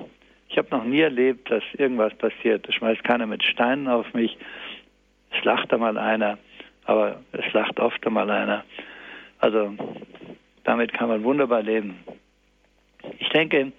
Ich 0.48 0.58
habe 0.58 0.68
noch 0.70 0.84
nie 0.84 1.00
erlebt, 1.00 1.50
dass 1.50 1.62
irgendwas 1.76 2.14
passiert. 2.14 2.66
Da 2.66 2.72
schmeißt 2.72 3.04
keiner 3.04 3.26
mit 3.26 3.42
Steinen 3.42 3.88
auf 3.88 4.12
mich. 4.14 4.36
Es 5.30 5.44
lacht 5.44 5.72
einmal 5.72 5.98
einer, 5.98 6.38
aber 6.84 7.20
es 7.32 7.52
lacht 7.52 7.78
oft 7.80 8.04
einmal 8.06 8.30
einer. 8.30 8.64
Also 9.38 9.74
damit 10.64 10.92
kann 10.92 11.08
man 11.08 11.24
wunderbar 11.24 11.62
leben. 11.62 11.98
Ich 13.18 13.28
denke, 13.30 13.72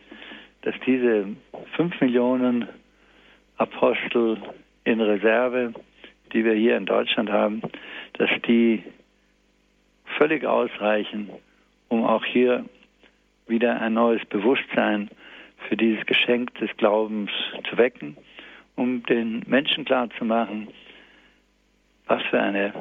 dass 0.62 0.76
diese 0.86 1.28
fünf 1.76 2.00
Millionen 2.02 2.68
Apostel 3.58 4.38
in 4.84 5.02
Reserve, 5.02 5.74
die 6.34 6.46
wir 6.46 6.54
hier 6.54 6.78
in 6.78 6.86
Deutschland 6.86 7.32
haben, 7.32 7.62
dass 8.14 8.30
die 8.48 8.84
völlig 10.18 10.46
ausreichen, 10.46 11.30
um 11.90 12.06
auch 12.06 12.24
hier 12.26 12.66
wieder 13.48 13.82
ein 13.82 13.94
neues 13.94 14.24
Bewusstsein 14.26 15.10
für 15.68 15.78
dieses 15.78 16.06
Geschenk 16.06 16.54
des 16.56 16.76
Glaubens 16.78 17.30
zu 17.70 17.78
wecken, 17.78 18.18
um 18.76 19.04
den 19.04 19.44
Menschen 19.48 19.86
klarzumachen, 19.86 20.68
was 22.08 22.22
für 22.24 22.40
eine 22.40 22.74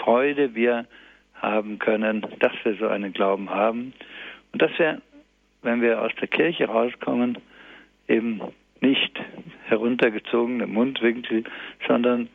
Freude 0.00 0.54
wir 0.54 0.86
haben 1.34 1.78
können, 1.78 2.26
dass 2.38 2.52
wir 2.64 2.76
so 2.76 2.88
einen 2.88 3.12
Glauben 3.12 3.50
haben 3.50 3.92
und 4.52 4.62
dass 4.62 4.70
wir, 4.78 5.00
wenn 5.62 5.80
wir 5.80 6.00
aus 6.02 6.12
der 6.20 6.28
Kirche 6.28 6.66
rauskommen, 6.66 7.38
eben 8.08 8.40
nicht 8.80 9.20
heruntergezogene 9.66 10.66
Mundwinkel, 10.66 11.44
sondern 11.86 12.28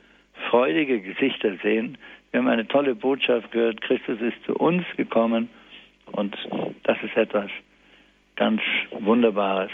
freudige 0.49 1.01
Gesichter 1.01 1.55
sehen. 1.61 1.97
Wir 2.31 2.39
haben 2.39 2.47
eine 2.47 2.67
tolle 2.67 2.95
Botschaft 2.95 3.51
gehört, 3.51 3.81
Christus 3.81 4.19
ist 4.21 4.43
zu 4.45 4.55
uns 4.55 4.85
gekommen 4.95 5.49
und 6.11 6.35
das 6.83 6.97
ist 7.03 7.15
etwas 7.15 7.49
ganz 8.37 8.61
Wunderbares. 8.91 9.71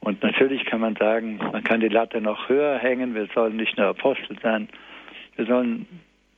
Und 0.00 0.22
natürlich 0.22 0.64
kann 0.64 0.80
man 0.80 0.96
sagen, 0.96 1.38
man 1.52 1.62
kann 1.62 1.80
die 1.80 1.88
Latte 1.88 2.20
noch 2.20 2.48
höher 2.48 2.78
hängen, 2.78 3.14
wir 3.14 3.28
sollen 3.34 3.56
nicht 3.56 3.76
nur 3.76 3.88
Apostel 3.88 4.36
sein, 4.42 4.68
wir 5.36 5.46
sollen 5.46 5.86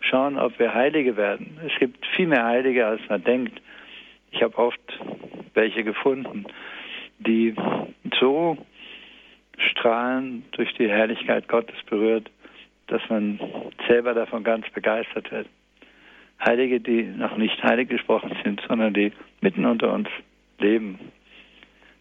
schauen, 0.01 0.38
ob 0.38 0.59
wir 0.59 0.75
Heilige 0.75 1.17
werden. 1.17 1.59
Es 1.67 1.79
gibt 1.79 2.05
viel 2.14 2.27
mehr 2.27 2.45
Heilige, 2.45 2.87
als 2.87 3.01
man 3.09 3.25
denkt. 3.25 3.61
Ich 4.33 4.43
habe 4.43 4.59
oft 4.59 4.81
welche 5.55 5.85
gefunden, 5.85 6.45
die 7.19 7.55
so 8.21 8.59
strahlen, 9.57 10.45
durch 10.53 10.75
die 10.75 10.88
Herrlichkeit 10.88 11.49
Gottes 11.49 11.77
berührt, 11.88 12.31
dass 12.88 13.01
man 13.09 13.40
selber 13.88 14.14
davon 14.14 14.45
ganz 14.45 14.69
begeistert 14.71 15.31
wird. 15.31 15.47
Heilige, 16.45 16.81
die 16.81 17.05
noch 17.05 17.37
nicht 17.37 17.62
heilig 17.62 17.88
gesprochen 17.88 18.37
sind, 18.43 18.61
sondern 18.69 18.93
die 18.93 19.12
mitten 19.40 19.64
unter 19.64 19.93
uns 19.93 20.09
leben. 20.59 20.99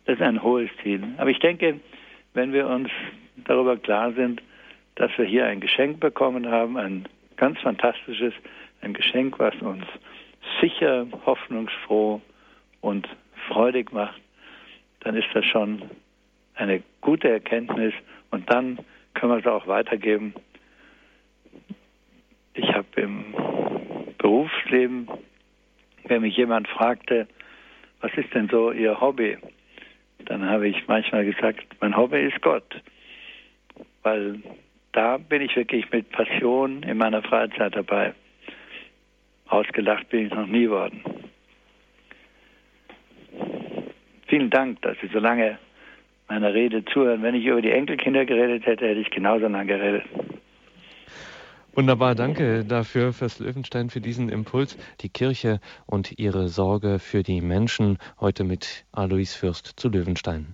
Das 0.05 0.15
ist 0.15 0.21
ein 0.21 0.43
hohes 0.43 0.69
Ziel. 0.81 1.03
Aber 1.17 1.29
ich 1.29 1.39
denke, 1.39 1.79
wenn 2.33 2.53
wir 2.53 2.67
uns 2.67 2.89
darüber 3.37 3.77
klar 3.77 4.11
sind, 4.13 4.41
dass 4.95 5.11
wir 5.17 5.25
hier 5.25 5.45
ein 5.45 5.59
Geschenk 5.59 5.99
bekommen 5.99 6.49
haben, 6.49 6.77
ein 6.77 7.07
ganz 7.37 7.59
fantastisches, 7.59 8.33
ein 8.81 8.93
Geschenk, 8.93 9.39
was 9.39 9.55
uns 9.61 9.85
sicher, 10.61 11.07
hoffnungsfroh 11.25 12.21
und 12.81 13.07
freudig 13.47 13.91
macht, 13.91 14.19
dann 15.01 15.15
ist 15.15 15.27
das 15.33 15.45
schon 15.45 15.83
eine 16.55 16.83
gute 17.01 17.29
Erkenntnis 17.29 17.93
und 18.31 18.49
dann 18.51 18.79
können 19.13 19.33
wir 19.33 19.39
es 19.39 19.45
auch 19.45 19.67
weitergeben. 19.67 20.33
Ich 22.53 22.71
habe 22.73 22.87
im 22.95 23.33
Berufsleben, 24.17 25.07
wenn 26.05 26.21
mich 26.21 26.37
jemand 26.37 26.67
fragte, 26.67 27.27
was 28.03 28.11
ist 28.15 28.33
denn 28.33 28.49
so 28.49 28.71
Ihr 28.71 28.99
Hobby? 28.99 29.37
Dann 30.25 30.47
habe 30.47 30.67
ich 30.67 30.87
manchmal 30.87 31.23
gesagt, 31.23 31.65
mein 31.79 31.95
Hobby 31.95 32.19
ist 32.19 32.41
Gott, 32.41 32.81
weil 34.03 34.41
da 34.91 35.17
bin 35.17 35.41
ich 35.41 35.55
wirklich 35.55 35.89
mit 35.89 36.09
Passion 36.11 36.83
in 36.83 36.97
meiner 36.97 37.23
Freizeit 37.23 37.75
dabei. 37.75 38.13
Ausgelacht 39.47 40.09
bin 40.09 40.27
ich 40.27 40.33
noch 40.33 40.47
nie 40.47 40.69
worden. 40.69 41.01
Vielen 44.27 44.49
Dank, 44.49 44.81
dass 44.81 44.97
Sie 45.01 45.07
so 45.07 45.19
lange 45.19 45.57
meiner 46.27 46.53
Rede 46.53 46.83
zuhören. 46.85 47.23
Wenn 47.23 47.35
ich 47.35 47.45
über 47.45 47.61
die 47.61 47.71
Enkelkinder 47.71 48.25
geredet 48.25 48.65
hätte, 48.65 48.85
hätte 48.85 48.99
ich 48.99 49.11
genauso 49.11 49.47
lange 49.47 49.67
geredet. 49.67 50.03
Wunderbar, 51.75 52.13
danke 52.13 52.63
dafür, 52.65 53.13
Fürst 53.13 53.39
Löwenstein, 53.39 53.89
für 53.89 53.99
diesen 53.99 54.29
Impuls. 54.29 54.77
Die 55.01 55.09
Kirche 55.09 55.59
und 55.87 56.19
ihre 56.19 56.47
Sorge 56.47 56.99
für 56.99 57.23
die 57.23 57.41
Menschen. 57.41 57.97
Heute 58.19 58.43
mit 58.43 58.85
Alois 58.91 59.33
Fürst 59.33 59.73
zu 59.77 59.89
Löwenstein. 59.89 60.53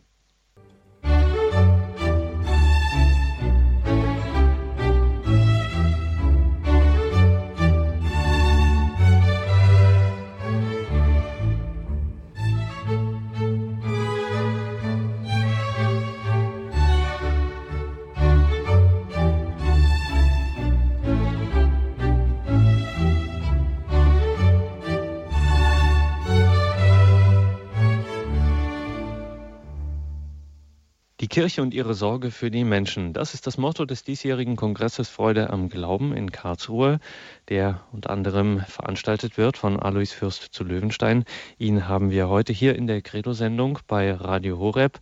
Kirche 31.49 31.63
und 31.63 31.73
ihre 31.73 31.95
Sorge 31.95 32.29
für 32.29 32.51
die 32.51 32.63
Menschen. 32.63 33.11
Das 33.11 33.33
ist 33.33 33.47
das 33.47 33.57
Motto 33.57 33.83
des 33.85 34.03
diesjährigen 34.03 34.55
Kongresses 34.55 35.09
Freude 35.09 35.49
am 35.49 35.67
Glauben 35.67 36.15
in 36.15 36.31
Karlsruhe, 36.31 36.99
der 37.47 37.81
unter 37.91 38.11
anderem 38.11 38.59
veranstaltet 38.67 39.35
wird 39.35 39.57
von 39.57 39.79
Alois 39.79 40.13
Fürst 40.13 40.53
zu 40.53 40.63
Löwenstein. 40.63 41.25
Ihn 41.57 41.87
haben 41.87 42.11
wir 42.11 42.29
heute 42.29 42.53
hier 42.53 42.75
in 42.75 42.85
der 42.85 43.01
Credo-Sendung 43.01 43.79
bei 43.87 44.13
Radio 44.13 44.59
Horeb 44.59 44.99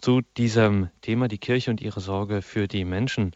zu 0.00 0.22
diesem 0.38 0.88
Thema 1.02 1.28
die 1.28 1.36
Kirche 1.36 1.70
und 1.70 1.82
ihre 1.82 2.00
Sorge 2.00 2.40
für 2.40 2.66
die 2.66 2.86
Menschen. 2.86 3.32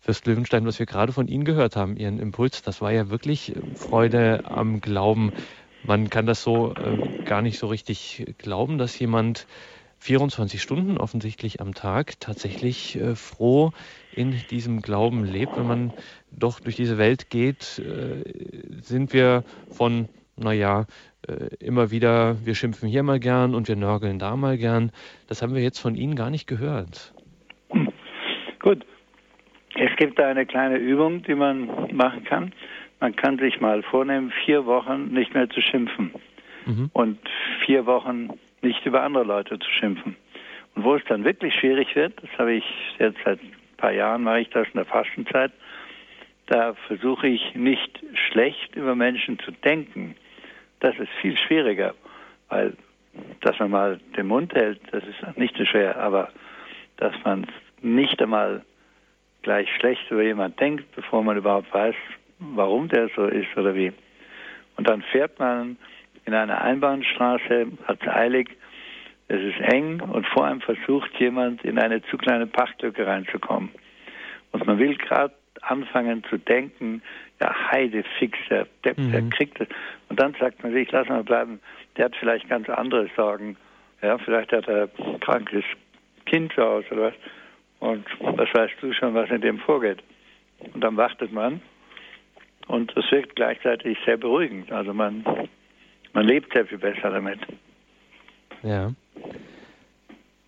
Fürst 0.00 0.26
Löwenstein, 0.26 0.64
was 0.64 0.78
wir 0.78 0.86
gerade 0.86 1.12
von 1.12 1.28
Ihnen 1.28 1.44
gehört 1.44 1.76
haben, 1.76 1.98
Ihren 1.98 2.18
Impuls, 2.20 2.62
das 2.62 2.80
war 2.80 2.92
ja 2.92 3.10
wirklich 3.10 3.52
Freude 3.74 4.44
am 4.46 4.80
Glauben. 4.80 5.30
Man 5.84 6.08
kann 6.08 6.24
das 6.24 6.42
so 6.42 6.74
äh, 6.74 7.22
gar 7.24 7.42
nicht 7.42 7.58
so 7.58 7.66
richtig 7.66 8.34
glauben, 8.38 8.78
dass 8.78 8.98
jemand 8.98 9.46
24 10.02 10.60
Stunden 10.60 10.98
offensichtlich 10.98 11.60
am 11.60 11.74
Tag 11.74 12.18
tatsächlich 12.18 12.96
äh, 12.96 13.14
froh 13.14 13.70
in 14.12 14.34
diesem 14.50 14.82
Glauben 14.82 15.24
lebt. 15.24 15.56
Wenn 15.56 15.66
man 15.68 15.92
doch 16.32 16.58
durch 16.58 16.74
diese 16.74 16.98
Welt 16.98 17.30
geht, 17.30 17.78
äh, 17.78 18.24
sind 18.80 19.12
wir 19.12 19.44
von, 19.70 20.08
naja, 20.36 20.86
äh, 21.28 21.54
immer 21.64 21.92
wieder, 21.92 22.44
wir 22.44 22.56
schimpfen 22.56 22.88
hier 22.88 23.04
mal 23.04 23.20
gern 23.20 23.54
und 23.54 23.68
wir 23.68 23.76
nörgeln 23.76 24.18
da 24.18 24.34
mal 24.34 24.58
gern. 24.58 24.90
Das 25.28 25.40
haben 25.40 25.54
wir 25.54 25.62
jetzt 25.62 25.78
von 25.78 25.94
Ihnen 25.94 26.16
gar 26.16 26.30
nicht 26.30 26.48
gehört. 26.48 27.14
Gut. 28.58 28.84
Es 29.76 29.96
gibt 29.96 30.18
da 30.18 30.28
eine 30.28 30.46
kleine 30.46 30.78
Übung, 30.78 31.22
die 31.22 31.36
man 31.36 31.94
machen 31.94 32.24
kann. 32.24 32.52
Man 32.98 33.14
kann 33.14 33.38
sich 33.38 33.60
mal 33.60 33.84
vornehmen, 33.84 34.32
vier 34.44 34.66
Wochen 34.66 35.12
nicht 35.12 35.32
mehr 35.32 35.48
zu 35.48 35.60
schimpfen. 35.60 36.10
Mhm. 36.66 36.90
Und 36.92 37.18
vier 37.64 37.86
Wochen 37.86 38.30
nicht 38.62 38.84
über 38.86 39.02
andere 39.02 39.24
Leute 39.24 39.58
zu 39.58 39.70
schimpfen. 39.70 40.16
Und 40.74 40.84
wo 40.84 40.94
es 40.94 41.04
dann 41.08 41.24
wirklich 41.24 41.54
schwierig 41.54 41.94
wird, 41.94 42.22
das 42.22 42.30
habe 42.38 42.54
ich 42.54 42.64
jetzt 42.98 43.18
seit 43.24 43.40
ein 43.40 43.52
paar 43.76 43.92
Jahren, 43.92 44.22
mache 44.22 44.40
ich 44.40 44.50
das 44.50 44.66
in 44.68 44.74
der 44.74 44.84
Fastenzeit, 44.84 45.52
da 46.46 46.74
versuche 46.86 47.28
ich 47.28 47.54
nicht 47.54 48.02
schlecht 48.14 48.74
über 48.74 48.94
Menschen 48.94 49.38
zu 49.38 49.52
denken. 49.52 50.16
Das 50.80 50.98
ist 50.98 51.10
viel 51.20 51.36
schwieriger, 51.36 51.94
weil 52.48 52.74
dass 53.40 53.58
man 53.58 53.70
mal 53.70 54.00
den 54.16 54.26
Mund 54.26 54.54
hält, 54.54 54.80
das 54.90 55.02
ist 55.04 55.36
nicht 55.36 55.56
so 55.56 55.64
schwer, 55.64 55.98
aber 55.98 56.30
dass 56.96 57.12
man 57.24 57.46
nicht 57.82 58.22
einmal 58.22 58.64
gleich 59.42 59.68
schlecht 59.76 60.10
über 60.10 60.22
jemanden 60.22 60.56
denkt, 60.56 60.84
bevor 60.94 61.22
man 61.22 61.36
überhaupt 61.36 61.72
weiß, 61.74 61.94
warum 62.38 62.88
der 62.88 63.08
so 63.14 63.26
ist 63.26 63.54
oder 63.56 63.74
wie. 63.74 63.92
Und 64.76 64.88
dann 64.88 65.02
fährt 65.02 65.38
man 65.38 65.76
in 66.24 66.34
einer 66.34 66.60
Einbahnstraße, 66.62 67.66
hat 67.84 67.98
es 68.00 68.08
eilig, 68.08 68.50
es 69.28 69.40
ist 69.40 69.60
eng 69.72 70.00
und 70.00 70.26
vor 70.26 70.46
einem 70.46 70.60
versucht 70.60 71.10
jemand 71.18 71.64
in 71.64 71.78
eine 71.78 72.02
zu 72.02 72.18
kleine 72.18 72.46
Pachtlücke 72.46 73.06
reinzukommen. 73.06 73.70
Und 74.52 74.66
man 74.66 74.78
will 74.78 74.96
gerade 74.96 75.34
anfangen 75.62 76.22
zu 76.28 76.38
denken, 76.38 77.02
ja, 77.40 77.54
Heide 77.70 78.04
fix, 78.18 78.38
der 78.50 78.66
Depp, 78.84 78.98
mhm. 78.98 79.12
der 79.12 79.22
kriegt 79.30 79.60
es. 79.60 79.68
Und 80.08 80.20
dann 80.20 80.34
sagt 80.38 80.62
man 80.62 80.72
sich, 80.72 80.90
lass 80.92 81.08
mal 81.08 81.24
bleiben, 81.24 81.60
der 81.96 82.06
hat 82.06 82.16
vielleicht 82.16 82.48
ganz 82.48 82.68
andere 82.68 83.08
Sorgen. 83.16 83.56
Ja, 84.02 84.18
vielleicht 84.18 84.52
hat 84.52 84.68
er 84.68 84.88
ein 84.98 85.20
krankes 85.20 85.64
Kind 86.26 86.52
zu 86.52 86.62
Hause 86.62 86.86
oder 86.90 87.02
was. 87.04 87.14
Und 87.80 88.04
was 88.20 88.48
weißt 88.52 88.74
du 88.80 88.92
schon, 88.92 89.14
was 89.14 89.30
in 89.30 89.40
dem 89.40 89.58
vorgeht? 89.58 90.02
Und 90.74 90.82
dann 90.82 90.96
wartet 90.96 91.32
man. 91.32 91.60
Und 92.68 92.96
das 92.96 93.10
wirkt 93.10 93.34
gleichzeitig 93.36 93.98
sehr 94.04 94.16
beruhigend. 94.16 94.70
Also 94.70 94.94
man 94.94 95.24
man 96.12 96.26
lebt 96.26 96.52
sehr 96.52 96.66
viel 96.66 96.78
besser 96.78 97.10
damit. 97.10 97.40
Ja. 98.62 98.92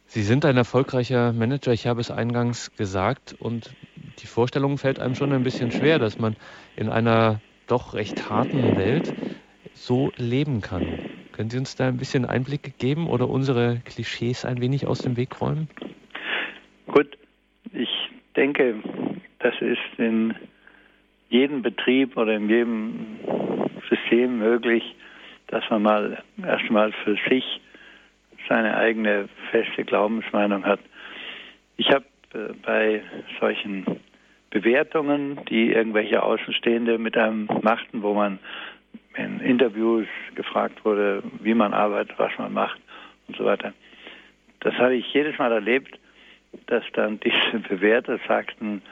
Sie 0.07 0.22
sind 0.22 0.44
ein 0.44 0.57
erfolgreicher 0.57 1.33
Manager, 1.33 1.72
ich 1.72 1.87
habe 1.87 2.00
es 2.00 2.11
eingangs 2.11 2.74
gesagt, 2.77 3.35
und 3.38 3.74
die 4.20 4.27
Vorstellung 4.27 4.79
fällt 4.79 5.00
einem 5.00 5.16
schon 5.16 5.33
ein 5.33 5.42
bisschen 5.42 5.72
schwer, 5.72 5.98
dass 5.98 6.18
man 6.18 6.37
in 6.77 6.88
einer 6.88 7.40
doch 7.66 7.94
recht 7.94 8.31
harten 8.31 8.77
Welt 8.77 9.12
so 9.72 10.12
leben 10.16 10.61
kann. 10.61 10.87
Können 11.33 11.50
Sie 11.50 11.59
uns 11.59 11.74
da 11.74 11.88
ein 11.88 11.96
bisschen 11.96 12.24
Einblick 12.24 12.79
geben 12.79 13.09
oder 13.09 13.29
unsere 13.29 13.81
Klischees 13.85 14.44
ein 14.44 14.61
wenig 14.61 14.87
aus 14.87 14.98
dem 14.98 15.16
Weg 15.16 15.40
räumen? 15.40 15.68
Gut, 16.87 17.18
ich 17.72 17.88
denke, 18.37 18.77
das 19.40 19.55
ist 19.61 19.98
in 19.98 20.35
jedem 21.29 21.62
Betrieb 21.62 22.16
oder 22.16 22.35
in 22.37 22.48
jedem 22.48 23.18
System 23.88 24.38
möglich, 24.38 24.94
dass 25.49 25.69
man 25.71 25.83
mal 25.83 26.23
erstmal 26.43 26.93
für 26.93 27.17
sich 27.29 27.61
seine 28.49 28.77
eigene 28.77 29.29
feste 29.51 29.85
Glaubensmeinung 29.85 30.65
hat. 30.65 30.81
Ich 31.77 31.91
habe 31.91 32.05
äh, 32.35 32.53
bei 32.65 33.03
solchen 33.41 33.85
Bewertungen, 34.51 35.41
die 35.47 35.73
irgendwelche 35.73 36.23
Außenstehende 36.23 36.99
mit 36.99 37.17
einem 37.17 37.49
machten, 37.63 38.03
wo 38.03 38.15
man 38.15 38.39
in 39.17 39.41
Interviews 39.41 40.07
gefragt 40.35 40.85
wurde, 40.85 41.23
wie 41.41 41.55
man 41.55 41.73
arbeitet, 41.73 42.19
was 42.19 42.33
man 42.39 42.53
macht 42.53 42.81
und 43.29 43.37
so 43.37 43.45
weiter. 43.45 43.73
Das 44.61 44.75
habe 44.75 44.95
ich 44.95 45.13
jedes 45.13 45.39
Mal 45.39 45.53
erlebt, 45.53 45.99
dass 46.67 46.85
dann 46.93 47.21
diese 47.25 47.59
Bewerter 47.69 48.19
sagten, 48.27 48.83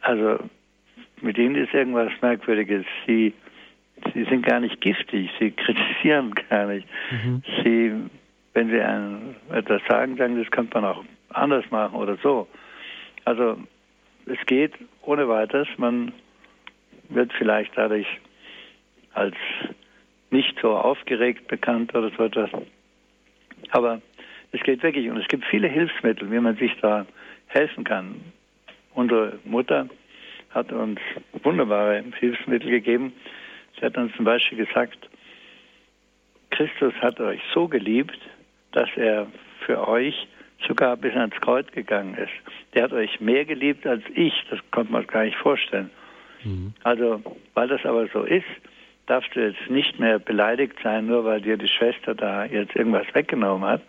also 0.00 0.38
mit 1.20 1.36
ihnen 1.38 1.56
ist 1.56 1.74
irgendwas 1.74 2.12
Merkwürdiges. 2.22 2.84
Sie, 3.06 3.34
sie 4.14 4.24
sind 4.24 4.44
gar 4.44 4.60
nicht 4.60 4.80
giftig, 4.80 5.30
sie 5.38 5.50
kritisieren 5.56 6.34
gar 6.48 6.66
nicht. 6.66 6.86
Mhm. 7.10 7.42
Sie, 7.62 7.92
wenn 8.54 8.70
sie 8.70 8.80
ein, 8.80 9.36
etwas 9.50 9.82
sagen, 9.88 10.16
sagen, 10.16 10.38
das 10.42 10.50
könnte 10.50 10.80
man 10.80 10.90
auch 10.90 11.04
anders 11.30 11.64
machen 11.70 11.96
oder 11.96 12.16
so. 12.22 12.48
Also 13.24 13.58
es 14.26 14.38
geht 14.46 14.72
ohne 15.02 15.28
weiteres. 15.28 15.68
Man 15.76 16.12
wird 17.08 17.32
vielleicht 17.32 17.72
dadurch 17.76 18.06
als 19.14 19.36
nicht 20.30 20.58
so 20.60 20.76
aufgeregt 20.76 21.48
bekannt 21.48 21.94
oder 21.94 22.10
so 22.16 22.24
etwas. 22.24 22.50
Aber 23.70 24.00
es 24.52 24.62
geht 24.62 24.82
wirklich 24.82 25.10
und 25.10 25.16
es 25.18 25.28
gibt 25.28 25.44
viele 25.46 25.68
Hilfsmittel, 25.68 26.30
wie 26.30 26.38
man 26.38 26.56
sich 26.56 26.72
da 26.80 27.06
helfen 27.48 27.84
kann. 27.84 28.20
Unsere 28.94 29.38
Mutter 29.44 29.88
hat 30.50 30.72
uns 30.72 31.00
wunderbare 31.42 32.04
Hilfsmittel 32.18 32.70
gegeben. 32.70 33.12
Sie 33.78 33.86
hat 33.86 33.96
uns 33.96 34.14
zum 34.16 34.24
Beispiel 34.24 34.64
gesagt, 34.64 35.08
Christus 36.50 36.94
hat 37.00 37.20
euch 37.20 37.40
so 37.52 37.68
geliebt, 37.68 38.18
dass 38.72 38.88
er 38.96 39.26
für 39.64 39.86
euch 39.86 40.26
sogar 40.66 40.96
bis 40.96 41.14
ans 41.14 41.34
Kreuz 41.40 41.70
gegangen 41.72 42.14
ist. 42.14 42.32
Der 42.74 42.84
hat 42.84 42.92
euch 42.92 43.20
mehr 43.20 43.44
geliebt 43.44 43.86
als 43.86 44.02
ich, 44.14 44.34
das 44.50 44.58
konnte 44.70 44.92
man 44.92 45.06
gar 45.06 45.24
nicht 45.24 45.36
vorstellen. 45.36 45.90
Mhm. 46.44 46.72
Also, 46.82 47.22
weil 47.54 47.68
das 47.68 47.84
aber 47.84 48.08
so 48.08 48.22
ist, 48.22 48.46
darfst 49.06 49.34
du 49.34 49.40
jetzt 49.40 49.70
nicht 49.70 49.98
mehr 49.98 50.18
beleidigt 50.18 50.76
sein, 50.82 51.06
nur 51.06 51.24
weil 51.24 51.40
dir 51.40 51.56
die 51.56 51.68
Schwester 51.68 52.14
da 52.14 52.44
jetzt 52.44 52.76
irgendwas 52.76 53.06
weggenommen 53.14 53.68
hat, 53.68 53.82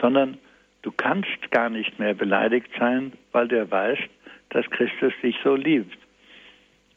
sondern 0.00 0.38
du 0.82 0.90
kannst 0.92 1.50
gar 1.50 1.68
nicht 1.68 1.98
mehr 1.98 2.14
beleidigt 2.14 2.70
sein, 2.78 3.12
weil 3.32 3.48
du 3.48 3.70
weißt, 3.70 4.08
dass 4.50 4.68
Christus 4.70 5.12
dich 5.22 5.36
so 5.44 5.54
liebt. 5.54 5.96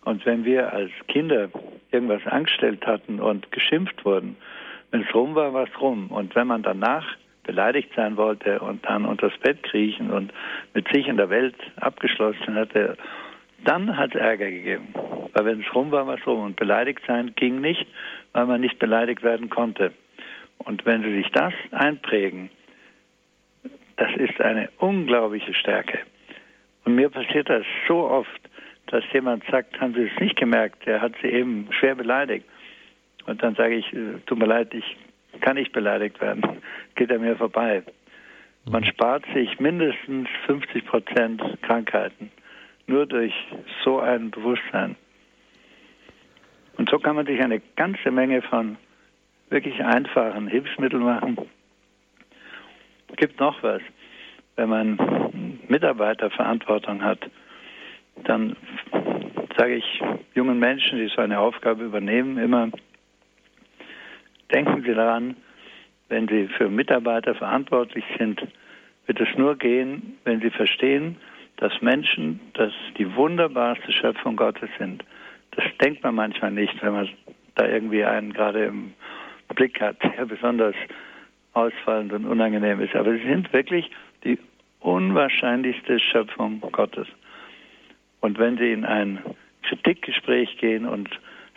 Und 0.06 0.26
wenn 0.26 0.46
wir 0.46 0.74
als 0.74 0.92
Kinder 1.08 1.50
irgendwas 1.92 2.26
angestellt 2.26 2.86
hatten 2.86 3.20
und 3.20 3.52
geschimpft 3.52 4.04
wurden, 4.06 4.36
wenn 4.92 5.02
es 5.02 5.13
rum 5.16 5.36
war, 5.36 5.54
war 5.54 5.63
es 5.63 5.82
rum. 5.82 6.08
Und 6.12 6.36
wenn 6.36 6.48
man 6.48 6.62
danach 6.62 7.06
beleidigt 7.44 7.89
sein 7.96 8.18
wollte 8.18 8.60
und 8.60 8.86
dann 8.86 9.06
unters 9.06 9.38
Bett 9.39 9.63
kriechen 9.63 10.12
und 10.12 10.34
mit 10.74 10.88
sich 10.89 11.08
in 11.08 11.18
der 11.18 11.30
Welt 11.30 11.56
abgeschlossen 11.78 12.56
hatte, 12.56 12.98
dann 13.66 13.98
hat 13.98 14.13
es 14.13 14.22
Ärger 14.22 14.50
gegeben. 14.50 14.94
Weil 15.34 15.46
wenn 15.46 15.62
es 15.62 15.76
rum 15.76 15.92
war, 15.92 16.06
war 16.08 16.18
es 16.18 16.28
rum. 16.28 16.42
Und 16.42 16.56
beleidigt 16.56 17.02
sein 17.08 17.34
ging 17.36 17.62
nicht, 17.62 17.86
weil 18.34 18.46
man 18.46 18.62
nicht 18.62 18.80
beleidigt 18.80 19.24
werden 19.24 19.50
konnte. 19.50 19.92
Und 20.60 20.86
wenn 20.86 21.04
Sie 21.04 21.16
sich 21.16 21.32
das 21.32 21.54
einprägen, 21.72 22.50
das 23.98 24.13
ist 24.16 24.39
eine 24.42 24.70
unglaubliche 24.78 25.54
Stärke. 25.54 26.00
Und 26.86 26.96
mir 26.96 27.10
passiert 27.10 27.50
das 27.50 27.66
so 27.88 28.10
oft, 28.10 28.42
dass 28.88 29.04
jemand 29.13 29.43
sagt, 29.50 29.80
haben 29.80 29.93
Sie 29.93 30.10
es 30.13 30.19
nicht 30.19 30.36
gemerkt, 30.36 30.86
der 30.86 31.02
hat 31.02 31.13
Sie 31.22 31.30
eben 31.30 31.67
schwer 31.72 31.96
beleidigt. 31.96 32.46
Und 33.26 33.41
dann 33.41 33.56
sage 33.56 33.76
ich, 33.76 33.93
äh, 33.93 34.19
tut 34.26 34.38
mir 34.38 34.46
leid, 34.46 34.74
ich 34.74 34.98
kann 35.41 35.56
nicht 35.56 35.72
beleidigt 35.72 36.19
werden. 36.22 36.41
Geht 36.96 37.12
an 37.12 37.22
mir 37.22 37.36
vorbei. 37.36 37.84
Man 38.65 38.84
mhm. 38.84 38.88
spart 38.88 39.26
sich 39.34 39.60
mindestens 39.60 40.28
50 40.46 40.86
Prozent 40.86 41.41
Krankheiten. 41.62 42.32
Nur 42.88 43.06
durch 43.06 43.34
so 43.84 44.00
ein 44.00 44.32
Bewusstsein. 44.32 44.96
Und 46.78 46.89
so 46.89 47.00
kann 47.00 47.15
man 47.15 47.26
sich 47.26 47.41
eine 47.41 47.62
ganze 47.76 48.12
Menge 48.12 48.41
von 48.41 48.78
wirklich 49.50 49.82
einfachen 49.84 50.48
Hilfsmitteln 50.48 51.04
machen. 51.04 51.38
Es 53.10 53.15
gibt 53.17 53.39
noch 53.39 53.62
was. 53.62 53.82
Wenn 54.56 54.69
man 54.69 55.60
Mitarbeiterverantwortung 55.67 57.04
hat, 57.04 57.19
dann 58.23 58.56
sage 59.58 59.76
ich 59.76 60.02
jungen 60.34 60.60
Menschen, 60.60 60.99
die 60.99 61.08
so 61.08 61.21
eine 61.21 61.39
Aufgabe 61.39 61.84
übernehmen, 61.84 62.38
immer, 62.38 62.69
denken 64.54 64.84
Sie 64.84 64.93
daran, 64.93 65.36
wenn 66.10 66.28
Sie 66.28 66.47
für 66.58 66.69
Mitarbeiter 66.69 67.36
verantwortlich 67.36 68.06
sind, 68.17 68.41
wird 69.06 69.19
es 69.19 69.38
nur 69.38 69.58
gehen, 69.58 70.17
wenn 70.23 70.41
Sie 70.41 70.49
verstehen, 70.49 71.17
dass 71.58 71.82
Menschen 71.82 72.39
das 72.54 72.71
die 72.97 73.15
wunderbarste 73.15 73.91
Schöpfung 73.91 74.36
Gottes 74.36 74.69
sind. 74.80 75.04
Das 75.52 75.63
denkt 75.82 76.04
man 76.04 76.15
manchmal 76.15 76.52
nicht, 76.52 76.82
wenn 76.82 76.93
man 76.93 77.10
da 77.56 77.67
irgendwie 77.67 78.04
einen 78.04 78.34
gerade 78.34 78.65
im 78.65 78.93
Blick 79.56 79.80
hat, 79.80 79.97
der 80.04 80.26
besonders 80.26 80.76
ausfallend 81.54 82.13
und 82.13 82.26
unangenehm 82.26 82.82
ist. 82.82 82.95
Aber 82.95 83.13
sie 83.13 83.23
sind 83.23 83.54
wirklich 83.54 83.89
die 84.23 84.39
unwahrscheinlichste 84.80 85.99
Schöpfung 85.99 86.60
Gottes. 86.71 87.08
Und 88.23 88.39
wenn 88.39 88.57
sie 88.57 88.71
in 88.71 88.86
ein 88.86 89.19
Kritikgespräch 89.63 90.57
gehen 90.57 90.86
und 90.86 91.09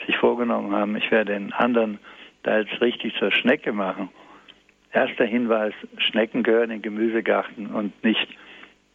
sich 0.04 0.16
vorgenommen 0.16 0.72
haben, 0.72 0.96
ich 0.96 1.08
werde 1.12 1.32
den 1.32 1.52
anderen 1.52 2.00
da 2.42 2.58
jetzt 2.58 2.80
richtig 2.80 3.14
zur 3.20 3.30
Schnecke 3.30 3.72
machen. 3.72 4.08
Erster 4.92 5.26
Hinweis, 5.26 5.74
Schnecken 5.98 6.42
gehören 6.42 6.72
in 6.72 6.82
Gemüsegarten 6.82 7.68
und 7.68 7.92
nicht 8.02 8.26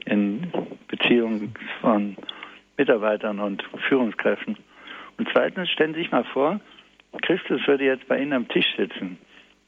in 0.04 0.52
Beziehungen 0.90 1.54
von 1.80 2.18
Mitarbeitern 2.76 3.40
und 3.40 3.64
Führungskräften. 3.88 4.58
Und 5.18 5.30
zweitens, 5.32 5.70
stellen 5.70 5.94
Sie 5.94 6.02
sich 6.02 6.12
mal 6.12 6.26
vor, 6.26 6.60
Christus 7.22 7.66
würde 7.68 7.86
jetzt 7.86 8.06
bei 8.10 8.20
Ihnen 8.20 8.34
am 8.34 8.50
Tisch 8.50 8.68
sitzen. 8.76 9.18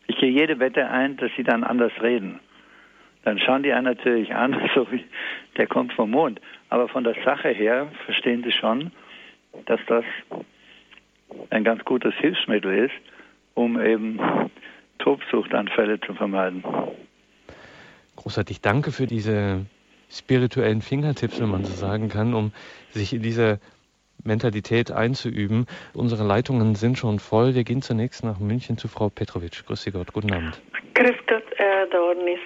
Ich 0.07 0.17
gehe 0.17 0.29
jede 0.29 0.59
Wette 0.59 0.89
ein, 0.89 1.15
dass 1.15 1.31
Sie 1.37 1.43
dann 1.43 1.63
anders 1.63 1.93
reden. 2.01 2.41
Dann 3.23 3.39
schauen 3.39 3.63
die 3.63 3.71
einen 3.71 3.85
natürlich 3.85 4.33
an, 4.33 4.69
so 4.75 4.91
wie 4.91 5.03
der 5.57 5.67
kommt 5.67 5.93
vom 5.93 6.11
Mond. 6.11 6.39
Aber 6.69 6.87
von 6.87 7.03
der 7.03 7.15
Sache 7.23 7.49
her 7.49 7.87
verstehen 8.05 8.43
Sie 8.43 8.51
schon, 8.51 8.91
dass 9.65 9.79
das 9.87 10.03
ein 11.49 11.63
ganz 11.63 11.83
gutes 11.85 12.13
Hilfsmittel 12.15 12.85
ist, 12.85 12.93
um 13.53 13.79
eben 13.79 14.19
Tobsuchtanfälle 14.99 15.99
zu 16.01 16.13
vermeiden. 16.13 16.63
Großartig, 18.15 18.61
danke 18.61 18.91
für 18.91 19.07
diese 19.07 19.65
spirituellen 20.09 20.81
Fingertipps, 20.81 21.41
wenn 21.41 21.49
man 21.49 21.65
so 21.65 21.73
sagen 21.73 22.09
kann, 22.09 22.33
um 22.33 22.51
sich 22.91 23.13
in 23.13 23.21
diese 23.21 23.59
Mentalität 24.23 24.91
einzuüben. 24.91 25.65
Unsere 25.93 26.23
Leitungen 26.23 26.75
sind 26.75 26.97
schon 26.97 27.19
voll. 27.19 27.55
Wir 27.55 27.63
gehen 27.63 27.81
zunächst 27.81 28.23
nach 28.23 28.39
München 28.39 28.77
zu 28.77 28.87
Frau 28.87 29.09
Petrovic. 29.09 29.65
Grüß 29.65 29.81
Sie 29.81 29.91
Gott, 29.91 30.13
guten 30.13 30.31
Abend. 30.31 30.61
Grüß 30.93 31.17
Gott, 31.27 31.43
Herr 31.57 31.87
Dornis. 31.87 32.39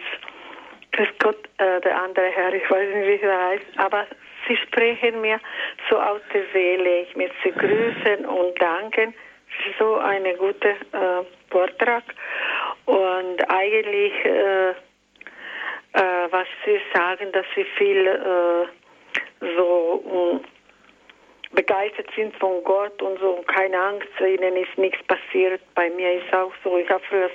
Grüß 0.97 1.09
Gott, 1.19 1.47
äh, 1.59 1.79
der 1.81 2.01
andere 2.01 2.25
Herr, 2.25 2.51
ich 2.55 2.67
weiß 2.71 2.95
nicht, 2.95 3.21
wie 3.21 3.23
er 3.23 3.49
heißt, 3.49 3.65
aber 3.77 4.07
Sie 4.47 4.57
sprechen 4.57 5.21
mir 5.21 5.39
so 5.91 5.99
aus 5.99 6.21
der 6.33 6.41
Seele. 6.51 7.01
Ich 7.01 7.15
möchte 7.15 7.35
Sie 7.43 7.51
grüßen 7.51 8.25
und 8.25 8.59
danken 8.59 9.13
so 9.77 9.97
ein 9.97 10.23
guter 10.37 10.69
äh, 10.69 11.23
Vortrag. 11.51 12.03
Und 12.85 13.47
eigentlich, 13.47 14.13
äh, 14.25 14.69
äh, 14.69 14.73
was 16.31 16.47
Sie 16.65 16.79
sagen, 16.95 17.31
dass 17.31 17.45
Sie 17.55 17.65
viel 17.77 18.07
äh, 18.07 19.45
so 19.55 20.41
äh, 20.43 20.56
begeistert 21.51 22.07
sind 22.15 22.35
von 22.37 22.63
Gott 22.63 23.01
und 23.01 23.19
so, 23.19 23.43
keine 23.47 23.79
Angst, 23.79 24.07
Ihnen 24.19 24.57
ist 24.57 24.77
nichts 24.77 25.01
passiert. 25.03 25.61
Bei 25.75 25.89
mir 25.89 26.13
ist 26.13 26.33
auch 26.33 26.51
so. 26.63 26.77
Ich 26.77 26.89
habe 26.89 27.03
früher 27.09 27.29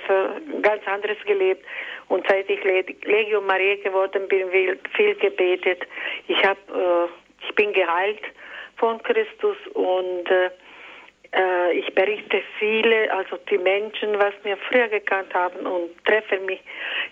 ganz 0.61 0.85
anderes 0.87 1.17
gelebt 1.25 1.65
und 2.09 2.25
seit 2.27 2.49
ich 2.49 2.63
Legio 2.63 3.41
Maria 3.41 3.75
geworden 3.77 4.27
bin, 4.27 4.49
viel 4.95 5.15
gebetet. 5.15 5.81
Ich 6.27 6.43
habe, 6.45 6.59
äh, 6.69 7.45
ich 7.47 7.55
bin 7.55 7.73
geheilt 7.73 8.21
von 8.77 9.01
Christus 9.03 9.57
und 9.73 10.29
äh, 10.29 10.49
Äh, 11.33 11.79
ich 11.79 11.95
berichte 11.95 12.43
viele, 12.59 13.11
also 13.11 13.37
die 13.49 13.57
Menschen, 13.57 14.19
was 14.19 14.33
mir 14.43 14.55
früher 14.69 14.87
gekannt 14.87 15.33
haben 15.33 15.65
und 15.65 15.89
treffe 16.05 16.39
mich 16.41 16.61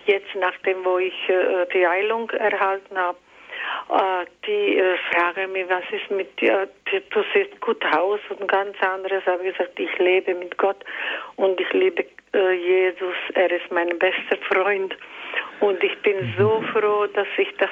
jetzt, 0.05 0.33
nachdem 0.35 0.85
wo 0.85 0.99
ich 0.99 1.29
äh, 1.29 1.65
die 1.73 1.87
Heilung 1.87 2.29
erhalten 2.29 2.97
habe. 2.97 3.17
Äh, 3.89 4.25
die 4.45 4.77
äh, 4.77 4.97
fragen 5.11 5.51
mich, 5.51 5.67
was 5.69 5.83
ist 5.91 6.09
mit 6.11 6.39
dir? 6.39 6.67
Du 7.09 7.23
siehst 7.33 7.59
gut 7.61 7.83
aus 7.93 8.19
und 8.29 8.47
ganz 8.47 8.75
anderes. 8.81 9.25
Habe 9.25 9.45
ich 9.45 9.57
gesagt, 9.57 9.79
ich 9.79 9.97
lebe 9.97 10.33
mit 10.33 10.57
Gott 10.57 10.77
und 11.35 11.59
ich 11.59 11.71
liebe 11.73 12.05
äh, 12.33 12.53
Jesus. 12.53 13.15
Er 13.33 13.51
ist 13.51 13.69
mein 13.71 13.89
bester 13.99 14.37
Freund. 14.49 14.95
Und 15.59 15.83
ich 15.83 15.97
bin 16.01 16.17
mhm. 16.17 16.33
so 16.37 16.63
froh, 16.73 17.05
dass 17.07 17.27
ich 17.37 17.47
das, 17.57 17.69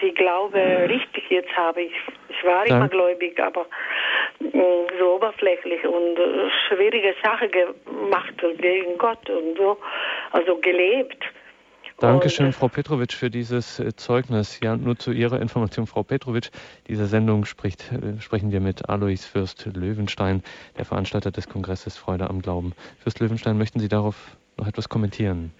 die 0.00 0.12
Glaube 0.14 0.58
richtig 0.88 1.28
jetzt 1.28 1.54
habe. 1.56 1.82
Ich, 1.82 1.92
ich 2.28 2.44
war 2.44 2.64
Dank. 2.64 2.70
immer 2.70 2.88
gläubig, 2.88 3.38
aber 3.38 3.66
äh, 4.40 4.98
so 4.98 5.14
oberflächlich 5.14 5.84
und 5.84 6.18
schwierige 6.68 7.14
Sachen 7.22 7.50
gemacht 7.50 8.34
gegen 8.58 8.96
Gott 8.98 9.28
und 9.30 9.56
so, 9.56 9.76
also 10.32 10.56
gelebt. 10.56 11.24
Dankeschön, 12.00 12.52
Frau 12.52 12.68
Petrovic, 12.68 13.12
für 13.12 13.28
dieses 13.28 13.80
äh, 13.80 13.92
Zeugnis. 13.96 14.60
Ja, 14.62 14.76
nur 14.76 14.96
zu 14.96 15.10
Ihrer 15.10 15.40
Information, 15.40 15.88
Frau 15.88 16.04
Petrovic. 16.04 16.50
Diese 16.86 17.06
Sendung 17.06 17.44
spricht, 17.44 17.90
äh, 17.90 18.20
sprechen 18.20 18.52
wir 18.52 18.60
mit 18.60 18.88
Alois 18.88 19.24
Fürst 19.24 19.66
Löwenstein, 19.66 20.44
der 20.76 20.84
Veranstalter 20.84 21.32
des 21.32 21.48
Kongresses 21.48 21.96
Freude 21.96 22.30
am 22.30 22.40
Glauben. 22.40 22.72
Fürst 22.98 23.18
Löwenstein, 23.18 23.58
möchten 23.58 23.80
Sie 23.80 23.88
darauf 23.88 24.36
noch 24.56 24.68
etwas 24.68 24.88
kommentieren? 24.88 25.52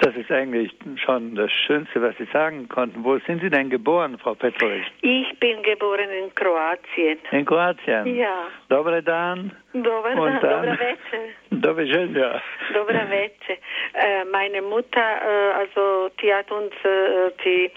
Das 0.00 0.16
ist 0.16 0.30
eigentlich 0.30 0.72
schon 0.96 1.34
das 1.34 1.52
Schönste, 1.52 2.00
was 2.00 2.16
Sie 2.16 2.26
sagen 2.32 2.66
konnten. 2.68 3.04
Wo 3.04 3.18
sind 3.18 3.42
Sie 3.42 3.50
denn 3.50 3.68
geboren, 3.68 4.16
Frau 4.18 4.34
Petrovic? 4.34 4.86
Ich 5.02 5.38
bin 5.38 5.62
geboren 5.62 6.08
in 6.08 6.34
Kroatien. 6.34 7.18
In 7.32 7.44
Kroatien? 7.44 8.16
Ja. 8.16 8.48
Dobre 8.70 9.02
dan. 9.02 9.52
Dobre 9.74 10.14
dan, 10.14 10.40
dobre 10.40 10.78
večer. 10.78 11.22
Dobre 11.50 11.86
schön, 11.86 12.16
ja. 12.16 12.40
Dobre 12.72 13.06
večer. 13.10 13.58
Äh, 13.92 14.24
meine 14.32 14.62
Mutter, 14.62 15.00
äh, 15.00 15.52
also 15.60 16.10
die 16.22 16.32
hat 16.32 16.50
uns 16.50 16.72
äh, 16.82 17.30
die 17.44 17.70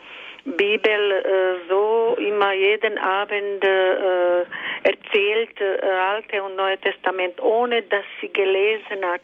Bibel 0.45 1.11
äh, 1.11 1.69
so 1.69 2.15
immer 2.19 2.53
jeden 2.53 2.97
Abend 2.97 3.63
äh, 3.63 4.41
erzählt, 4.83 5.59
äh, 5.61 5.85
Alte 5.85 6.43
und 6.43 6.55
Neue 6.55 6.77
Testament, 6.79 7.41
ohne 7.41 7.81
dass 7.83 8.03
sie 8.19 8.31
gelesen 8.31 9.05
hat. 9.05 9.21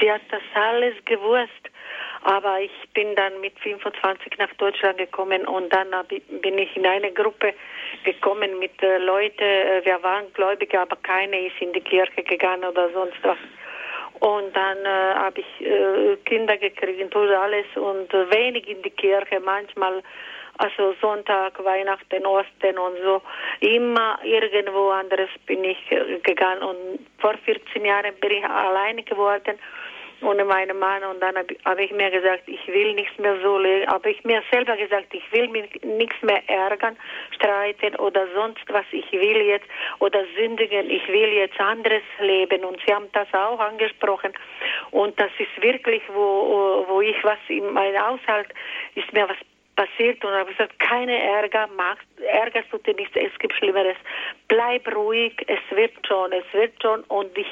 Sie 0.00 0.12
hat 0.12 0.22
das 0.30 0.42
alles 0.54 0.94
gewusst. 1.04 1.70
Aber 2.22 2.60
ich 2.60 2.72
bin 2.94 3.14
dann 3.14 3.40
mit 3.40 3.58
25 3.60 4.38
nach 4.38 4.52
Deutschland 4.54 4.98
gekommen 4.98 5.46
und 5.46 5.72
dann 5.72 5.88
bin 6.42 6.58
ich 6.58 6.76
in 6.76 6.84
eine 6.84 7.12
Gruppe 7.12 7.54
gekommen 8.04 8.58
mit 8.58 8.82
äh, 8.82 8.98
Leuten, 8.98 9.42
äh, 9.42 9.80
wir 9.84 10.02
waren 10.02 10.32
Gläubige, 10.34 10.80
aber 10.80 10.96
keiner 10.96 11.38
ist 11.38 11.60
in 11.60 11.72
die 11.72 11.80
Kirche 11.80 12.22
gegangen 12.24 12.64
oder 12.64 12.90
sonst 12.90 13.16
was. 13.22 13.38
Und 14.20 14.54
dann 14.56 14.78
äh, 14.84 15.14
habe 15.14 15.40
ich 15.40 15.66
äh, 15.66 16.16
Kinder 16.24 16.56
gekriegt 16.56 17.14
und 17.14 17.30
alles 17.30 17.66
und 17.76 18.12
äh, 18.12 18.30
wenig 18.32 18.68
in 18.68 18.82
die 18.82 18.90
Kirche, 18.90 19.38
manchmal 19.40 20.02
also 20.58 20.94
Sonntag, 21.00 21.62
Weihnachten, 21.64 22.26
Osten 22.26 22.78
und 22.78 22.96
so. 23.02 23.22
Immer 23.60 24.18
irgendwo 24.22 24.90
anderes 24.90 25.30
bin 25.46 25.64
ich 25.64 25.78
äh, 25.90 26.18
gegangen 26.18 26.62
und 26.62 26.98
vor 27.18 27.34
14 27.44 27.84
Jahren 27.84 28.14
bin 28.20 28.30
ich 28.30 28.44
alleine 28.44 29.02
geworden 29.02 29.58
ohne 30.22 30.44
meinen 30.44 30.78
Mann 30.78 31.04
und 31.04 31.20
dann 31.20 31.36
habe 31.36 31.56
hab 31.64 31.78
ich 31.78 31.92
mir 31.92 32.10
gesagt, 32.10 32.42
ich 32.46 32.66
will 32.66 32.94
nichts 32.94 33.16
mehr 33.18 33.36
so 33.40 33.58
leben. 33.58 33.86
Habe 33.88 34.10
ich 34.10 34.24
mir 34.24 34.42
selber 34.50 34.76
gesagt, 34.76 35.14
ich 35.14 35.22
will 35.32 35.48
mich 35.48 35.70
nichts 35.82 36.16
mehr 36.22 36.42
ärgern, 36.48 36.96
streiten 37.34 37.94
oder 37.96 38.26
sonst 38.34 38.64
was. 38.68 38.84
Ich 38.90 39.10
will 39.12 39.42
jetzt 39.42 39.66
oder 40.00 40.24
sündigen. 40.36 40.90
Ich 40.90 41.06
will 41.08 41.32
jetzt 41.32 41.60
anderes 41.60 42.02
leben. 42.20 42.64
Und 42.64 42.80
Sie 42.84 42.92
haben 42.92 43.06
das 43.12 43.32
auch 43.32 43.60
angesprochen. 43.60 44.32
Und 44.90 45.18
das 45.20 45.30
ist 45.38 45.62
wirklich, 45.62 46.02
wo, 46.12 46.84
wo 46.88 47.00
ich 47.00 47.22
was 47.22 47.38
in 47.48 47.72
meinem 47.72 48.04
Haushalt 48.04 48.48
ist 48.94 49.12
mir 49.12 49.28
was 49.28 49.36
passiert 49.78 50.24
und 50.24 50.32
habe 50.32 50.50
gesagt, 50.50 50.76
keine 50.80 51.16
Ärger, 51.16 51.68
magst, 51.76 52.06
ärgerst 52.20 52.72
du 52.72 52.78
dich 52.78 52.96
nicht, 52.96 53.16
es 53.16 53.38
gibt 53.38 53.54
Schlimmeres. 53.54 53.96
Bleib 54.48 54.92
ruhig, 54.92 55.34
es 55.46 55.76
wird 55.76 55.92
schon, 56.06 56.32
es 56.32 56.52
wird 56.52 56.72
schon 56.82 57.04
und 57.04 57.36
ich 57.38 57.46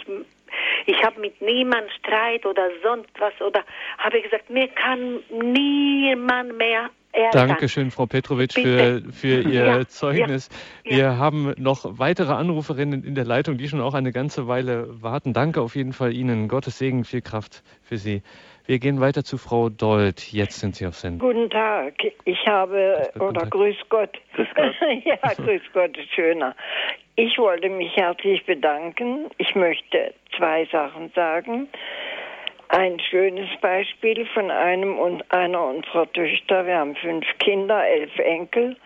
ich 0.87 1.03
habe 1.03 1.21
mit 1.21 1.41
niemandem 1.41 1.91
Streit 1.99 2.47
oder 2.47 2.69
sonst 2.83 3.11
was 3.19 3.33
oder 3.41 3.63
habe 3.99 4.23
gesagt, 4.23 4.49
mir 4.49 4.69
kann 4.69 5.21
niemand 5.31 6.57
mehr 6.57 6.91
Ärgern. 7.13 7.49
Dankeschön, 7.49 7.91
Frau 7.91 8.07
Petrovic, 8.07 8.53
für, 8.53 9.03
für 9.11 9.41
Ihr 9.49 9.65
ja, 9.65 9.89
Zeugnis. 9.89 10.49
Ja, 10.85 10.91
Wir 10.91 11.05
ja. 11.05 11.17
haben 11.17 11.55
noch 11.59 11.99
weitere 11.99 12.33
Anruferinnen 12.33 13.05
in 13.05 13.15
der 13.15 13.25
Leitung, 13.25 13.59
die 13.59 13.69
schon 13.69 13.81
auch 13.81 13.95
eine 13.95 14.13
ganze 14.13 14.49
Weile 14.49 15.03
warten. 15.03 15.33
Danke 15.33 15.61
auf 15.63 15.77
jeden 15.77 15.93
Fall 15.93 16.13
Ihnen. 16.13 16.49
Gottes 16.49 16.79
Segen, 16.79 17.05
viel 17.05 17.23
Kraft 17.23 17.63
für 17.83 17.97
Sie. 17.97 18.23
Wir 18.67 18.81
gehen 18.81 19.01
weiter 19.01 19.23
zu 19.23 19.39
Frau 19.39 19.69
Dold. 19.69 20.33
Jetzt 20.33 20.59
sind 20.59 20.75
Sie 20.75 20.87
auf 20.87 20.97
Sendung. 20.97 21.29
Guten 21.29 21.51
Tag. 21.51 21.95
Ich 22.25 22.47
habe, 22.49 23.11
Gott, 23.17 23.31
oder 23.31 23.47
grüß 23.47 23.77
Gott. 23.89 24.11
Grüß 24.35 24.49
Gott. 24.57 24.75
ja, 25.05 25.17
grüß 25.35 25.63
Gott, 25.73 25.97
ist 25.97 26.13
schöner. 26.13 26.57
Ich 27.15 27.39
wollte 27.39 27.69
mich 27.69 27.95
herzlich 27.97 28.45
bedanken. 28.45 29.27
Ich 29.39 29.55
möchte 29.55 30.13
zwei 30.37 30.65
Sachen 30.73 31.13
sagen. 31.15 31.69
Ein 32.69 32.99
schönes 32.99 33.49
Beispiel 33.61 34.27
von 34.35 34.51
einem 34.51 34.99
und 34.99 35.31
einer 35.33 35.65
unserer 35.65 36.13
Töchter. 36.13 36.67
Wir 36.67 36.79
haben 36.79 36.97
fünf 36.97 37.25
Kinder, 37.39 37.87
elf 37.87 38.19
Enkel. 38.19 38.77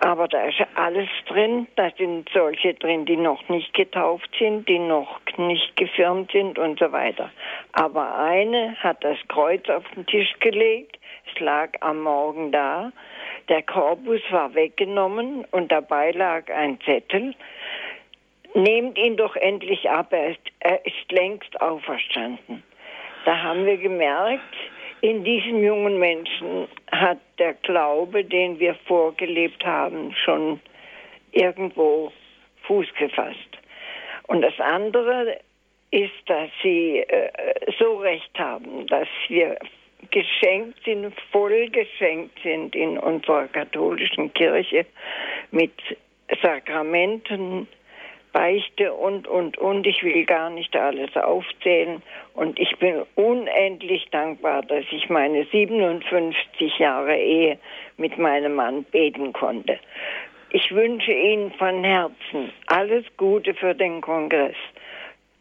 Aber 0.00 0.28
da 0.28 0.44
ist 0.44 0.60
alles 0.74 1.08
drin. 1.26 1.66
Da 1.76 1.90
sind 1.96 2.28
solche 2.32 2.74
drin, 2.74 3.04
die 3.04 3.16
noch 3.16 3.48
nicht 3.48 3.74
getauft 3.74 4.30
sind, 4.38 4.68
die 4.68 4.78
noch 4.78 5.20
nicht 5.36 5.76
gefirmt 5.76 6.30
sind 6.32 6.58
und 6.58 6.78
so 6.78 6.92
weiter. 6.92 7.30
Aber 7.72 8.16
eine 8.16 8.76
hat 8.76 9.02
das 9.02 9.18
Kreuz 9.28 9.68
auf 9.68 9.84
den 9.94 10.06
Tisch 10.06 10.32
gelegt. 10.40 10.98
Es 11.32 11.40
lag 11.40 11.70
am 11.80 12.02
Morgen 12.02 12.52
da. 12.52 12.92
Der 13.48 13.62
Korpus 13.62 14.20
war 14.30 14.54
weggenommen 14.54 15.44
und 15.50 15.72
dabei 15.72 16.12
lag 16.12 16.48
ein 16.50 16.78
Zettel. 16.84 17.34
Nehmt 18.54 18.98
ihn 18.98 19.16
doch 19.16 19.36
endlich 19.36 19.90
ab, 19.90 20.12
er 20.12 20.30
ist, 20.30 20.40
er 20.60 20.84
ist 20.86 21.10
längst 21.12 21.60
auferstanden. 21.60 22.62
Da 23.24 23.42
haben 23.42 23.66
wir 23.66 23.76
gemerkt, 23.76 24.54
in 25.00 25.24
diesen 25.24 25.62
jungen 25.62 25.98
Menschen 25.98 26.68
hat 26.90 27.18
der 27.38 27.54
Glaube, 27.54 28.24
den 28.24 28.58
wir 28.58 28.74
vorgelebt 28.86 29.64
haben, 29.64 30.14
schon 30.24 30.60
irgendwo 31.32 32.12
Fuß 32.62 32.86
gefasst. 32.98 33.58
Und 34.26 34.42
das 34.42 34.58
andere 34.60 35.38
ist, 35.90 36.12
dass 36.26 36.50
sie 36.62 36.98
äh, 36.98 37.30
so 37.78 37.96
recht 37.96 38.38
haben, 38.38 38.86
dass 38.88 39.08
wir 39.28 39.56
geschenkt 40.10 40.78
sind, 40.84 41.12
voll 41.32 41.68
geschenkt 41.70 42.38
sind 42.42 42.74
in 42.74 42.98
unserer 42.98 43.48
katholischen 43.48 44.32
Kirche 44.34 44.86
mit 45.50 45.72
Sakramenten, 46.42 47.66
Beichte 48.32 48.92
und, 48.92 49.26
und, 49.26 49.58
und. 49.58 49.86
Ich 49.86 50.02
will 50.02 50.24
gar 50.24 50.50
nicht 50.50 50.74
alles 50.76 51.14
aufzählen. 51.16 52.02
Und 52.34 52.58
ich 52.58 52.76
bin 52.78 53.02
unendlich 53.14 54.08
dankbar, 54.10 54.62
dass 54.62 54.84
ich 54.90 55.08
meine 55.08 55.44
57 55.44 56.78
Jahre 56.78 57.16
Ehe 57.16 57.58
mit 57.96 58.18
meinem 58.18 58.54
Mann 58.54 58.84
beten 58.84 59.32
konnte. 59.32 59.78
Ich 60.50 60.70
wünsche 60.72 61.12
Ihnen 61.12 61.52
von 61.52 61.84
Herzen 61.84 62.52
alles 62.66 63.04
Gute 63.16 63.54
für 63.54 63.74
den 63.74 64.00
Kongress. 64.00 64.56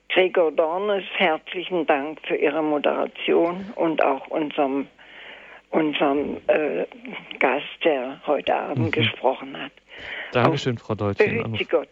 Gregor 0.10 0.52
Dornes, 0.52 1.04
herzlichen 1.16 1.86
Dank 1.86 2.20
für 2.28 2.36
Ihre 2.36 2.64
Moderation 2.64 3.72
und 3.76 4.04
auch 4.04 4.28
unserem, 4.28 4.88
unserem 5.70 6.38
äh, 6.48 6.86
Gast, 7.40 7.66
der 7.84 8.20
heute 8.26 8.56
Abend 8.56 8.86
mhm. 8.86 8.92
gesprochen 8.92 9.62
hat. 9.62 9.72
Dankeschön, 10.32 10.78
Frau 10.78 10.96
Deutsch. 10.96 11.18
Behüte 11.18 11.66
Gott. 11.66 11.90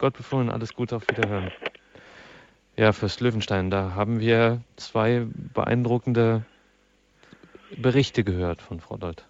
Gott 0.00 0.16
befohlen, 0.16 0.48
alles 0.48 0.74
Gute, 0.74 0.96
auf 0.96 1.02
Wiederhören. 1.08 1.52
Ja, 2.76 2.92
fürs 2.92 3.20
Löwenstein, 3.20 3.70
da 3.70 3.94
haben 3.94 4.18
wir 4.18 4.62
zwei 4.76 5.26
beeindruckende 5.54 6.42
Berichte 7.76 8.24
gehört 8.24 8.62
von 8.62 8.80
Frau 8.80 8.96
Deut. 8.96 9.26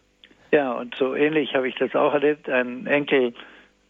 Ja, 0.53 0.73
und 0.73 0.95
so 0.95 1.17
ähnlich 1.17 1.55
habe 1.55 1.69
ich 1.69 1.75
das 1.75 1.95
auch 1.97 2.15
erlebt. 2.15 2.49
Ein 2.49 2.87
Enkel 2.87 3.35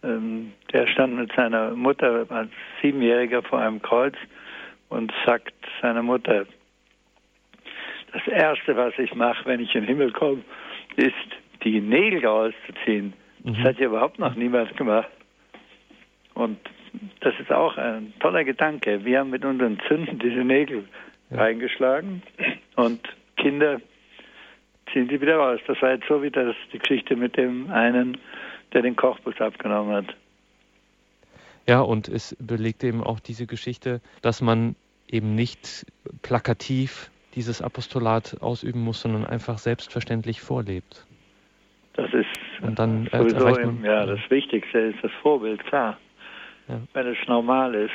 ähm, 0.02 0.52
der 0.72 0.86
stand 0.86 1.16
mit 1.16 1.30
seiner 1.32 1.72
Mutter 1.72 2.24
als 2.30 2.50
Siebenjähriger 2.80 3.42
vor 3.42 3.60
einem 3.60 3.82
Kreuz 3.82 4.14
und 4.88 5.12
sagt 5.26 5.52
seiner 5.82 6.02
Mutter, 6.02 6.46
das 8.12 8.26
Erste, 8.26 8.74
was 8.74 8.94
ich 8.98 9.14
mache, 9.14 9.44
wenn 9.44 9.60
ich 9.60 9.74
in 9.74 9.82
den 9.82 9.88
Himmel 9.88 10.12
komme, 10.12 10.42
ist, 10.96 11.12
die 11.62 11.80
Nägel 11.80 12.24
rauszuziehen. 12.24 13.12
Mhm. 13.44 13.54
Das 13.54 13.64
hat 13.64 13.78
ja 13.78 13.86
überhaupt 13.86 14.18
noch 14.18 14.34
niemand 14.34 14.74
gemacht. 14.78 15.10
Und 16.40 16.58
das 17.20 17.34
ist 17.38 17.52
auch 17.52 17.76
ein 17.76 18.12
toller 18.20 18.44
Gedanke. 18.44 19.04
Wir 19.04 19.20
haben 19.20 19.30
mit 19.30 19.44
unseren 19.44 19.78
Zünden 19.86 20.18
diese 20.18 20.44
Nägel 20.44 20.84
ja. 21.30 21.38
reingeschlagen 21.38 22.22
und 22.76 23.00
Kinder 23.36 23.80
ziehen 24.92 25.08
sie 25.08 25.20
wieder 25.20 25.36
raus. 25.36 25.60
Das 25.66 25.80
war 25.82 25.92
jetzt 25.92 26.08
so 26.08 26.22
wie 26.22 26.30
das 26.30 26.54
die 26.72 26.78
Geschichte 26.78 27.16
mit 27.16 27.36
dem 27.36 27.70
einen 27.70 28.18
der 28.72 28.82
den 28.82 28.96
Kochbus 28.96 29.40
abgenommen 29.40 29.94
hat. 29.94 30.16
Ja, 31.66 31.80
und 31.80 32.08
es 32.08 32.36
belegt 32.40 32.84
eben 32.84 33.02
auch 33.02 33.20
diese 33.20 33.46
Geschichte, 33.46 34.00
dass 34.22 34.40
man 34.40 34.76
eben 35.08 35.34
nicht 35.34 35.86
plakativ 36.22 37.10
dieses 37.34 37.62
Apostolat 37.62 38.36
ausüben 38.40 38.80
muss, 38.80 39.02
sondern 39.02 39.26
einfach 39.26 39.58
selbstverständlich 39.58 40.40
vorlebt. 40.40 41.06
Das 41.94 42.12
ist 42.12 42.26
und 42.62 42.78
dann, 42.78 43.06
äh, 43.08 43.18
sowieso 43.18 43.48
im, 43.58 43.84
ja, 43.84 44.06
das 44.06 44.20
Wichtigste 44.30 44.78
ist 44.78 44.98
das 45.02 45.12
Vorbild, 45.22 45.64
klar. 45.64 45.98
Ja. 46.70 46.80
Wenn 46.92 47.08
es 47.08 47.18
normal 47.26 47.74
ist. 47.74 47.92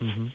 Mhm. 0.00 0.32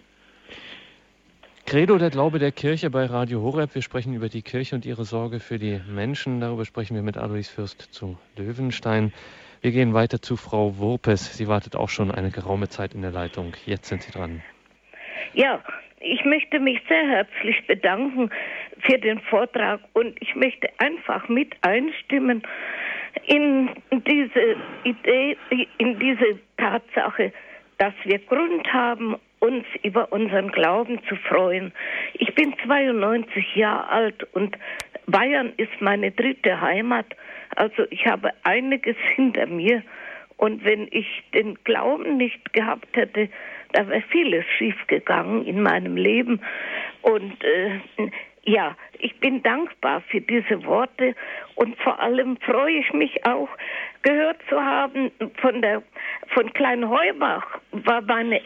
Credo, 1.68 1.98
der 2.00 2.10
Glaube 2.10 2.40
der 2.40 2.52
Kirche 2.52 2.90
bei 2.90 3.06
Radio 3.06 3.42
Horeb. 3.42 3.76
Wir 3.76 3.84
sprechen 3.84 4.16
über 4.16 4.30
die 4.30 4.42
Kirche 4.42 4.76
und 4.76 4.86
ihre 4.86 5.06
Sorge 5.06 5.40
für 5.40 5.60
die 5.60 5.80
Menschen. 5.88 6.42
Darüber 6.42 6.66
sprechen 6.66 6.96
wir 6.96 7.04
mit 7.04 7.18
Alois 7.18 7.44
Fürst 7.44 7.94
zu 7.94 8.18
Löwenstein. 8.36 9.14
Wir 9.62 9.72
gehen 9.72 9.94
weiter 9.94 10.22
zu 10.22 10.38
Frau 10.38 10.80
Wurpes. 10.80 11.38
Sie 11.38 11.48
wartet 11.48 11.76
auch 11.76 11.90
schon 11.90 12.10
eine 12.10 12.32
geraume 12.32 12.68
Zeit 12.68 12.96
in 12.96 13.04
der 13.04 13.12
Leitung. 13.12 13.54
Jetzt 13.66 13.90
sind 13.90 14.02
Sie 14.02 14.12
dran. 14.12 14.42
Ja, 15.34 15.64
ich 16.00 16.26
möchte 16.26 16.60
mich 16.60 16.82
sehr 16.88 17.08
herzlich 17.08 17.68
bedanken 17.68 18.32
für 18.80 18.98
den 18.98 19.20
Vortrag 19.20 19.82
und 19.94 20.20
ich 20.20 20.36
möchte 20.36 20.68
einfach 20.80 21.30
mit 21.30 21.54
einstimmen 21.62 22.42
in 23.28 23.70
diese 23.92 24.56
Idee, 24.84 25.38
in 25.78 26.00
diese 26.00 26.40
Tatsache, 26.58 27.32
dass 27.82 27.96
wir 28.04 28.20
Grund 28.20 28.72
haben, 28.72 29.16
uns 29.40 29.66
über 29.82 30.12
unseren 30.12 30.52
Glauben 30.52 31.00
zu 31.10 31.16
freuen. 31.16 31.74
Ich 32.14 32.36
bin 32.36 32.54
92 32.64 33.56
Jahre 33.56 33.90
alt 33.90 34.24
und 34.36 34.56
Bayern 35.08 35.52
ist 35.58 35.82
meine 35.82 36.12
dritte 36.12 36.62
Heimat. 36.62 37.08
Also 37.56 37.86
ich 37.90 38.06
habe 38.06 38.30
einiges 38.44 38.96
hinter 39.16 39.48
mir. 39.48 39.82
Und 40.38 40.64
wenn 40.64 40.90
ich 40.92 41.08
den 41.34 41.56
Glauben 41.64 42.18
nicht 42.18 42.54
gehabt 42.54 42.96
hätte, 42.96 43.30
da 43.72 43.88
wäre 43.88 44.04
vieles 44.12 44.46
schiefgegangen 44.60 45.44
in 45.48 45.64
meinem 45.64 45.98
Leben. 45.98 46.40
Und 47.02 47.44
äh, 47.44 47.80
ja, 48.44 48.76
ich 49.00 49.20
bin 49.20 49.44
dankbar 49.44 50.02
für 50.02 50.22
diese 50.22 50.64
Worte 50.66 51.16
und 51.56 51.78
vor 51.78 52.00
allem 52.00 52.38
freue 52.38 52.80
ich 52.80 52.92
mich 52.94 53.26
auch, 53.26 53.50
gehört 54.02 54.38
zu 54.50 54.60
haben 54.60 55.12
von 55.42 55.62
der 55.62 55.84
von 56.34 56.52
Klein 56.54 56.90
Heubach 56.90 57.60
war 57.72 58.02
meine 58.02 58.42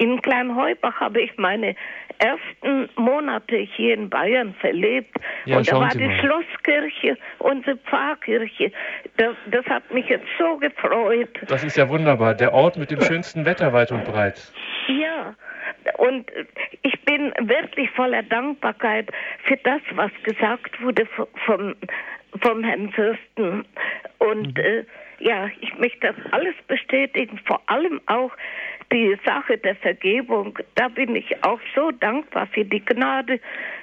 in 0.00 0.20
Kleinheubach 0.22 0.98
habe 0.98 1.20
ich 1.20 1.36
meine 1.36 1.76
ersten 2.18 2.88
Monate 2.96 3.56
hier 3.56 3.94
in 3.94 4.08
Bayern 4.08 4.54
verlebt. 4.54 5.14
Ja, 5.44 5.58
und 5.58 5.70
da 5.70 5.78
war 5.78 5.90
die 5.90 6.10
Schlosskirche, 6.18 7.18
unsere 7.38 7.76
Pfarrkirche. 7.76 8.72
Das, 9.18 9.36
das, 9.50 9.64
hat 9.66 9.90
mich 9.92 10.06
jetzt 10.08 10.26
so 10.38 10.56
gefreut. 10.56 11.28
Das 11.48 11.62
ist 11.62 11.76
ja 11.76 11.88
wunderbar. 11.88 12.34
Der 12.34 12.54
Ort 12.54 12.78
mit 12.78 12.90
dem 12.90 13.00
schönsten 13.02 13.44
Wetter 13.44 13.74
weit 13.74 13.92
und 13.92 14.04
breit. 14.04 14.52
Ja. 14.88 15.34
Und 15.98 16.30
ich 16.82 16.98
bin 17.04 17.32
wirklich 17.38 17.90
voller 17.90 18.22
Dankbarkeit 18.22 19.10
für 19.44 19.56
das, 19.58 19.82
was 19.92 20.10
gesagt 20.22 20.82
wurde 20.82 21.06
vom, 21.44 21.74
vom 22.40 22.64
Herrn 22.64 22.90
Fürsten. 22.90 23.66
Und 24.18 24.56
mhm. 24.56 24.64
äh, 24.64 24.84
ja, 25.20 25.50
ich 25.60 25.76
möchte 25.78 26.14
das 26.14 26.32
alles 26.32 26.54
bestätigen, 26.66 27.38
vor 27.46 27.60
allem 27.66 28.00
auch 28.06 28.32
die 28.92 29.16
Sache 29.24 29.58
der 29.58 29.76
Vergebung, 29.76 30.58
da 30.74 30.88
bin 30.88 31.14
ich 31.14 31.44
auch 31.44 31.60
so 31.74 31.90
dankbar 31.90 32.46
für 32.48 32.64
die 32.64 32.84
Gnade, 32.84 33.40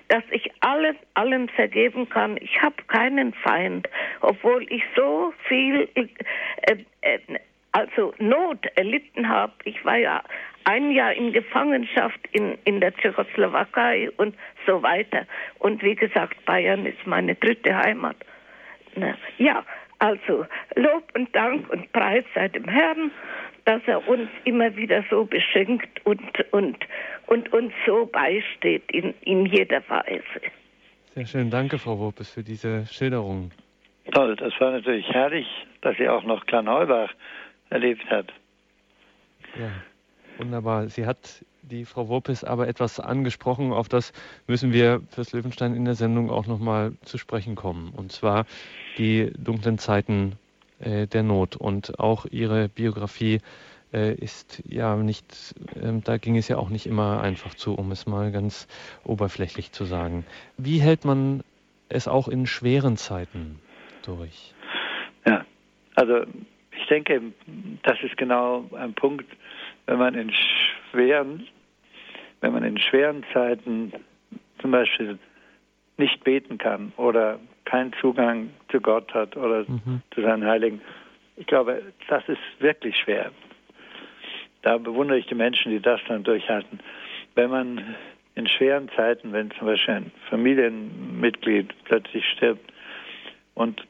dass 0.09 0.23
ich 0.31 0.51
alles 0.61 0.95
allen 1.13 1.49
vergeben 1.49 2.09
kann. 2.09 2.37
Ich 2.37 2.61
habe 2.61 2.75
keinen 2.87 3.33
Feind, 3.33 3.87
obwohl 4.21 4.65
ich 4.69 4.83
so 4.95 5.33
viel 5.47 5.87
äh, 5.95 6.07
äh, 7.01 7.19
also 7.71 8.13
Not 8.19 8.65
erlitten 8.75 9.29
habe. 9.29 9.53
Ich 9.65 9.83
war 9.85 9.97
ja 9.97 10.23
ein 10.63 10.91
Jahr 10.91 11.13
in 11.13 11.31
Gefangenschaft 11.31 12.19
in, 12.31 12.57
in 12.65 12.81
der 12.81 12.93
Tschechoslowakei 12.95 14.09
und 14.17 14.35
so 14.65 14.81
weiter. 14.83 15.25
Und 15.59 15.83
wie 15.83 15.95
gesagt, 15.95 16.43
Bayern 16.45 16.85
ist 16.85 17.05
meine 17.05 17.35
dritte 17.35 17.75
Heimat. 17.75 18.17
Ja, 19.37 19.63
also 19.99 20.45
Lob 20.75 21.03
und 21.13 21.33
Dank 21.35 21.69
und 21.69 21.91
Preis 21.93 22.25
sei 22.33 22.47
dem 22.47 22.67
Herrn 22.67 23.11
dass 23.67 23.81
er 23.85 24.07
uns 24.07 24.29
immer 24.45 24.73
wieder 24.77 25.03
so 25.09 25.25
beschenkt 25.25 26.05
und, 26.05 26.21
und, 26.51 26.77
und 27.27 27.51
uns 27.51 27.73
so 27.85 28.05
beisteht 28.05 28.89
in, 28.89 29.13
in 29.21 29.45
jeder 29.45 29.81
Weise. 29.89 30.41
Sehr 31.15 31.25
schön, 31.25 31.49
danke 31.49 31.77
Frau 31.77 31.99
Wopes 31.99 32.31
für 32.31 32.43
diese 32.43 32.85
Schilderung. 32.85 33.51
Toll, 34.13 34.37
das 34.37 34.53
war 34.61 34.71
natürlich 34.71 35.09
herrlich, 35.09 35.47
dass 35.81 35.97
sie 35.97 36.07
auch 36.07 36.23
noch 36.23 36.45
Kleinheubach 36.45 37.09
erlebt 37.69 38.09
hat. 38.09 38.27
Ja, 39.59 39.71
wunderbar. 40.37 40.87
Sie 40.87 41.05
hat 41.05 41.43
die 41.61 41.83
Frau 41.83 42.07
Wopes 42.07 42.45
aber 42.45 42.69
etwas 42.69 43.01
angesprochen, 43.01 43.73
auf 43.73 43.89
das 43.89 44.13
müssen 44.47 44.71
wir 44.71 45.01
fürs 45.09 45.33
Löwenstein 45.33 45.75
in 45.75 45.83
der 45.83 45.95
Sendung 45.95 46.29
auch 46.29 46.47
nochmal 46.47 46.93
zu 47.01 47.17
sprechen 47.17 47.55
kommen. 47.55 47.91
Und 47.93 48.13
zwar 48.13 48.45
die 48.97 49.33
dunklen 49.37 49.77
Zeiten 49.77 50.37
der 50.79 51.23
Not. 51.23 51.55
Und 51.55 51.99
auch 51.99 52.25
ihre 52.25 52.69
Biografie 52.69 53.39
äh, 53.93 54.13
ist 54.15 54.63
ja 54.67 54.95
nicht, 54.95 55.55
äh, 55.75 55.93
da 56.03 56.17
ging 56.17 56.37
es 56.37 56.47
ja 56.47 56.57
auch 56.57 56.69
nicht 56.69 56.85
immer 56.85 57.21
einfach 57.21 57.53
zu, 57.55 57.73
um 57.73 57.91
es 57.91 58.05
mal 58.05 58.31
ganz 58.31 58.67
oberflächlich 59.03 59.71
zu 59.71 59.85
sagen. 59.85 60.25
Wie 60.57 60.79
hält 60.79 61.05
man 61.05 61.43
es 61.89 62.07
auch 62.07 62.27
in 62.27 62.47
schweren 62.47 62.97
Zeiten 62.97 63.59
durch? 64.03 64.53
Ja, 65.25 65.45
also 65.95 66.23
ich 66.71 66.85
denke, 66.87 67.21
das 67.83 67.97
ist 68.03 68.17
genau 68.17 68.69
ein 68.75 68.93
Punkt, 68.93 69.25
wenn 69.85 69.97
man 69.97 70.15
in 70.15 70.31
schweren, 70.91 71.47
wenn 72.41 72.51
man 72.51 72.63
in 72.63 72.77
schweren 72.77 73.23
Zeiten 73.33 73.93
zum 74.61 74.71
Beispiel 74.71 75.17
nicht 75.97 76.23
beten 76.23 76.57
kann 76.57 76.91
oder 76.97 77.39
keinen 77.67 77.91
Zugang 77.99 78.49
zu 78.71 78.79
Gott 78.79 79.13
hat 79.13 79.35
oder 79.35 79.65
mhm. 79.67 80.01
zu 80.11 80.21
seinen 80.21 80.45
Heiligen. 80.45 80.81
Ich 81.35 81.45
glaube, 81.47 81.83
das 82.07 82.23
ist 82.27 82.39
wirklich 82.59 82.95
schwer. 82.95 83.31
Da 84.61 84.77
bewundere 84.77 85.19
ich 85.19 85.27
die 85.27 85.35
Menschen, 85.35 85.71
die 85.71 85.81
das 85.81 85.99
dann 86.07 86.23
durchhalten. 86.23 86.79
Wenn 87.35 87.49
man 87.49 87.95
in 88.35 88.47
schweren 88.47 88.89
Zeiten, 88.95 89.33
wenn 89.33 89.51
zum 89.51 89.67
Beispiel 89.67 89.95
ein 89.95 90.11
Familienmitglied 90.29 91.73
plötzlich 91.83 92.25
stirbt 92.31 92.71
und 93.53 93.85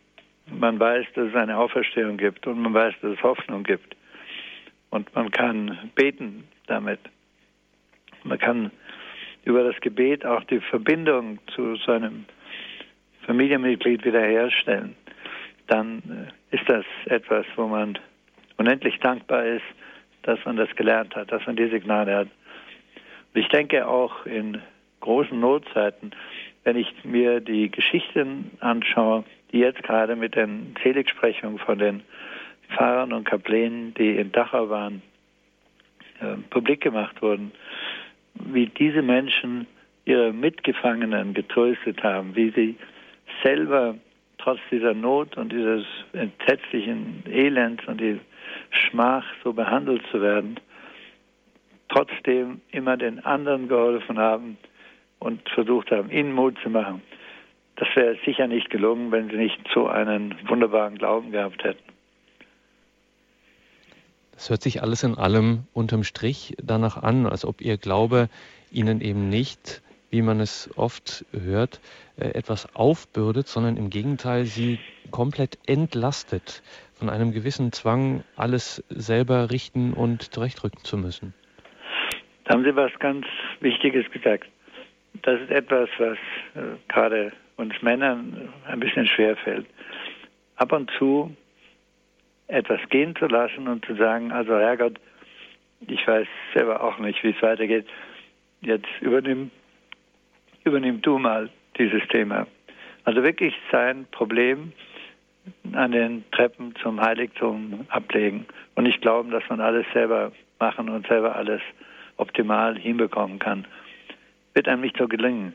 man 0.47 0.79
weiß, 0.79 1.05
dass 1.13 1.29
es 1.29 1.35
eine 1.35 1.57
Auferstehung 1.57 2.17
gibt 2.17 2.47
und 2.47 2.59
man 2.59 2.73
weiß, 2.73 2.95
dass 3.01 3.11
es 3.11 3.23
Hoffnung 3.23 3.63
gibt 3.63 3.95
und 4.89 5.13
man 5.13 5.29
kann 5.29 5.91
beten 5.93 6.45
damit. 6.65 6.99
Man 8.23 8.39
kann 8.39 8.71
über 9.45 9.63
das 9.63 9.79
Gebet 9.81 10.25
auch 10.25 10.43
die 10.45 10.61
Verbindung 10.61 11.39
zu 11.53 11.75
seinem 11.75 12.25
Familienmitglied 13.27 14.03
wiederherstellen, 14.05 14.95
dann 15.67 16.01
äh, 16.51 16.55
ist 16.55 16.67
das 16.67 16.85
etwas, 17.05 17.45
wo 17.55 17.67
man 17.67 17.99
unendlich 18.55 18.97
dankbar 18.99 19.45
ist, 19.45 19.65
dass 20.23 20.43
man 20.45 20.55
das 20.55 20.73
gelernt 20.75 21.15
hat, 21.15 21.31
dass 21.31 21.45
man 21.45 21.57
diese 21.57 21.79
Gnade 21.79 22.15
hat. 22.15 22.27
Und 23.33 23.41
ich 23.41 23.49
denke 23.49 23.87
auch 23.87 24.25
in 24.25 24.61
großen 25.01 25.39
Notzeiten, 25.39 26.11
wenn 26.63 26.77
ich 26.77 26.87
mir 27.03 27.39
die 27.39 27.69
Geschichten 27.69 28.51
anschaue, 28.61 29.23
die 29.51 29.59
jetzt 29.59 29.83
gerade 29.83 30.15
mit 30.15 30.35
den 30.35 30.75
Seligsprechungen 30.81 31.59
von 31.59 31.79
den 31.79 32.03
Pfarrern 32.69 33.13
und 33.13 33.25
Kaplänen, 33.25 33.93
die 33.93 34.15
in 34.15 34.31
Dachau 34.31 34.69
waren, 34.69 35.01
äh, 36.19 36.35
publik 36.49 36.81
gemacht 36.81 37.21
wurden, 37.21 37.51
wie 38.35 38.67
diese 38.67 39.01
Menschen 39.01 39.67
ihre 40.05 40.31
Mitgefangenen 40.31 41.33
getröstet 41.33 42.03
haben, 42.03 42.35
wie 42.35 42.51
sie 42.51 42.75
selber 43.43 43.95
trotz 44.37 44.59
dieser 44.71 44.93
Not 44.93 45.37
und 45.37 45.51
dieses 45.51 45.85
entsetzlichen 46.13 47.23
Elends 47.27 47.85
und 47.87 47.99
die 47.99 48.19
Schmach 48.69 49.25
so 49.43 49.53
behandelt 49.53 50.03
zu 50.11 50.21
werden, 50.21 50.59
trotzdem 51.89 52.61
immer 52.71 52.97
den 52.97 53.23
anderen 53.25 53.67
geholfen 53.67 54.17
haben 54.17 54.57
und 55.19 55.47
versucht 55.49 55.91
haben, 55.91 56.11
ihnen 56.11 56.33
Mut 56.33 56.55
zu 56.61 56.69
machen. 56.69 57.01
Das 57.77 57.87
wäre 57.95 58.17
sicher 58.25 58.47
nicht 58.47 58.69
gelungen, 58.69 59.11
wenn 59.11 59.29
sie 59.29 59.37
nicht 59.37 59.59
so 59.73 59.87
einen 59.87 60.35
wunderbaren 60.47 60.97
Glauben 60.97 61.31
gehabt 61.31 61.63
hätten. 61.63 61.83
Das 64.31 64.49
hört 64.49 64.61
sich 64.61 64.83
alles 64.83 65.03
in 65.03 65.15
allem 65.15 65.63
unterm 65.73 66.03
Strich 66.03 66.55
danach 66.61 67.01
an, 67.01 67.25
als 67.25 67.43
ob 67.43 67.59
Ihr 67.61 67.77
Glaube 67.77 68.29
Ihnen 68.71 69.01
eben 69.01 69.29
nicht 69.29 69.81
wie 70.17 70.23
man 70.23 70.39
es 70.39 70.67
oft 70.75 71.25
hört, 71.31 71.79
äh, 72.17 72.29
etwas 72.29 72.75
aufbürdet, 72.75 73.47
sondern 73.47 73.77
im 73.77 73.91
Gegenteil 73.91 74.45
sie 74.45 74.79
komplett 75.11 75.59
entlastet 75.67 76.63
von 76.95 77.11
einem 77.11 77.31
gewissen 77.31 77.71
Zwang, 77.71 78.23
alles 78.35 78.83
selber 78.89 79.51
richten 79.51 79.93
und 79.93 80.33
zurechtrücken 80.33 80.83
zu 80.83 80.97
müssen. 80.97 81.35
Da 82.45 82.55
haben 82.55 82.63
Sie 82.63 82.75
was 82.75 82.91
ganz 82.97 83.27
Wichtiges 83.59 84.09
gesagt. 84.09 84.47
Das 85.21 85.39
ist 85.39 85.51
etwas, 85.51 85.87
was 85.99 86.17
äh, 86.55 86.77
gerade 86.87 87.31
uns 87.57 87.79
Männern 87.83 88.49
ein 88.65 88.79
bisschen 88.79 89.05
schwer 89.05 89.35
fällt. 89.35 89.67
Ab 90.55 90.71
und 90.71 90.89
zu 90.97 91.35
etwas 92.47 92.79
gehen 92.89 93.15
zu 93.15 93.27
lassen 93.27 93.67
und 93.67 93.85
zu 93.85 93.95
sagen, 93.95 94.31
also 94.31 94.57
Herrgott, 94.57 94.99
ich 95.85 96.07
weiß 96.07 96.27
selber 96.55 96.83
auch 96.83 96.97
nicht, 96.97 97.23
wie 97.23 97.35
es 97.37 97.41
weitergeht. 97.43 97.85
Jetzt 98.61 98.87
übernimm, 99.01 99.51
übernimm 100.67 101.01
du 101.01 101.17
mal 101.17 101.49
dieses 101.77 102.07
Thema. 102.09 102.47
Also 103.03 103.23
wirklich 103.23 103.55
sein 103.71 104.05
Problem 104.11 104.73
an 105.73 105.91
den 105.91 106.23
Treppen 106.31 106.75
zum 106.81 107.01
Heiligtum 107.01 107.85
ablegen 107.89 108.45
und 108.75 108.83
nicht 108.83 109.01
glauben, 109.01 109.31
dass 109.31 109.43
man 109.49 109.61
alles 109.61 109.85
selber 109.93 110.31
machen 110.59 110.89
und 110.89 111.07
selber 111.07 111.35
alles 111.35 111.61
optimal 112.17 112.77
hinbekommen 112.77 113.39
kann. 113.39 113.65
Wird 114.53 114.67
einem 114.67 114.81
nicht 114.81 114.97
so 114.97 115.07
gelingen. 115.07 115.53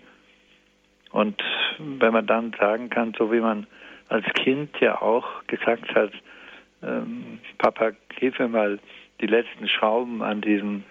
Und 1.10 1.42
wenn 1.78 2.12
man 2.12 2.26
dann 2.26 2.54
sagen 2.58 2.88
kann, 2.88 3.12
so 3.18 3.30
wie 3.32 3.40
man 3.40 3.66
als 4.08 4.24
Kind 4.34 4.70
ja 4.80 5.00
auch 5.02 5.44
gesagt 5.46 5.94
hat, 5.94 6.12
ähm, 6.82 7.38
Papa, 7.58 7.92
hilf 8.18 8.38
mir 8.38 8.48
mal 8.48 8.78
die 9.20 9.26
letzten 9.26 9.68
Schrauben 9.68 10.22
an 10.22 10.40
diesem 10.40 10.84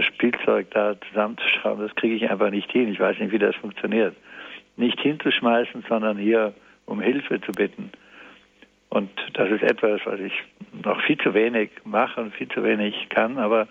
Spielzeug 0.00 0.70
da 0.70 0.96
zusammenzuschrauben, 1.08 1.86
das 1.86 1.94
kriege 1.96 2.14
ich 2.14 2.30
einfach 2.30 2.50
nicht 2.50 2.70
hin. 2.72 2.88
Ich 2.88 2.98
weiß 2.98 3.18
nicht, 3.18 3.32
wie 3.32 3.38
das 3.38 3.54
funktioniert. 3.56 4.16
Nicht 4.76 5.00
hinzuschmeißen, 5.00 5.84
sondern 5.88 6.16
hier 6.16 6.54
um 6.86 7.00
Hilfe 7.00 7.40
zu 7.40 7.52
bitten. 7.52 7.90
Und 8.88 9.10
das 9.34 9.50
ist 9.50 9.62
etwas, 9.62 10.00
was 10.04 10.20
ich 10.20 10.32
noch 10.84 11.00
viel 11.02 11.18
zu 11.18 11.34
wenig 11.34 11.70
mache 11.84 12.20
und 12.20 12.34
viel 12.34 12.48
zu 12.48 12.62
wenig 12.62 13.08
kann, 13.10 13.38
aber 13.38 13.68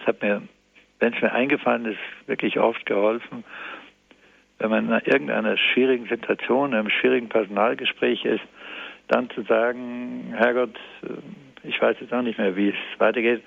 es 0.00 0.06
hat 0.06 0.20
mir, 0.22 0.42
wenn 0.98 1.14
es 1.14 1.22
mir 1.22 1.32
eingefallen 1.32 1.86
ist, 1.86 1.98
wirklich 2.26 2.58
oft 2.58 2.84
geholfen. 2.84 3.44
Wenn 4.58 4.70
man 4.70 4.86
in 4.86 5.10
irgendeiner 5.10 5.56
schwierigen 5.56 6.06
Situation, 6.06 6.74
einem 6.74 6.90
schwierigen 6.90 7.28
Personalgespräch 7.28 8.24
ist, 8.24 8.44
dann 9.06 9.30
zu 9.30 9.42
sagen, 9.42 10.34
Herrgott, 10.36 10.78
ich 11.62 11.80
weiß 11.80 11.96
jetzt 12.00 12.12
auch 12.12 12.22
nicht 12.22 12.38
mehr, 12.38 12.56
wie 12.56 12.70
es 12.70 13.00
weitergeht, 13.00 13.42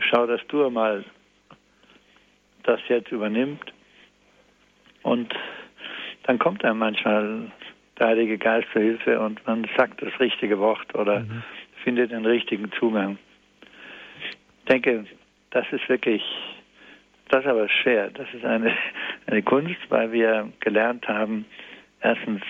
schau, 0.00 0.26
dass 0.26 0.40
du 0.48 0.68
mal 0.70 1.04
das 2.64 2.80
jetzt 2.88 3.12
übernimmt. 3.12 3.72
Und 5.02 5.32
dann 6.24 6.38
kommt 6.38 6.64
einem 6.64 6.78
manchmal 6.78 7.52
der 7.98 8.08
Heilige 8.08 8.38
Geist 8.38 8.66
zur 8.72 8.82
Hilfe 8.82 9.20
und 9.20 9.44
man 9.46 9.66
sagt 9.76 10.02
das 10.02 10.18
richtige 10.20 10.58
Wort 10.58 10.94
oder 10.94 11.20
mhm. 11.20 11.42
findet 11.84 12.10
den 12.10 12.26
richtigen 12.26 12.70
Zugang. 12.72 13.18
Ich 14.20 14.68
denke, 14.68 15.06
das 15.50 15.64
ist 15.70 15.88
wirklich, 15.88 16.22
das 17.28 17.44
ist 17.44 17.50
aber 17.50 17.68
schwer. 17.68 18.10
Das 18.10 18.26
ist 18.34 18.44
eine, 18.44 18.72
eine 19.26 19.42
Kunst, 19.42 19.78
weil 19.88 20.12
wir 20.12 20.52
gelernt 20.60 21.06
haben, 21.08 21.46
erstens 22.00 22.42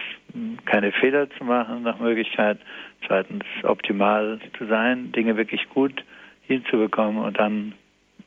keine 0.65 0.93
Fehler 0.93 1.31
zu 1.31 1.45
machen 1.45 1.83
nach 1.83 2.01
Möglichkeit, 2.01 2.59
zweitens 3.07 3.45
optimal 3.63 4.41
zu 4.59 4.67
sein, 4.67 5.13
Dinge 5.13 5.37
wirklich 5.37 5.69
gut 5.69 6.03
hinzubekommen 6.47 7.23
und 7.23 7.39
dann 7.39 7.75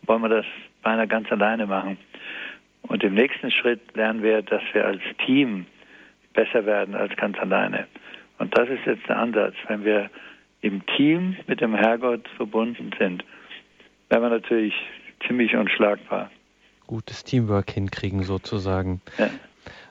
wollen 0.03 0.21
wir 0.21 0.29
das 0.29 0.45
beinahe 0.81 1.07
ganz 1.07 1.31
alleine 1.31 1.65
machen. 1.65 1.97
Und 2.83 3.03
im 3.03 3.13
nächsten 3.13 3.51
Schritt 3.51 3.81
lernen 3.95 4.23
wir, 4.23 4.41
dass 4.41 4.61
wir 4.73 4.85
als 4.85 5.01
Team 5.25 5.65
besser 6.33 6.65
werden 6.65 6.95
als 6.95 7.15
ganz 7.15 7.37
alleine. 7.37 7.87
Und 8.37 8.57
das 8.57 8.69
ist 8.69 8.85
jetzt 8.85 9.07
der 9.07 9.17
Ansatz. 9.17 9.55
Wenn 9.67 9.83
wir 9.83 10.09
im 10.61 10.85
Team 10.85 11.35
mit 11.47 11.61
dem 11.61 11.75
Herrgott 11.75 12.27
verbunden 12.37 12.91
sind, 12.97 13.23
werden 14.09 14.23
wir 14.23 14.29
natürlich 14.29 14.73
ziemlich 15.27 15.55
unschlagbar. 15.55 16.31
Gutes 16.87 17.23
Teamwork 17.23 17.71
hinkriegen 17.71 18.23
sozusagen. 18.23 19.01
Ja. 19.17 19.29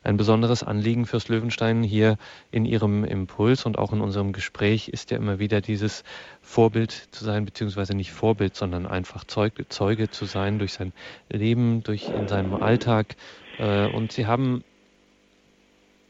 Ein 0.02 0.16
besonderes 0.16 0.62
Anliegen 0.62 1.06
fürs 1.06 1.28
Löwenstein 1.28 1.82
hier 1.82 2.16
in 2.50 2.64
Ihrem 2.64 3.04
Impuls 3.04 3.66
und 3.66 3.78
auch 3.78 3.92
in 3.92 4.00
unserem 4.00 4.32
Gespräch 4.32 4.88
ist 4.88 5.10
ja 5.10 5.16
immer 5.16 5.38
wieder 5.38 5.60
dieses 5.60 6.04
Vorbild 6.40 6.92
zu 6.92 7.24
sein, 7.24 7.44
beziehungsweise 7.44 7.94
nicht 7.94 8.12
Vorbild, 8.12 8.54
sondern 8.54 8.86
einfach 8.86 9.24
Zeuge, 9.24 9.68
Zeuge 9.68 10.10
zu 10.10 10.24
sein 10.24 10.58
durch 10.58 10.72
sein 10.72 10.92
Leben, 11.30 11.82
durch 11.82 12.08
in 12.08 12.28
seinem 12.28 12.54
Alltag. 12.54 13.16
Äh, 13.58 13.86
und 13.86 14.12
Sie 14.12 14.26
haben 14.26 14.62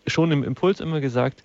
schon 0.07 0.33
im 0.33 0.45
Impuls 0.45 0.81
immer 0.81 1.01
gesagt, 1.01 1.43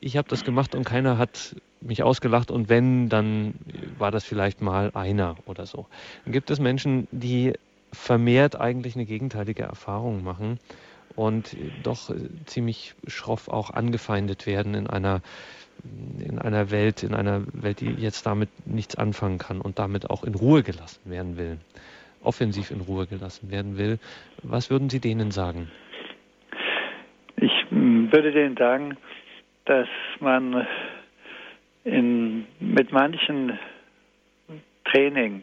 ich 0.00 0.16
habe 0.16 0.28
das 0.28 0.44
gemacht 0.44 0.74
und 0.74 0.84
keiner 0.84 1.18
hat 1.18 1.56
mich 1.80 2.02
ausgelacht 2.02 2.50
und 2.50 2.68
wenn, 2.68 3.08
dann 3.08 3.54
war 3.98 4.10
das 4.10 4.24
vielleicht 4.24 4.60
mal 4.60 4.90
einer 4.94 5.36
oder 5.46 5.66
so. 5.66 5.86
Dann 6.24 6.32
gibt 6.32 6.50
es 6.50 6.58
Menschen, 6.58 7.06
die 7.10 7.52
vermehrt 7.92 8.58
eigentlich 8.58 8.94
eine 8.94 9.04
gegenteilige 9.04 9.62
Erfahrung 9.62 10.24
machen 10.24 10.58
und 11.16 11.56
doch 11.82 12.10
ziemlich 12.46 12.94
schroff 13.06 13.48
auch 13.48 13.70
angefeindet 13.70 14.46
werden 14.46 14.74
in 14.74 14.86
einer 14.86 15.20
in 16.20 16.38
einer 16.38 16.70
Welt, 16.70 17.02
in 17.02 17.12
einer 17.12 17.42
Welt, 17.52 17.80
die 17.80 17.90
jetzt 17.90 18.26
damit 18.26 18.50
nichts 18.66 18.94
anfangen 18.94 19.38
kann 19.38 19.60
und 19.60 19.80
damit 19.80 20.10
auch 20.10 20.22
in 20.22 20.34
Ruhe 20.34 20.62
gelassen 20.62 21.10
werden 21.10 21.36
will, 21.36 21.58
offensiv 22.22 22.70
in 22.70 22.82
Ruhe 22.82 23.06
gelassen 23.06 23.50
werden 23.50 23.78
will. 23.78 23.98
Was 24.42 24.70
würden 24.70 24.90
Sie 24.90 25.00
denen 25.00 25.32
sagen? 25.32 25.70
würde 28.12 28.30
denen 28.30 28.56
sagen, 28.56 28.96
dass 29.64 29.88
man 30.20 30.66
in, 31.84 32.46
mit 32.60 32.92
manchen 32.92 33.58
Training 34.84 35.42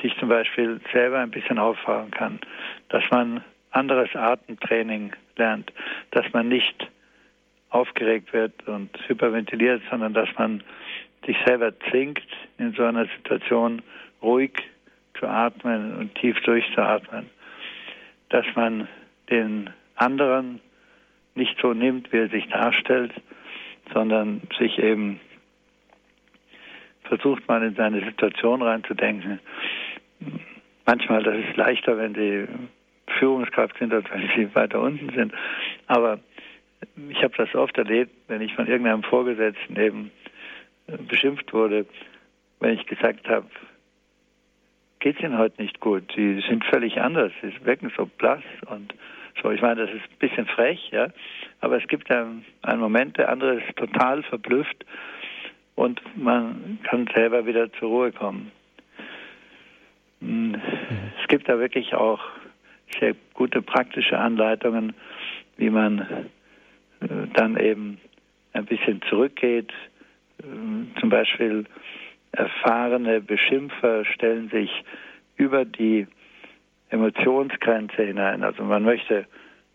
sich 0.00 0.16
zum 0.18 0.28
Beispiel 0.28 0.80
selber 0.92 1.18
ein 1.18 1.30
bisschen 1.30 1.58
auffahren 1.58 2.10
kann, 2.10 2.40
dass 2.88 3.02
man 3.10 3.44
anderes 3.72 4.14
Atemtraining 4.14 5.12
lernt, 5.36 5.72
dass 6.10 6.30
man 6.32 6.48
nicht 6.48 6.88
aufgeregt 7.70 8.32
wird 8.32 8.68
und 8.68 8.90
hyperventiliert, 9.08 9.82
sondern 9.90 10.14
dass 10.14 10.28
man 10.38 10.62
sich 11.26 11.36
selber 11.46 11.72
zwingt, 11.90 12.26
in 12.58 12.72
so 12.74 12.84
einer 12.84 13.06
Situation 13.16 13.82
ruhig 14.22 14.52
zu 15.18 15.26
atmen 15.26 15.96
und 15.96 16.14
tief 16.16 16.38
durchzuatmen, 16.40 17.30
dass 18.28 18.44
man 18.54 18.88
den 19.30 19.70
anderen 19.96 20.60
nicht 21.34 21.56
so 21.60 21.72
nimmt, 21.72 22.12
wie 22.12 22.18
er 22.18 22.28
sich 22.28 22.48
darstellt, 22.48 23.12
sondern 23.92 24.42
sich 24.58 24.78
eben 24.78 25.20
versucht 27.04 27.46
mal 27.48 27.62
in 27.62 27.74
seine 27.74 28.04
Situation 28.04 28.62
reinzudenken. 28.62 29.38
Manchmal 30.86 31.22
das 31.22 31.36
ist 31.36 31.56
leichter, 31.56 31.96
wenn 31.98 32.14
sie 32.14 32.46
Führungskraft 33.18 33.78
sind, 33.78 33.92
als 33.92 34.06
wenn 34.10 34.28
sie 34.36 34.54
weiter 34.54 34.80
unten 34.80 35.10
sind. 35.14 35.32
Aber 35.86 36.18
ich 37.08 37.22
habe 37.22 37.34
das 37.36 37.54
oft 37.54 37.76
erlebt, 37.78 38.12
wenn 38.28 38.42
ich 38.42 38.54
von 38.54 38.66
irgendeinem 38.66 39.02
Vorgesetzten 39.02 39.76
eben 39.78 40.10
beschimpft 41.08 41.52
wurde, 41.52 41.86
wenn 42.60 42.74
ich 42.74 42.86
gesagt 42.86 43.28
habe, 43.28 43.46
geht 45.00 45.16
es 45.16 45.22
Ihnen 45.22 45.38
heute 45.38 45.60
nicht 45.60 45.80
gut? 45.80 46.04
Sie 46.14 46.40
sind 46.48 46.64
völlig 46.64 47.00
anders, 47.00 47.32
Sie 47.42 47.52
wirken 47.64 47.92
so 47.96 48.06
blass 48.06 48.42
und 48.66 48.94
so, 49.42 49.50
ich 49.50 49.62
meine, 49.62 49.86
das 49.86 49.90
ist 49.90 50.02
ein 50.02 50.18
bisschen 50.18 50.46
frech, 50.46 50.90
ja, 50.90 51.08
aber 51.60 51.80
es 51.80 51.88
gibt 51.88 52.10
einen, 52.10 52.44
einen 52.62 52.80
Moment, 52.80 53.16
der 53.16 53.30
andere 53.30 53.60
ist 53.60 53.76
total 53.76 54.22
verblüfft 54.22 54.84
und 55.74 56.00
man 56.16 56.78
kann 56.84 57.08
selber 57.14 57.46
wieder 57.46 57.72
zur 57.74 57.88
Ruhe 57.88 58.12
kommen. 58.12 58.52
Hm, 60.20 60.60
es 61.20 61.28
gibt 61.28 61.48
da 61.48 61.58
wirklich 61.58 61.94
auch 61.94 62.20
sehr 62.98 63.14
gute 63.34 63.62
praktische 63.62 64.18
Anleitungen, 64.18 64.94
wie 65.56 65.70
man 65.70 66.00
äh, 67.00 67.06
dann 67.34 67.56
eben 67.56 67.98
ein 68.52 68.66
bisschen 68.66 69.00
zurückgeht. 69.08 69.72
Ähm, 70.42 70.90
zum 71.00 71.08
Beispiel 71.08 71.64
erfahrene 72.32 73.20
Beschimpfer 73.20 74.04
stellen 74.04 74.48
sich 74.50 74.70
über 75.36 75.64
die 75.64 76.06
Emotionsgrenze 76.90 78.02
hinein. 78.02 78.42
Also 78.42 78.64
man 78.64 78.82
möchte 78.82 79.26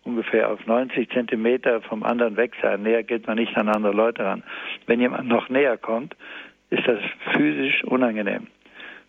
ungefähr 0.04 0.50
auf 0.50 0.66
90 0.66 1.10
Zentimeter 1.10 1.82
vom 1.82 2.04
anderen 2.04 2.38
weg 2.38 2.54
sein. 2.62 2.84
Näher 2.84 3.04
geht 3.04 3.28
man 3.28 3.38
nicht 3.38 3.58
an 3.58 3.68
andere 3.68 3.94
Leute 3.94 4.24
ran. 4.24 4.44
Wenn 4.86 5.02
jemand 5.02 5.28
noch 5.28 5.50
näher 5.50 5.78
kommt, 5.78 6.16
ist 6.70 6.88
das 6.88 7.00
physisch 7.34 7.84
unangenehm. 7.84 8.48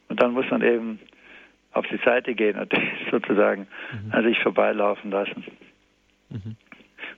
Und 0.08 0.22
dann 0.22 0.32
muss 0.32 0.50
man 0.50 0.62
eben 0.62 0.98
auf 1.72 1.86
die 1.88 1.98
Seite 2.04 2.34
gehen 2.34 2.58
und 2.58 2.72
sozusagen 3.10 3.66
mhm. 3.92 4.12
an 4.12 4.24
sich 4.24 4.38
vorbeilaufen 4.40 5.10
lassen. 5.10 5.44
Mhm. 6.30 6.56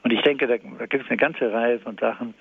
Und 0.03 0.13
ich 0.13 0.23
denke, 0.23 0.47
da, 0.47 0.57
da 0.57 0.87
gibt 0.87 1.05
es 1.05 1.11
eine 1.11 1.19
ganze 1.19 1.53
Reihe 1.53 1.79
von 1.81 1.97
Sachen, 1.99 2.35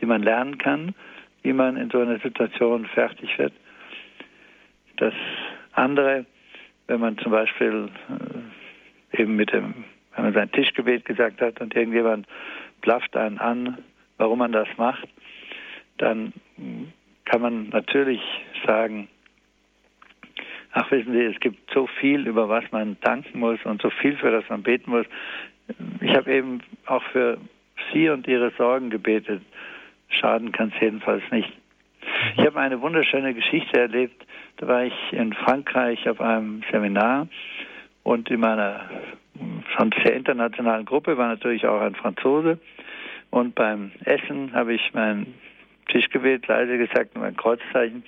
die 0.00 0.06
man 0.06 0.22
lernen 0.22 0.58
kann, 0.58 0.94
wie 1.42 1.52
man 1.52 1.76
in 1.76 1.90
so 1.90 2.00
einer 2.00 2.18
Situation 2.18 2.86
fertig 2.86 3.38
wird. 3.38 3.52
Das 4.96 5.14
andere, 5.72 6.26
wenn 6.86 7.00
man 7.00 7.18
zum 7.18 7.32
Beispiel 7.32 7.88
äh, 9.12 9.22
eben 9.22 9.36
mit 9.36 9.52
dem, 9.52 9.84
wenn 10.14 10.24
man 10.24 10.34
sein 10.34 10.50
Tischgebet 10.52 11.04
gesagt 11.04 11.40
hat 11.40 11.60
und 11.60 11.74
irgendjemand 11.74 12.26
blafft 12.80 13.16
einen 13.16 13.38
an, 13.38 13.78
warum 14.18 14.38
man 14.38 14.52
das 14.52 14.68
macht, 14.76 15.08
dann 15.98 16.32
kann 17.24 17.40
man 17.40 17.68
natürlich 17.70 18.20
sagen, 18.66 19.08
ach 20.76 20.90
wissen 20.90 21.12
Sie, 21.12 21.24
es 21.24 21.40
gibt 21.40 21.72
so 21.72 21.86
viel, 21.86 22.26
über 22.26 22.48
was 22.48 22.64
man 22.70 22.96
danken 23.00 23.40
muss 23.40 23.58
und 23.64 23.80
so 23.80 23.90
viel, 23.90 24.16
für 24.16 24.30
das 24.30 24.44
man 24.48 24.62
beten 24.62 24.90
muss. 24.90 25.06
Ich 26.00 26.14
habe 26.14 26.32
eben 26.32 26.60
auch 26.84 27.02
für 27.12 27.38
Sie 27.92 28.08
und 28.10 28.28
Ihre 28.28 28.52
Sorgen 28.52 28.90
gebetet. 28.90 29.42
Schaden 30.08 30.52
kann 30.52 30.72
es 30.74 30.80
jedenfalls 30.80 31.22
nicht. 31.30 31.50
Ich 32.36 32.44
habe 32.44 32.60
eine 32.60 32.80
wunderschöne 32.80 33.34
Geschichte 33.34 33.80
erlebt. 33.80 34.24
Da 34.58 34.68
war 34.68 34.84
ich 34.84 34.94
in 35.12 35.32
Frankreich 35.32 36.08
auf 36.08 36.20
einem 36.20 36.62
Seminar 36.70 37.26
und 38.02 38.30
in 38.30 38.40
meiner 38.40 38.88
schon 39.76 39.92
sehr 40.04 40.14
internationalen 40.14 40.84
Gruppe 40.84 41.16
war 41.16 41.28
natürlich 41.28 41.66
auch 41.66 41.80
ein 41.80 41.94
Franzose. 41.94 42.58
Und 43.30 43.54
beim 43.54 43.92
Essen 44.04 44.52
habe 44.52 44.74
ich 44.74 44.94
meinen 44.94 45.34
Tischgebet 45.88 46.46
leise 46.46 46.78
gesagt 46.78 47.14
und 47.14 47.22
mein 47.22 47.36
Kreuzzeichen. 47.36 48.04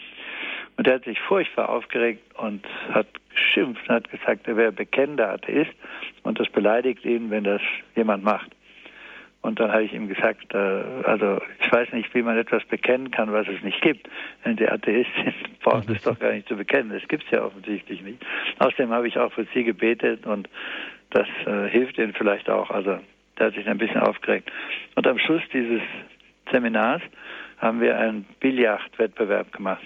Und 0.78 0.86
er 0.86 0.94
hat 0.94 1.04
sich 1.04 1.20
furchtbar 1.20 1.68
aufgeregt 1.68 2.22
und 2.38 2.64
hat 2.92 3.08
geschimpft 3.34 3.88
und 3.88 3.94
hat 3.96 4.10
gesagt, 4.12 4.46
er 4.46 4.56
wäre 4.56 4.70
bekennender 4.70 5.28
Atheist 5.28 5.72
und 6.22 6.38
das 6.38 6.48
beleidigt 6.50 7.04
ihn, 7.04 7.30
wenn 7.30 7.42
das 7.42 7.60
jemand 7.96 8.22
macht. 8.22 8.52
Und 9.42 9.58
dann 9.58 9.72
habe 9.72 9.82
ich 9.82 9.92
ihm 9.92 10.06
gesagt, 10.06 10.54
äh, 10.54 10.58
also 11.02 11.40
ich 11.60 11.72
weiß 11.72 11.92
nicht, 11.92 12.14
wie 12.14 12.22
man 12.22 12.38
etwas 12.38 12.64
bekennen 12.64 13.10
kann, 13.10 13.32
was 13.32 13.48
es 13.48 13.60
nicht 13.62 13.80
gibt. 13.82 14.08
Wenn 14.44 14.54
die 14.56 14.68
Atheist 14.68 15.10
sind, 15.16 15.60
brauchen 15.60 15.96
es 15.96 16.02
doch 16.02 16.18
gar 16.18 16.32
nicht 16.32 16.46
zu 16.46 16.56
bekennen. 16.56 16.90
Das 16.90 17.06
gibt 17.08 17.24
es 17.24 17.30
ja 17.32 17.44
offensichtlich 17.44 18.00
nicht. 18.02 18.24
Außerdem 18.60 18.90
habe 18.90 19.08
ich 19.08 19.18
auch 19.18 19.32
für 19.32 19.46
sie 19.52 19.64
gebetet 19.64 20.26
und 20.26 20.48
das 21.10 21.26
äh, 21.46 21.68
hilft 21.68 21.98
ihnen 21.98 22.14
vielleicht 22.14 22.48
auch. 22.48 22.70
Also 22.70 23.00
der 23.36 23.46
hat 23.46 23.54
sich 23.54 23.66
ein 23.66 23.78
bisschen 23.78 24.00
aufgeregt. 24.00 24.52
Und 24.94 25.08
am 25.08 25.18
Schluss 25.18 25.42
dieses 25.52 25.82
Seminars 26.52 27.02
haben 27.58 27.80
wir 27.80 27.98
einen 27.98 28.26
Billardwettbewerb 28.38 29.52
gemacht. 29.52 29.82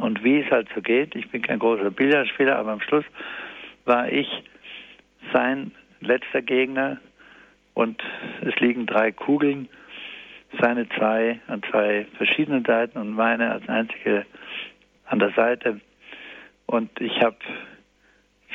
Und 0.00 0.24
wie 0.24 0.40
es 0.40 0.50
halt 0.50 0.66
so 0.74 0.80
geht, 0.80 1.14
ich 1.14 1.28
bin 1.30 1.42
kein 1.42 1.58
großer 1.58 1.90
Billardspieler, 1.90 2.56
aber 2.56 2.72
am 2.72 2.80
Schluss 2.80 3.04
war 3.84 4.10
ich 4.10 4.28
sein 5.34 5.72
letzter 6.00 6.40
Gegner 6.40 6.98
und 7.74 8.02
es 8.40 8.58
liegen 8.60 8.86
drei 8.86 9.12
Kugeln, 9.12 9.68
seine 10.58 10.88
zwei 10.88 11.38
an 11.48 11.62
zwei 11.70 12.06
verschiedenen 12.16 12.64
Seiten 12.64 12.96
und 12.98 13.10
meine 13.10 13.52
als 13.52 13.68
einzige 13.68 14.24
an 15.04 15.18
der 15.18 15.32
Seite. 15.32 15.80
Und 16.64 16.98
ich 16.98 17.20
habe 17.20 17.36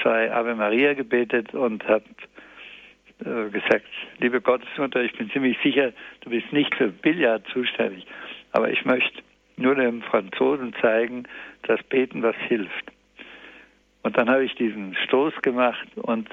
zwei 0.02 0.34
Ave 0.34 0.56
Maria 0.56 0.96
gebetet 0.96 1.54
und 1.54 1.88
habe 1.88 2.06
äh, 3.24 3.52
gesagt, 3.52 3.86
liebe 4.18 4.42
Gottesmutter, 4.42 5.04
ich 5.04 5.14
bin 5.14 5.30
ziemlich 5.30 5.60
sicher, 5.62 5.94
du 6.22 6.32
bist 6.32 6.52
nicht 6.52 6.74
für 6.74 6.88
Billard 6.88 7.46
zuständig, 7.54 8.08
aber 8.52 8.72
ich 8.72 8.84
möchte 8.84 9.22
nur 9.58 9.76
dem 9.76 10.02
Franzosen 10.02 10.74
zeigen, 10.82 11.24
dass 11.64 11.82
Beten 11.84 12.24
was 12.24 12.36
hilft. 12.48 12.92
Und 14.04 14.18
dann 14.18 14.30
habe 14.30 14.44
ich 14.44 14.54
diesen 14.56 14.96
Stoß 14.96 15.34
gemacht 15.42 15.88
und 15.96 16.30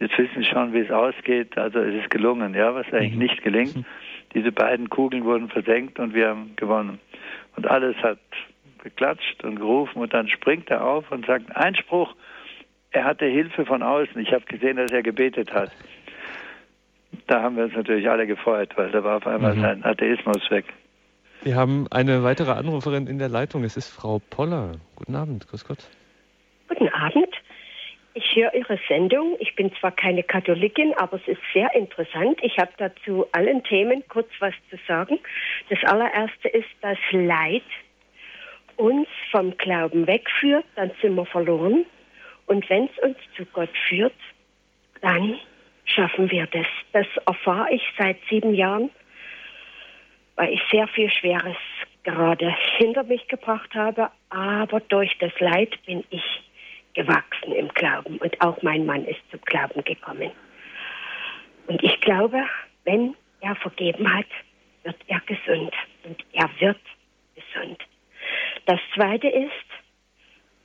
jetzt 0.00 0.18
wissen 0.18 0.42
Sie 0.42 0.44
schon, 0.44 0.72
wie 0.72 0.80
es 0.80 0.90
ausgeht. 0.90 1.56
Also 1.56 1.78
es 1.78 1.94
ist 2.02 2.10
gelungen, 2.10 2.54
ja, 2.54 2.74
was 2.74 2.86
eigentlich 2.92 3.12
mhm. 3.12 3.18
nicht 3.18 3.42
gelingt. 3.42 3.76
Mhm. 3.76 3.84
Diese 4.34 4.52
beiden 4.52 4.90
Kugeln 4.90 5.24
wurden 5.24 5.48
versenkt 5.48 5.98
und 5.98 6.14
wir 6.14 6.28
haben 6.28 6.54
gewonnen. 6.56 6.98
Und 7.56 7.66
alles 7.66 7.96
hat 8.02 8.18
geklatscht 8.82 9.44
und 9.44 9.56
gerufen 9.56 10.00
und 10.00 10.12
dann 10.14 10.28
springt 10.28 10.70
er 10.70 10.84
auf 10.84 11.10
und 11.10 11.26
sagt, 11.26 11.54
Einspruch, 11.56 12.14
er 12.90 13.04
hatte 13.04 13.26
Hilfe 13.26 13.66
von 13.66 13.82
außen. 13.82 14.20
Ich 14.20 14.32
habe 14.32 14.44
gesehen, 14.46 14.76
dass 14.76 14.90
er 14.90 15.02
gebetet 15.02 15.52
hat. 15.52 15.70
Da 17.26 17.42
haben 17.42 17.56
wir 17.56 17.64
uns 17.64 17.74
natürlich 17.74 18.08
alle 18.08 18.26
gefreut, 18.26 18.70
weil 18.76 18.90
da 18.90 19.04
war 19.04 19.16
auf 19.16 19.26
einmal 19.26 19.54
mhm. 19.54 19.60
sein 19.60 19.84
Atheismus 19.84 20.50
weg. 20.50 20.66
Wir 21.42 21.56
haben 21.56 21.86
eine 21.90 22.22
weitere 22.22 22.50
Anruferin 22.50 23.06
in 23.06 23.18
der 23.18 23.30
Leitung. 23.30 23.64
Es 23.64 23.78
ist 23.78 23.88
Frau 23.88 24.20
Poller. 24.30 24.72
Guten 24.96 25.14
Abend, 25.14 25.48
grüß 25.48 25.64
Gott. 25.64 25.78
Guten 26.68 26.90
Abend. 26.90 27.34
Ich 28.12 28.36
höre 28.36 28.52
Ihre 28.52 28.78
Sendung. 28.88 29.36
Ich 29.38 29.56
bin 29.56 29.72
zwar 29.80 29.92
keine 29.92 30.22
Katholikin, 30.22 30.92
aber 30.98 31.16
es 31.16 31.26
ist 31.28 31.40
sehr 31.54 31.72
interessant. 31.74 32.38
Ich 32.42 32.58
habe 32.58 32.72
dazu 32.76 33.26
allen 33.32 33.64
Themen 33.64 34.02
kurz 34.08 34.28
was 34.40 34.52
zu 34.68 34.76
sagen. 34.86 35.18
Das 35.70 35.78
allererste 35.84 36.48
ist, 36.48 36.68
dass 36.82 36.98
Leid 37.12 37.62
uns 38.76 39.08
vom 39.30 39.56
Glauben 39.56 40.06
wegführt, 40.06 40.66
dann 40.74 40.90
sind 41.00 41.14
wir 41.14 41.24
verloren. 41.24 41.86
Und 42.46 42.68
wenn 42.68 42.84
es 42.84 43.02
uns 43.02 43.16
zu 43.36 43.46
Gott 43.46 43.70
führt, 43.88 44.12
dann 45.00 45.38
schaffen 45.86 46.30
wir 46.30 46.46
das. 46.48 46.66
Das 46.92 47.06
erfahre 47.26 47.72
ich 47.72 47.82
seit 47.96 48.18
sieben 48.28 48.54
Jahren, 48.54 48.90
weil 50.40 50.54
ich 50.54 50.62
sehr 50.70 50.88
viel 50.88 51.10
Schweres 51.10 51.56
gerade 52.02 52.50
hinter 52.78 53.02
mich 53.02 53.28
gebracht 53.28 53.74
habe. 53.74 54.10
Aber 54.30 54.80
durch 54.80 55.14
das 55.18 55.38
Leid 55.38 55.78
bin 55.84 56.02
ich 56.08 56.24
gewachsen 56.94 57.52
im 57.52 57.68
Glauben 57.68 58.16
und 58.16 58.40
auch 58.40 58.62
mein 58.62 58.86
Mann 58.86 59.04
ist 59.04 59.20
zum 59.30 59.42
Glauben 59.42 59.84
gekommen. 59.84 60.30
Und 61.66 61.84
ich 61.84 62.00
glaube, 62.00 62.42
wenn 62.84 63.14
er 63.42 63.54
vergeben 63.56 64.10
hat, 64.10 64.24
wird 64.82 64.96
er 65.08 65.20
gesund 65.26 65.74
und 66.04 66.24
er 66.32 66.48
wird 66.58 66.80
gesund. 67.34 67.78
Das 68.64 68.80
Zweite 68.94 69.28
ist, 69.28 69.52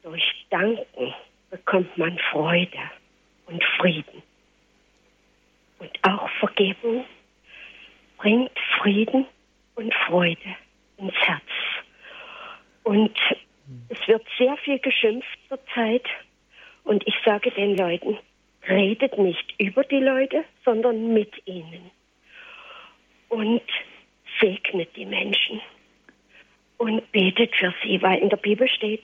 durch 0.03 0.45
Danken 0.51 1.13
bekommt 1.49 1.97
man 1.97 2.17
Freude 2.31 2.79
und 3.47 3.61
Frieden. 3.77 4.23
Und 5.79 5.91
auch 6.03 6.29
Vergebung 6.39 7.03
bringt 8.17 8.57
Frieden 8.79 9.27
und 9.75 9.93
Freude 9.93 10.55
ins 10.97 11.13
Herz. 11.13 11.43
Und 12.83 13.17
es 13.89 14.07
wird 14.07 14.25
sehr 14.37 14.55
viel 14.57 14.79
geschimpft 14.79 15.39
zurzeit. 15.49 16.05
Und 16.83 17.05
ich 17.07 17.15
sage 17.23 17.51
den 17.51 17.75
Leuten, 17.75 18.17
redet 18.67 19.17
nicht 19.17 19.53
über 19.57 19.83
die 19.83 19.99
Leute, 19.99 20.45
sondern 20.63 21.13
mit 21.13 21.33
ihnen. 21.45 21.91
Und 23.29 23.63
segnet 24.39 24.95
die 24.95 25.05
Menschen. 25.05 25.61
Und 26.77 27.11
betet 27.11 27.55
für 27.55 27.73
sie, 27.83 28.01
weil 28.01 28.19
in 28.19 28.29
der 28.29 28.37
Bibel 28.37 28.67
steht, 28.67 29.03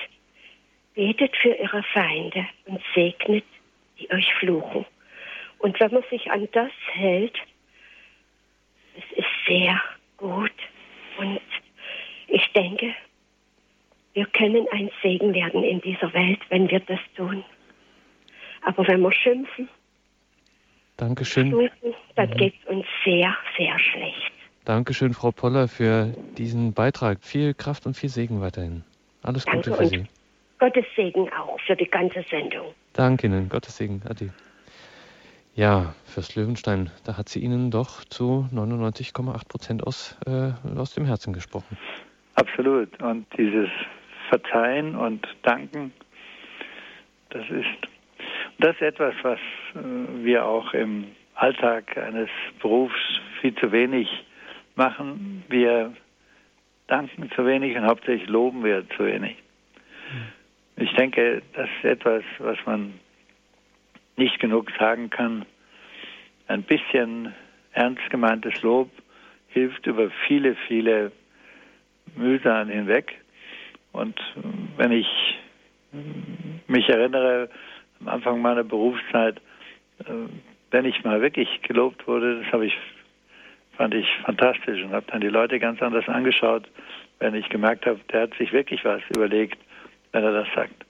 betet 0.93 1.35
für 1.37 1.53
ihre 1.53 1.83
Feinde 1.83 2.45
und 2.65 2.81
segnet, 2.93 3.45
die 3.99 4.11
euch 4.11 4.31
fluchen. 4.35 4.85
Und 5.59 5.79
wenn 5.79 5.93
man 5.93 6.03
sich 6.09 6.29
an 6.31 6.47
das 6.51 6.71
hält, 6.91 7.37
es 8.97 9.17
ist 9.17 9.29
sehr 9.47 9.81
gut. 10.21 10.53
Und 11.17 11.41
ich 12.27 12.47
denke, 12.53 12.95
wir 14.13 14.25
können 14.27 14.65
ein 14.71 14.89
Segen 15.01 15.33
werden 15.33 15.63
in 15.63 15.81
dieser 15.81 16.13
Welt, 16.13 16.39
wenn 16.49 16.69
wir 16.69 16.79
das 16.79 16.99
tun. 17.15 17.43
Aber 18.61 18.87
wenn 18.87 19.01
wir 19.01 19.11
schimpfen, 19.11 19.67
Dankeschön. 20.97 21.49
Fluchen, 21.49 21.95
dann 22.15 22.29
mhm. 22.29 22.35
geht 22.35 22.53
es 22.61 22.69
uns 22.69 22.85
sehr, 23.03 23.35
sehr 23.57 23.79
schlecht. 23.79 24.31
Dankeschön, 24.65 25.13
Frau 25.13 25.31
Poller, 25.31 25.67
für 25.67 26.13
diesen 26.37 26.73
Beitrag. 26.73 27.23
Viel 27.23 27.55
Kraft 27.55 27.87
und 27.87 27.97
viel 27.97 28.09
Segen 28.09 28.39
weiterhin. 28.41 28.83
Alles 29.23 29.45
Danke 29.45 29.71
Gute 29.71 29.83
für 29.83 29.87
Sie. 29.87 30.03
Gottes 30.59 30.85
Segen 30.95 31.27
auch 31.33 31.59
für 31.61 31.75
die 31.75 31.87
ganze 31.87 32.23
Sendung. 32.29 32.67
Danke 32.93 33.25
Ihnen. 33.25 33.49
Gottes 33.49 33.77
Segen. 33.77 34.03
Ade. 34.07 34.31
Ja, 35.61 35.93
Fürst 36.05 36.35
Löwenstein, 36.35 36.89
da 37.05 37.19
hat 37.19 37.29
sie 37.29 37.39
Ihnen 37.39 37.69
doch 37.69 38.03
zu 38.05 38.49
99,8 38.51 39.47
Prozent 39.47 39.85
aus, 39.85 40.17
äh, 40.25 40.53
aus 40.75 40.95
dem 40.95 41.05
Herzen 41.05 41.33
gesprochen. 41.33 41.77
Absolut. 42.33 42.99
Und 42.99 43.27
dieses 43.37 43.69
Verzeihen 44.29 44.95
und 44.95 45.27
Danken, 45.43 45.93
das 47.29 47.47
ist, 47.51 47.67
das 48.57 48.73
ist 48.73 48.81
etwas, 48.81 49.13
was 49.21 49.37
äh, 49.75 50.23
wir 50.23 50.47
auch 50.47 50.73
im 50.73 51.05
Alltag 51.35 51.95
eines 51.95 52.29
Berufs 52.59 53.19
viel 53.39 53.53
zu 53.53 53.71
wenig 53.71 54.09
machen. 54.75 55.43
Wir 55.47 55.93
danken 56.87 57.29
zu 57.35 57.45
wenig 57.45 57.77
und 57.77 57.85
hauptsächlich 57.85 58.27
loben 58.27 58.63
wir 58.63 58.83
zu 58.97 59.05
wenig. 59.05 59.35
Ich 60.77 60.91
denke, 60.95 61.43
das 61.53 61.69
ist 61.83 61.85
etwas, 61.85 62.23
was 62.39 62.57
man 62.65 62.95
nicht 64.17 64.39
genug 64.39 64.71
sagen 64.79 65.09
kann. 65.09 65.45
Ein 66.51 66.63
bisschen 66.63 67.33
ernst 67.71 68.09
gemeintes 68.09 68.61
Lob 68.61 68.89
hilft 69.47 69.87
über 69.87 70.11
viele, 70.27 70.55
viele 70.67 71.13
Mühsam 72.17 72.67
hinweg. 72.67 73.15
Und 73.93 74.19
wenn 74.75 74.91
ich 74.91 75.07
mich 76.67 76.89
erinnere, 76.89 77.49
am 78.01 78.09
Anfang 78.09 78.41
meiner 78.41 78.65
Berufszeit, 78.65 79.37
äh, 79.99 80.11
wenn 80.71 80.83
ich 80.83 81.01
mal 81.05 81.21
wirklich 81.21 81.61
gelobt 81.61 82.05
wurde, 82.05 82.41
das 82.43 82.51
habe 82.51 82.65
ich, 82.65 82.77
fand 83.77 83.93
ich 83.93 84.07
fantastisch 84.25 84.83
und 84.83 84.91
habe 84.91 85.05
dann 85.09 85.21
die 85.21 85.29
Leute 85.29 85.57
ganz 85.57 85.81
anders 85.81 86.09
angeschaut, 86.09 86.67
wenn 87.19 87.33
ich 87.33 87.47
gemerkt 87.47 87.85
habe, 87.85 88.01
der 88.11 88.23
hat 88.23 88.33
sich 88.33 88.51
wirklich 88.51 88.83
was 88.83 89.01
überlegt, 89.15 89.57
wenn 90.11 90.25
er 90.25 90.33
das 90.33 90.47
sagt. 90.53 90.85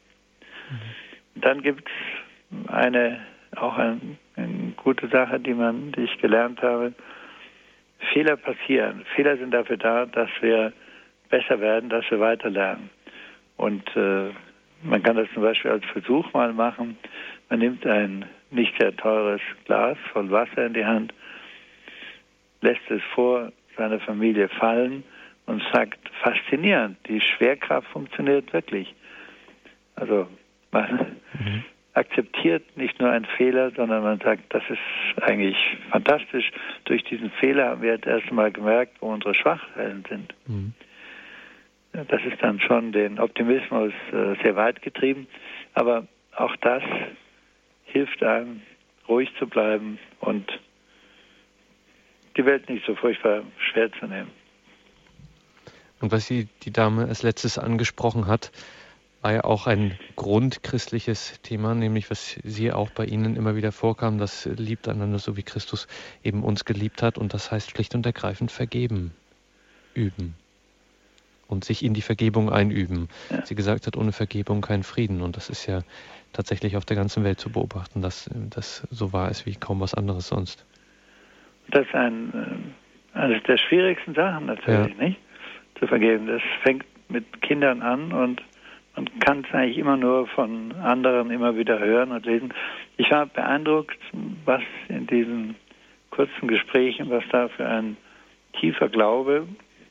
Mhm. 0.71 1.41
Dann 1.41 1.61
gibt 1.61 1.87
es 1.87 2.71
eine, 2.71 3.21
auch 3.55 3.77
ein, 3.77 4.17
eine 4.35 4.73
gute 4.77 5.07
Sache, 5.07 5.39
die 5.39 5.53
man, 5.53 5.91
die 5.91 6.01
ich 6.01 6.17
gelernt 6.19 6.61
habe. 6.61 6.93
Fehler 8.13 8.37
passieren. 8.37 9.05
Fehler 9.15 9.37
sind 9.37 9.51
dafür 9.51 9.77
da, 9.77 10.05
dass 10.05 10.29
wir 10.41 10.73
besser 11.29 11.59
werden, 11.59 11.89
dass 11.89 12.09
wir 12.09 12.19
weiterlernen. 12.19 12.89
Und 13.57 13.83
äh, 13.95 14.31
man 14.83 15.03
kann 15.03 15.15
das 15.15 15.27
zum 15.33 15.43
Beispiel 15.43 15.71
als 15.71 15.85
Versuch 15.85 16.31
mal 16.33 16.53
machen. 16.53 16.97
Man 17.49 17.59
nimmt 17.59 17.85
ein 17.85 18.25
nicht 18.49 18.73
sehr 18.79 18.95
teures 18.95 19.41
Glas 19.65 19.97
voll 20.11 20.31
Wasser 20.31 20.65
in 20.65 20.73
die 20.73 20.85
Hand, 20.85 21.13
lässt 22.61 22.89
es 22.89 23.01
vor 23.13 23.51
seiner 23.77 23.99
Familie 23.99 24.49
fallen 24.49 25.03
und 25.45 25.63
sagt, 25.73 25.99
faszinierend, 26.21 26.97
die 27.07 27.21
Schwerkraft 27.21 27.87
funktioniert 27.89 28.51
wirklich. 28.53 28.93
Also 29.95 30.27
man 30.71 31.17
mhm. 31.33 31.63
Akzeptiert 31.93 32.77
nicht 32.77 32.99
nur 32.99 33.09
einen 33.09 33.25
Fehler, 33.25 33.71
sondern 33.71 34.03
man 34.03 34.19
sagt, 34.19 34.53
das 34.53 34.63
ist 34.69 35.23
eigentlich 35.23 35.57
fantastisch. 35.89 36.51
Durch 36.85 37.03
diesen 37.03 37.31
Fehler 37.31 37.69
haben 37.69 37.81
wir 37.81 37.93
jetzt 37.93 38.07
erst 38.07 38.29
einmal 38.29 38.51
gemerkt, 38.51 38.97
wo 39.01 39.11
unsere 39.11 39.35
Schwachstellen 39.35 40.05
sind. 40.07 40.33
Mhm. 40.47 40.73
Das 41.91 42.21
ist 42.23 42.41
dann 42.41 42.61
schon 42.61 42.93
den 42.93 43.19
Optimismus 43.19 43.91
äh, 44.13 44.41
sehr 44.41 44.55
weit 44.55 44.81
getrieben. 44.81 45.27
Aber 45.73 46.07
auch 46.35 46.55
das 46.57 46.83
hilft 47.83 48.23
einem, 48.23 48.61
ruhig 49.09 49.29
zu 49.37 49.47
bleiben 49.47 49.99
und 50.21 50.49
die 52.37 52.45
Welt 52.45 52.69
nicht 52.69 52.85
so 52.85 52.95
furchtbar 52.95 53.43
schwer 53.57 53.91
zu 53.91 54.05
nehmen. 54.05 54.31
Und 55.99 56.11
was 56.11 56.25
sie 56.27 56.47
die 56.63 56.71
Dame 56.71 57.03
als 57.03 57.23
letztes 57.23 57.57
angesprochen 57.57 58.27
hat, 58.27 58.51
war 59.21 59.33
ja 59.33 59.43
auch 59.43 59.67
ein 59.67 59.97
grundchristliches 60.15 61.41
Thema, 61.41 61.75
nämlich 61.75 62.09
was 62.09 62.39
Sie 62.43 62.71
auch 62.71 62.89
bei 62.89 63.05
Ihnen 63.05 63.35
immer 63.35 63.55
wieder 63.55 63.71
vorkam, 63.71 64.17
das 64.17 64.45
liebt 64.45 64.87
einander 64.87 65.19
so 65.19 65.37
wie 65.37 65.43
Christus 65.43 65.87
eben 66.23 66.43
uns 66.43 66.65
geliebt 66.65 67.03
hat 67.03 67.17
und 67.17 67.33
das 67.33 67.51
heißt 67.51 67.71
schlicht 67.71 67.93
und 67.93 68.05
ergreifend 68.05 68.51
vergeben, 68.51 69.11
üben 69.93 70.35
und 71.47 71.65
sich 71.65 71.83
in 71.83 71.93
die 71.93 72.01
Vergebung 72.01 72.49
einüben. 72.49 73.09
Ja. 73.29 73.45
Sie 73.45 73.55
gesagt 73.55 73.85
hat, 73.85 73.97
ohne 73.97 74.11
Vergebung 74.11 74.61
kein 74.61 74.83
Frieden 74.83 75.21
und 75.21 75.35
das 75.35 75.49
ist 75.49 75.67
ja 75.67 75.81
tatsächlich 76.33 76.77
auf 76.77 76.85
der 76.85 76.95
ganzen 76.95 77.23
Welt 77.23 77.39
zu 77.39 77.51
beobachten, 77.51 78.01
dass 78.01 78.29
das 78.33 78.87
so 78.89 79.13
wahr 79.13 79.29
ist 79.29 79.45
wie 79.45 79.55
kaum 79.55 79.81
was 79.81 79.93
anderes 79.93 80.29
sonst. 80.29 80.65
Das 81.69 81.85
ist 81.85 81.93
ein, 81.93 82.73
äh, 83.13 83.17
eines 83.19 83.43
der 83.43 83.57
schwierigsten 83.57 84.15
Sachen 84.15 84.47
natürlich, 84.47 84.97
ja. 84.97 85.03
nicht? 85.03 85.19
Zu 85.79 85.87
vergeben. 85.87 86.27
Das 86.27 86.41
fängt 86.63 86.85
mit 87.09 87.41
Kindern 87.41 87.81
an 87.81 88.13
und 88.13 88.41
man 88.95 89.07
kann 89.19 89.45
es 89.47 89.53
eigentlich 89.53 89.77
immer 89.77 89.97
nur 89.97 90.27
von 90.27 90.73
anderen 90.73 91.31
immer 91.31 91.55
wieder 91.55 91.79
hören 91.79 92.11
und 92.11 92.25
lesen. 92.25 92.53
Ich 92.97 93.09
war 93.11 93.25
beeindruckt, 93.25 93.97
was 94.45 94.61
in 94.89 95.07
diesen 95.07 95.55
kurzen 96.09 96.47
Gesprächen, 96.47 97.09
was 97.09 97.23
da 97.31 97.47
für 97.47 97.67
ein 97.67 97.97
tiefer 98.59 98.89
Glaube 98.89 99.47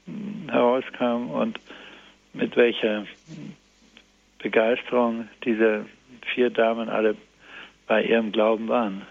hm, 0.06 0.48
herauskam 0.50 1.30
und 1.30 1.58
mit 2.32 2.56
welcher 2.56 3.06
Begeisterung 4.38 5.28
diese 5.44 5.86
vier 6.34 6.50
Damen 6.50 6.88
alle 6.88 7.16
bei 7.86 8.04
ihrem 8.04 8.32
Glauben 8.32 8.68
waren. 8.68 9.02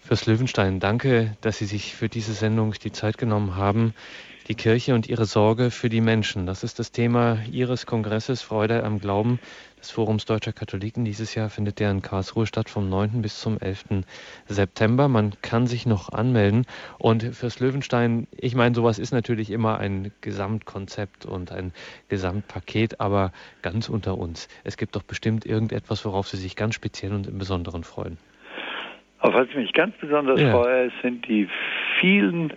Fürst 0.00 0.26
Löwenstein, 0.26 0.80
danke, 0.80 1.36
dass 1.40 1.58
Sie 1.58 1.64
sich 1.64 1.94
für 1.94 2.08
diese 2.08 2.34
Sendung 2.34 2.72
die 2.72 2.92
Zeit 2.92 3.16
genommen 3.16 3.56
haben 3.56 3.94
die 4.48 4.54
Kirche 4.54 4.94
und 4.94 5.08
ihre 5.08 5.24
Sorge 5.24 5.70
für 5.70 5.88
die 5.88 6.02
Menschen. 6.02 6.46
Das 6.46 6.64
ist 6.64 6.78
das 6.78 6.92
Thema 6.92 7.38
Ihres 7.50 7.86
Kongresses 7.86 8.42
Freude 8.42 8.84
am 8.84 8.98
Glauben 8.98 9.38
des 9.78 9.90
Forums 9.90 10.26
Deutscher 10.26 10.52
Katholiken. 10.52 11.04
Dieses 11.04 11.34
Jahr 11.34 11.48
findet 11.48 11.80
der 11.80 11.90
in 11.90 12.02
Karlsruhe 12.02 12.46
statt 12.46 12.68
vom 12.68 12.88
9. 12.90 13.22
bis 13.22 13.40
zum 13.40 13.58
11. 13.58 14.04
September. 14.46 15.08
Man 15.08 15.32
kann 15.40 15.66
sich 15.66 15.86
noch 15.86 16.10
anmelden. 16.10 16.66
Und 16.98 17.22
fürs 17.22 17.60
Löwenstein, 17.60 18.26
ich 18.36 18.54
meine, 18.54 18.74
sowas 18.74 18.98
ist 18.98 19.12
natürlich 19.12 19.50
immer 19.50 19.78
ein 19.78 20.12
Gesamtkonzept 20.20 21.24
und 21.24 21.50
ein 21.50 21.72
Gesamtpaket, 22.08 23.00
aber 23.00 23.32
ganz 23.62 23.88
unter 23.88 24.18
uns. 24.18 24.48
Es 24.62 24.76
gibt 24.76 24.94
doch 24.94 25.02
bestimmt 25.02 25.46
irgendetwas, 25.46 26.04
worauf 26.04 26.28
Sie 26.28 26.36
sich 26.36 26.54
ganz 26.54 26.74
speziell 26.74 27.14
und 27.14 27.26
im 27.26 27.38
Besonderen 27.38 27.82
freuen. 27.82 28.18
Auf 29.20 29.32
was 29.32 29.48
ich 29.48 29.56
mich 29.56 29.72
ganz 29.72 29.96
besonders 29.96 30.38
ja. 30.38 30.50
freue, 30.50 30.92
sind 31.02 31.26
die 31.26 31.48
vielen 31.98 32.52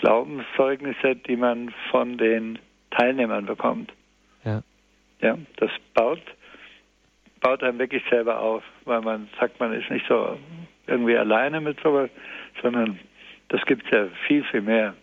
Glaubenszeugnisse, 0.00 1.16
die 1.16 1.36
man 1.36 1.72
von 1.90 2.16
den 2.16 2.58
Teilnehmern 2.90 3.46
bekommt. 3.46 3.92
Ja. 4.44 4.62
Ja, 5.20 5.36
das 5.56 5.70
baut, 5.94 6.22
baut 7.40 7.62
einem 7.62 7.78
wirklich 7.78 8.02
selber 8.08 8.40
auf, 8.40 8.62
weil 8.84 9.02
man 9.02 9.28
sagt, 9.38 9.60
man 9.60 9.72
ist 9.74 9.90
nicht 9.90 10.06
so 10.08 10.38
irgendwie 10.86 11.16
alleine 11.16 11.60
mit 11.60 11.78
sowas, 11.80 12.10
sondern 12.62 12.98
das 13.48 13.64
gibt 13.66 13.84
es 13.84 13.90
ja 13.90 14.06
viel, 14.26 14.42
viel 14.44 14.62
mehr. 14.62 14.94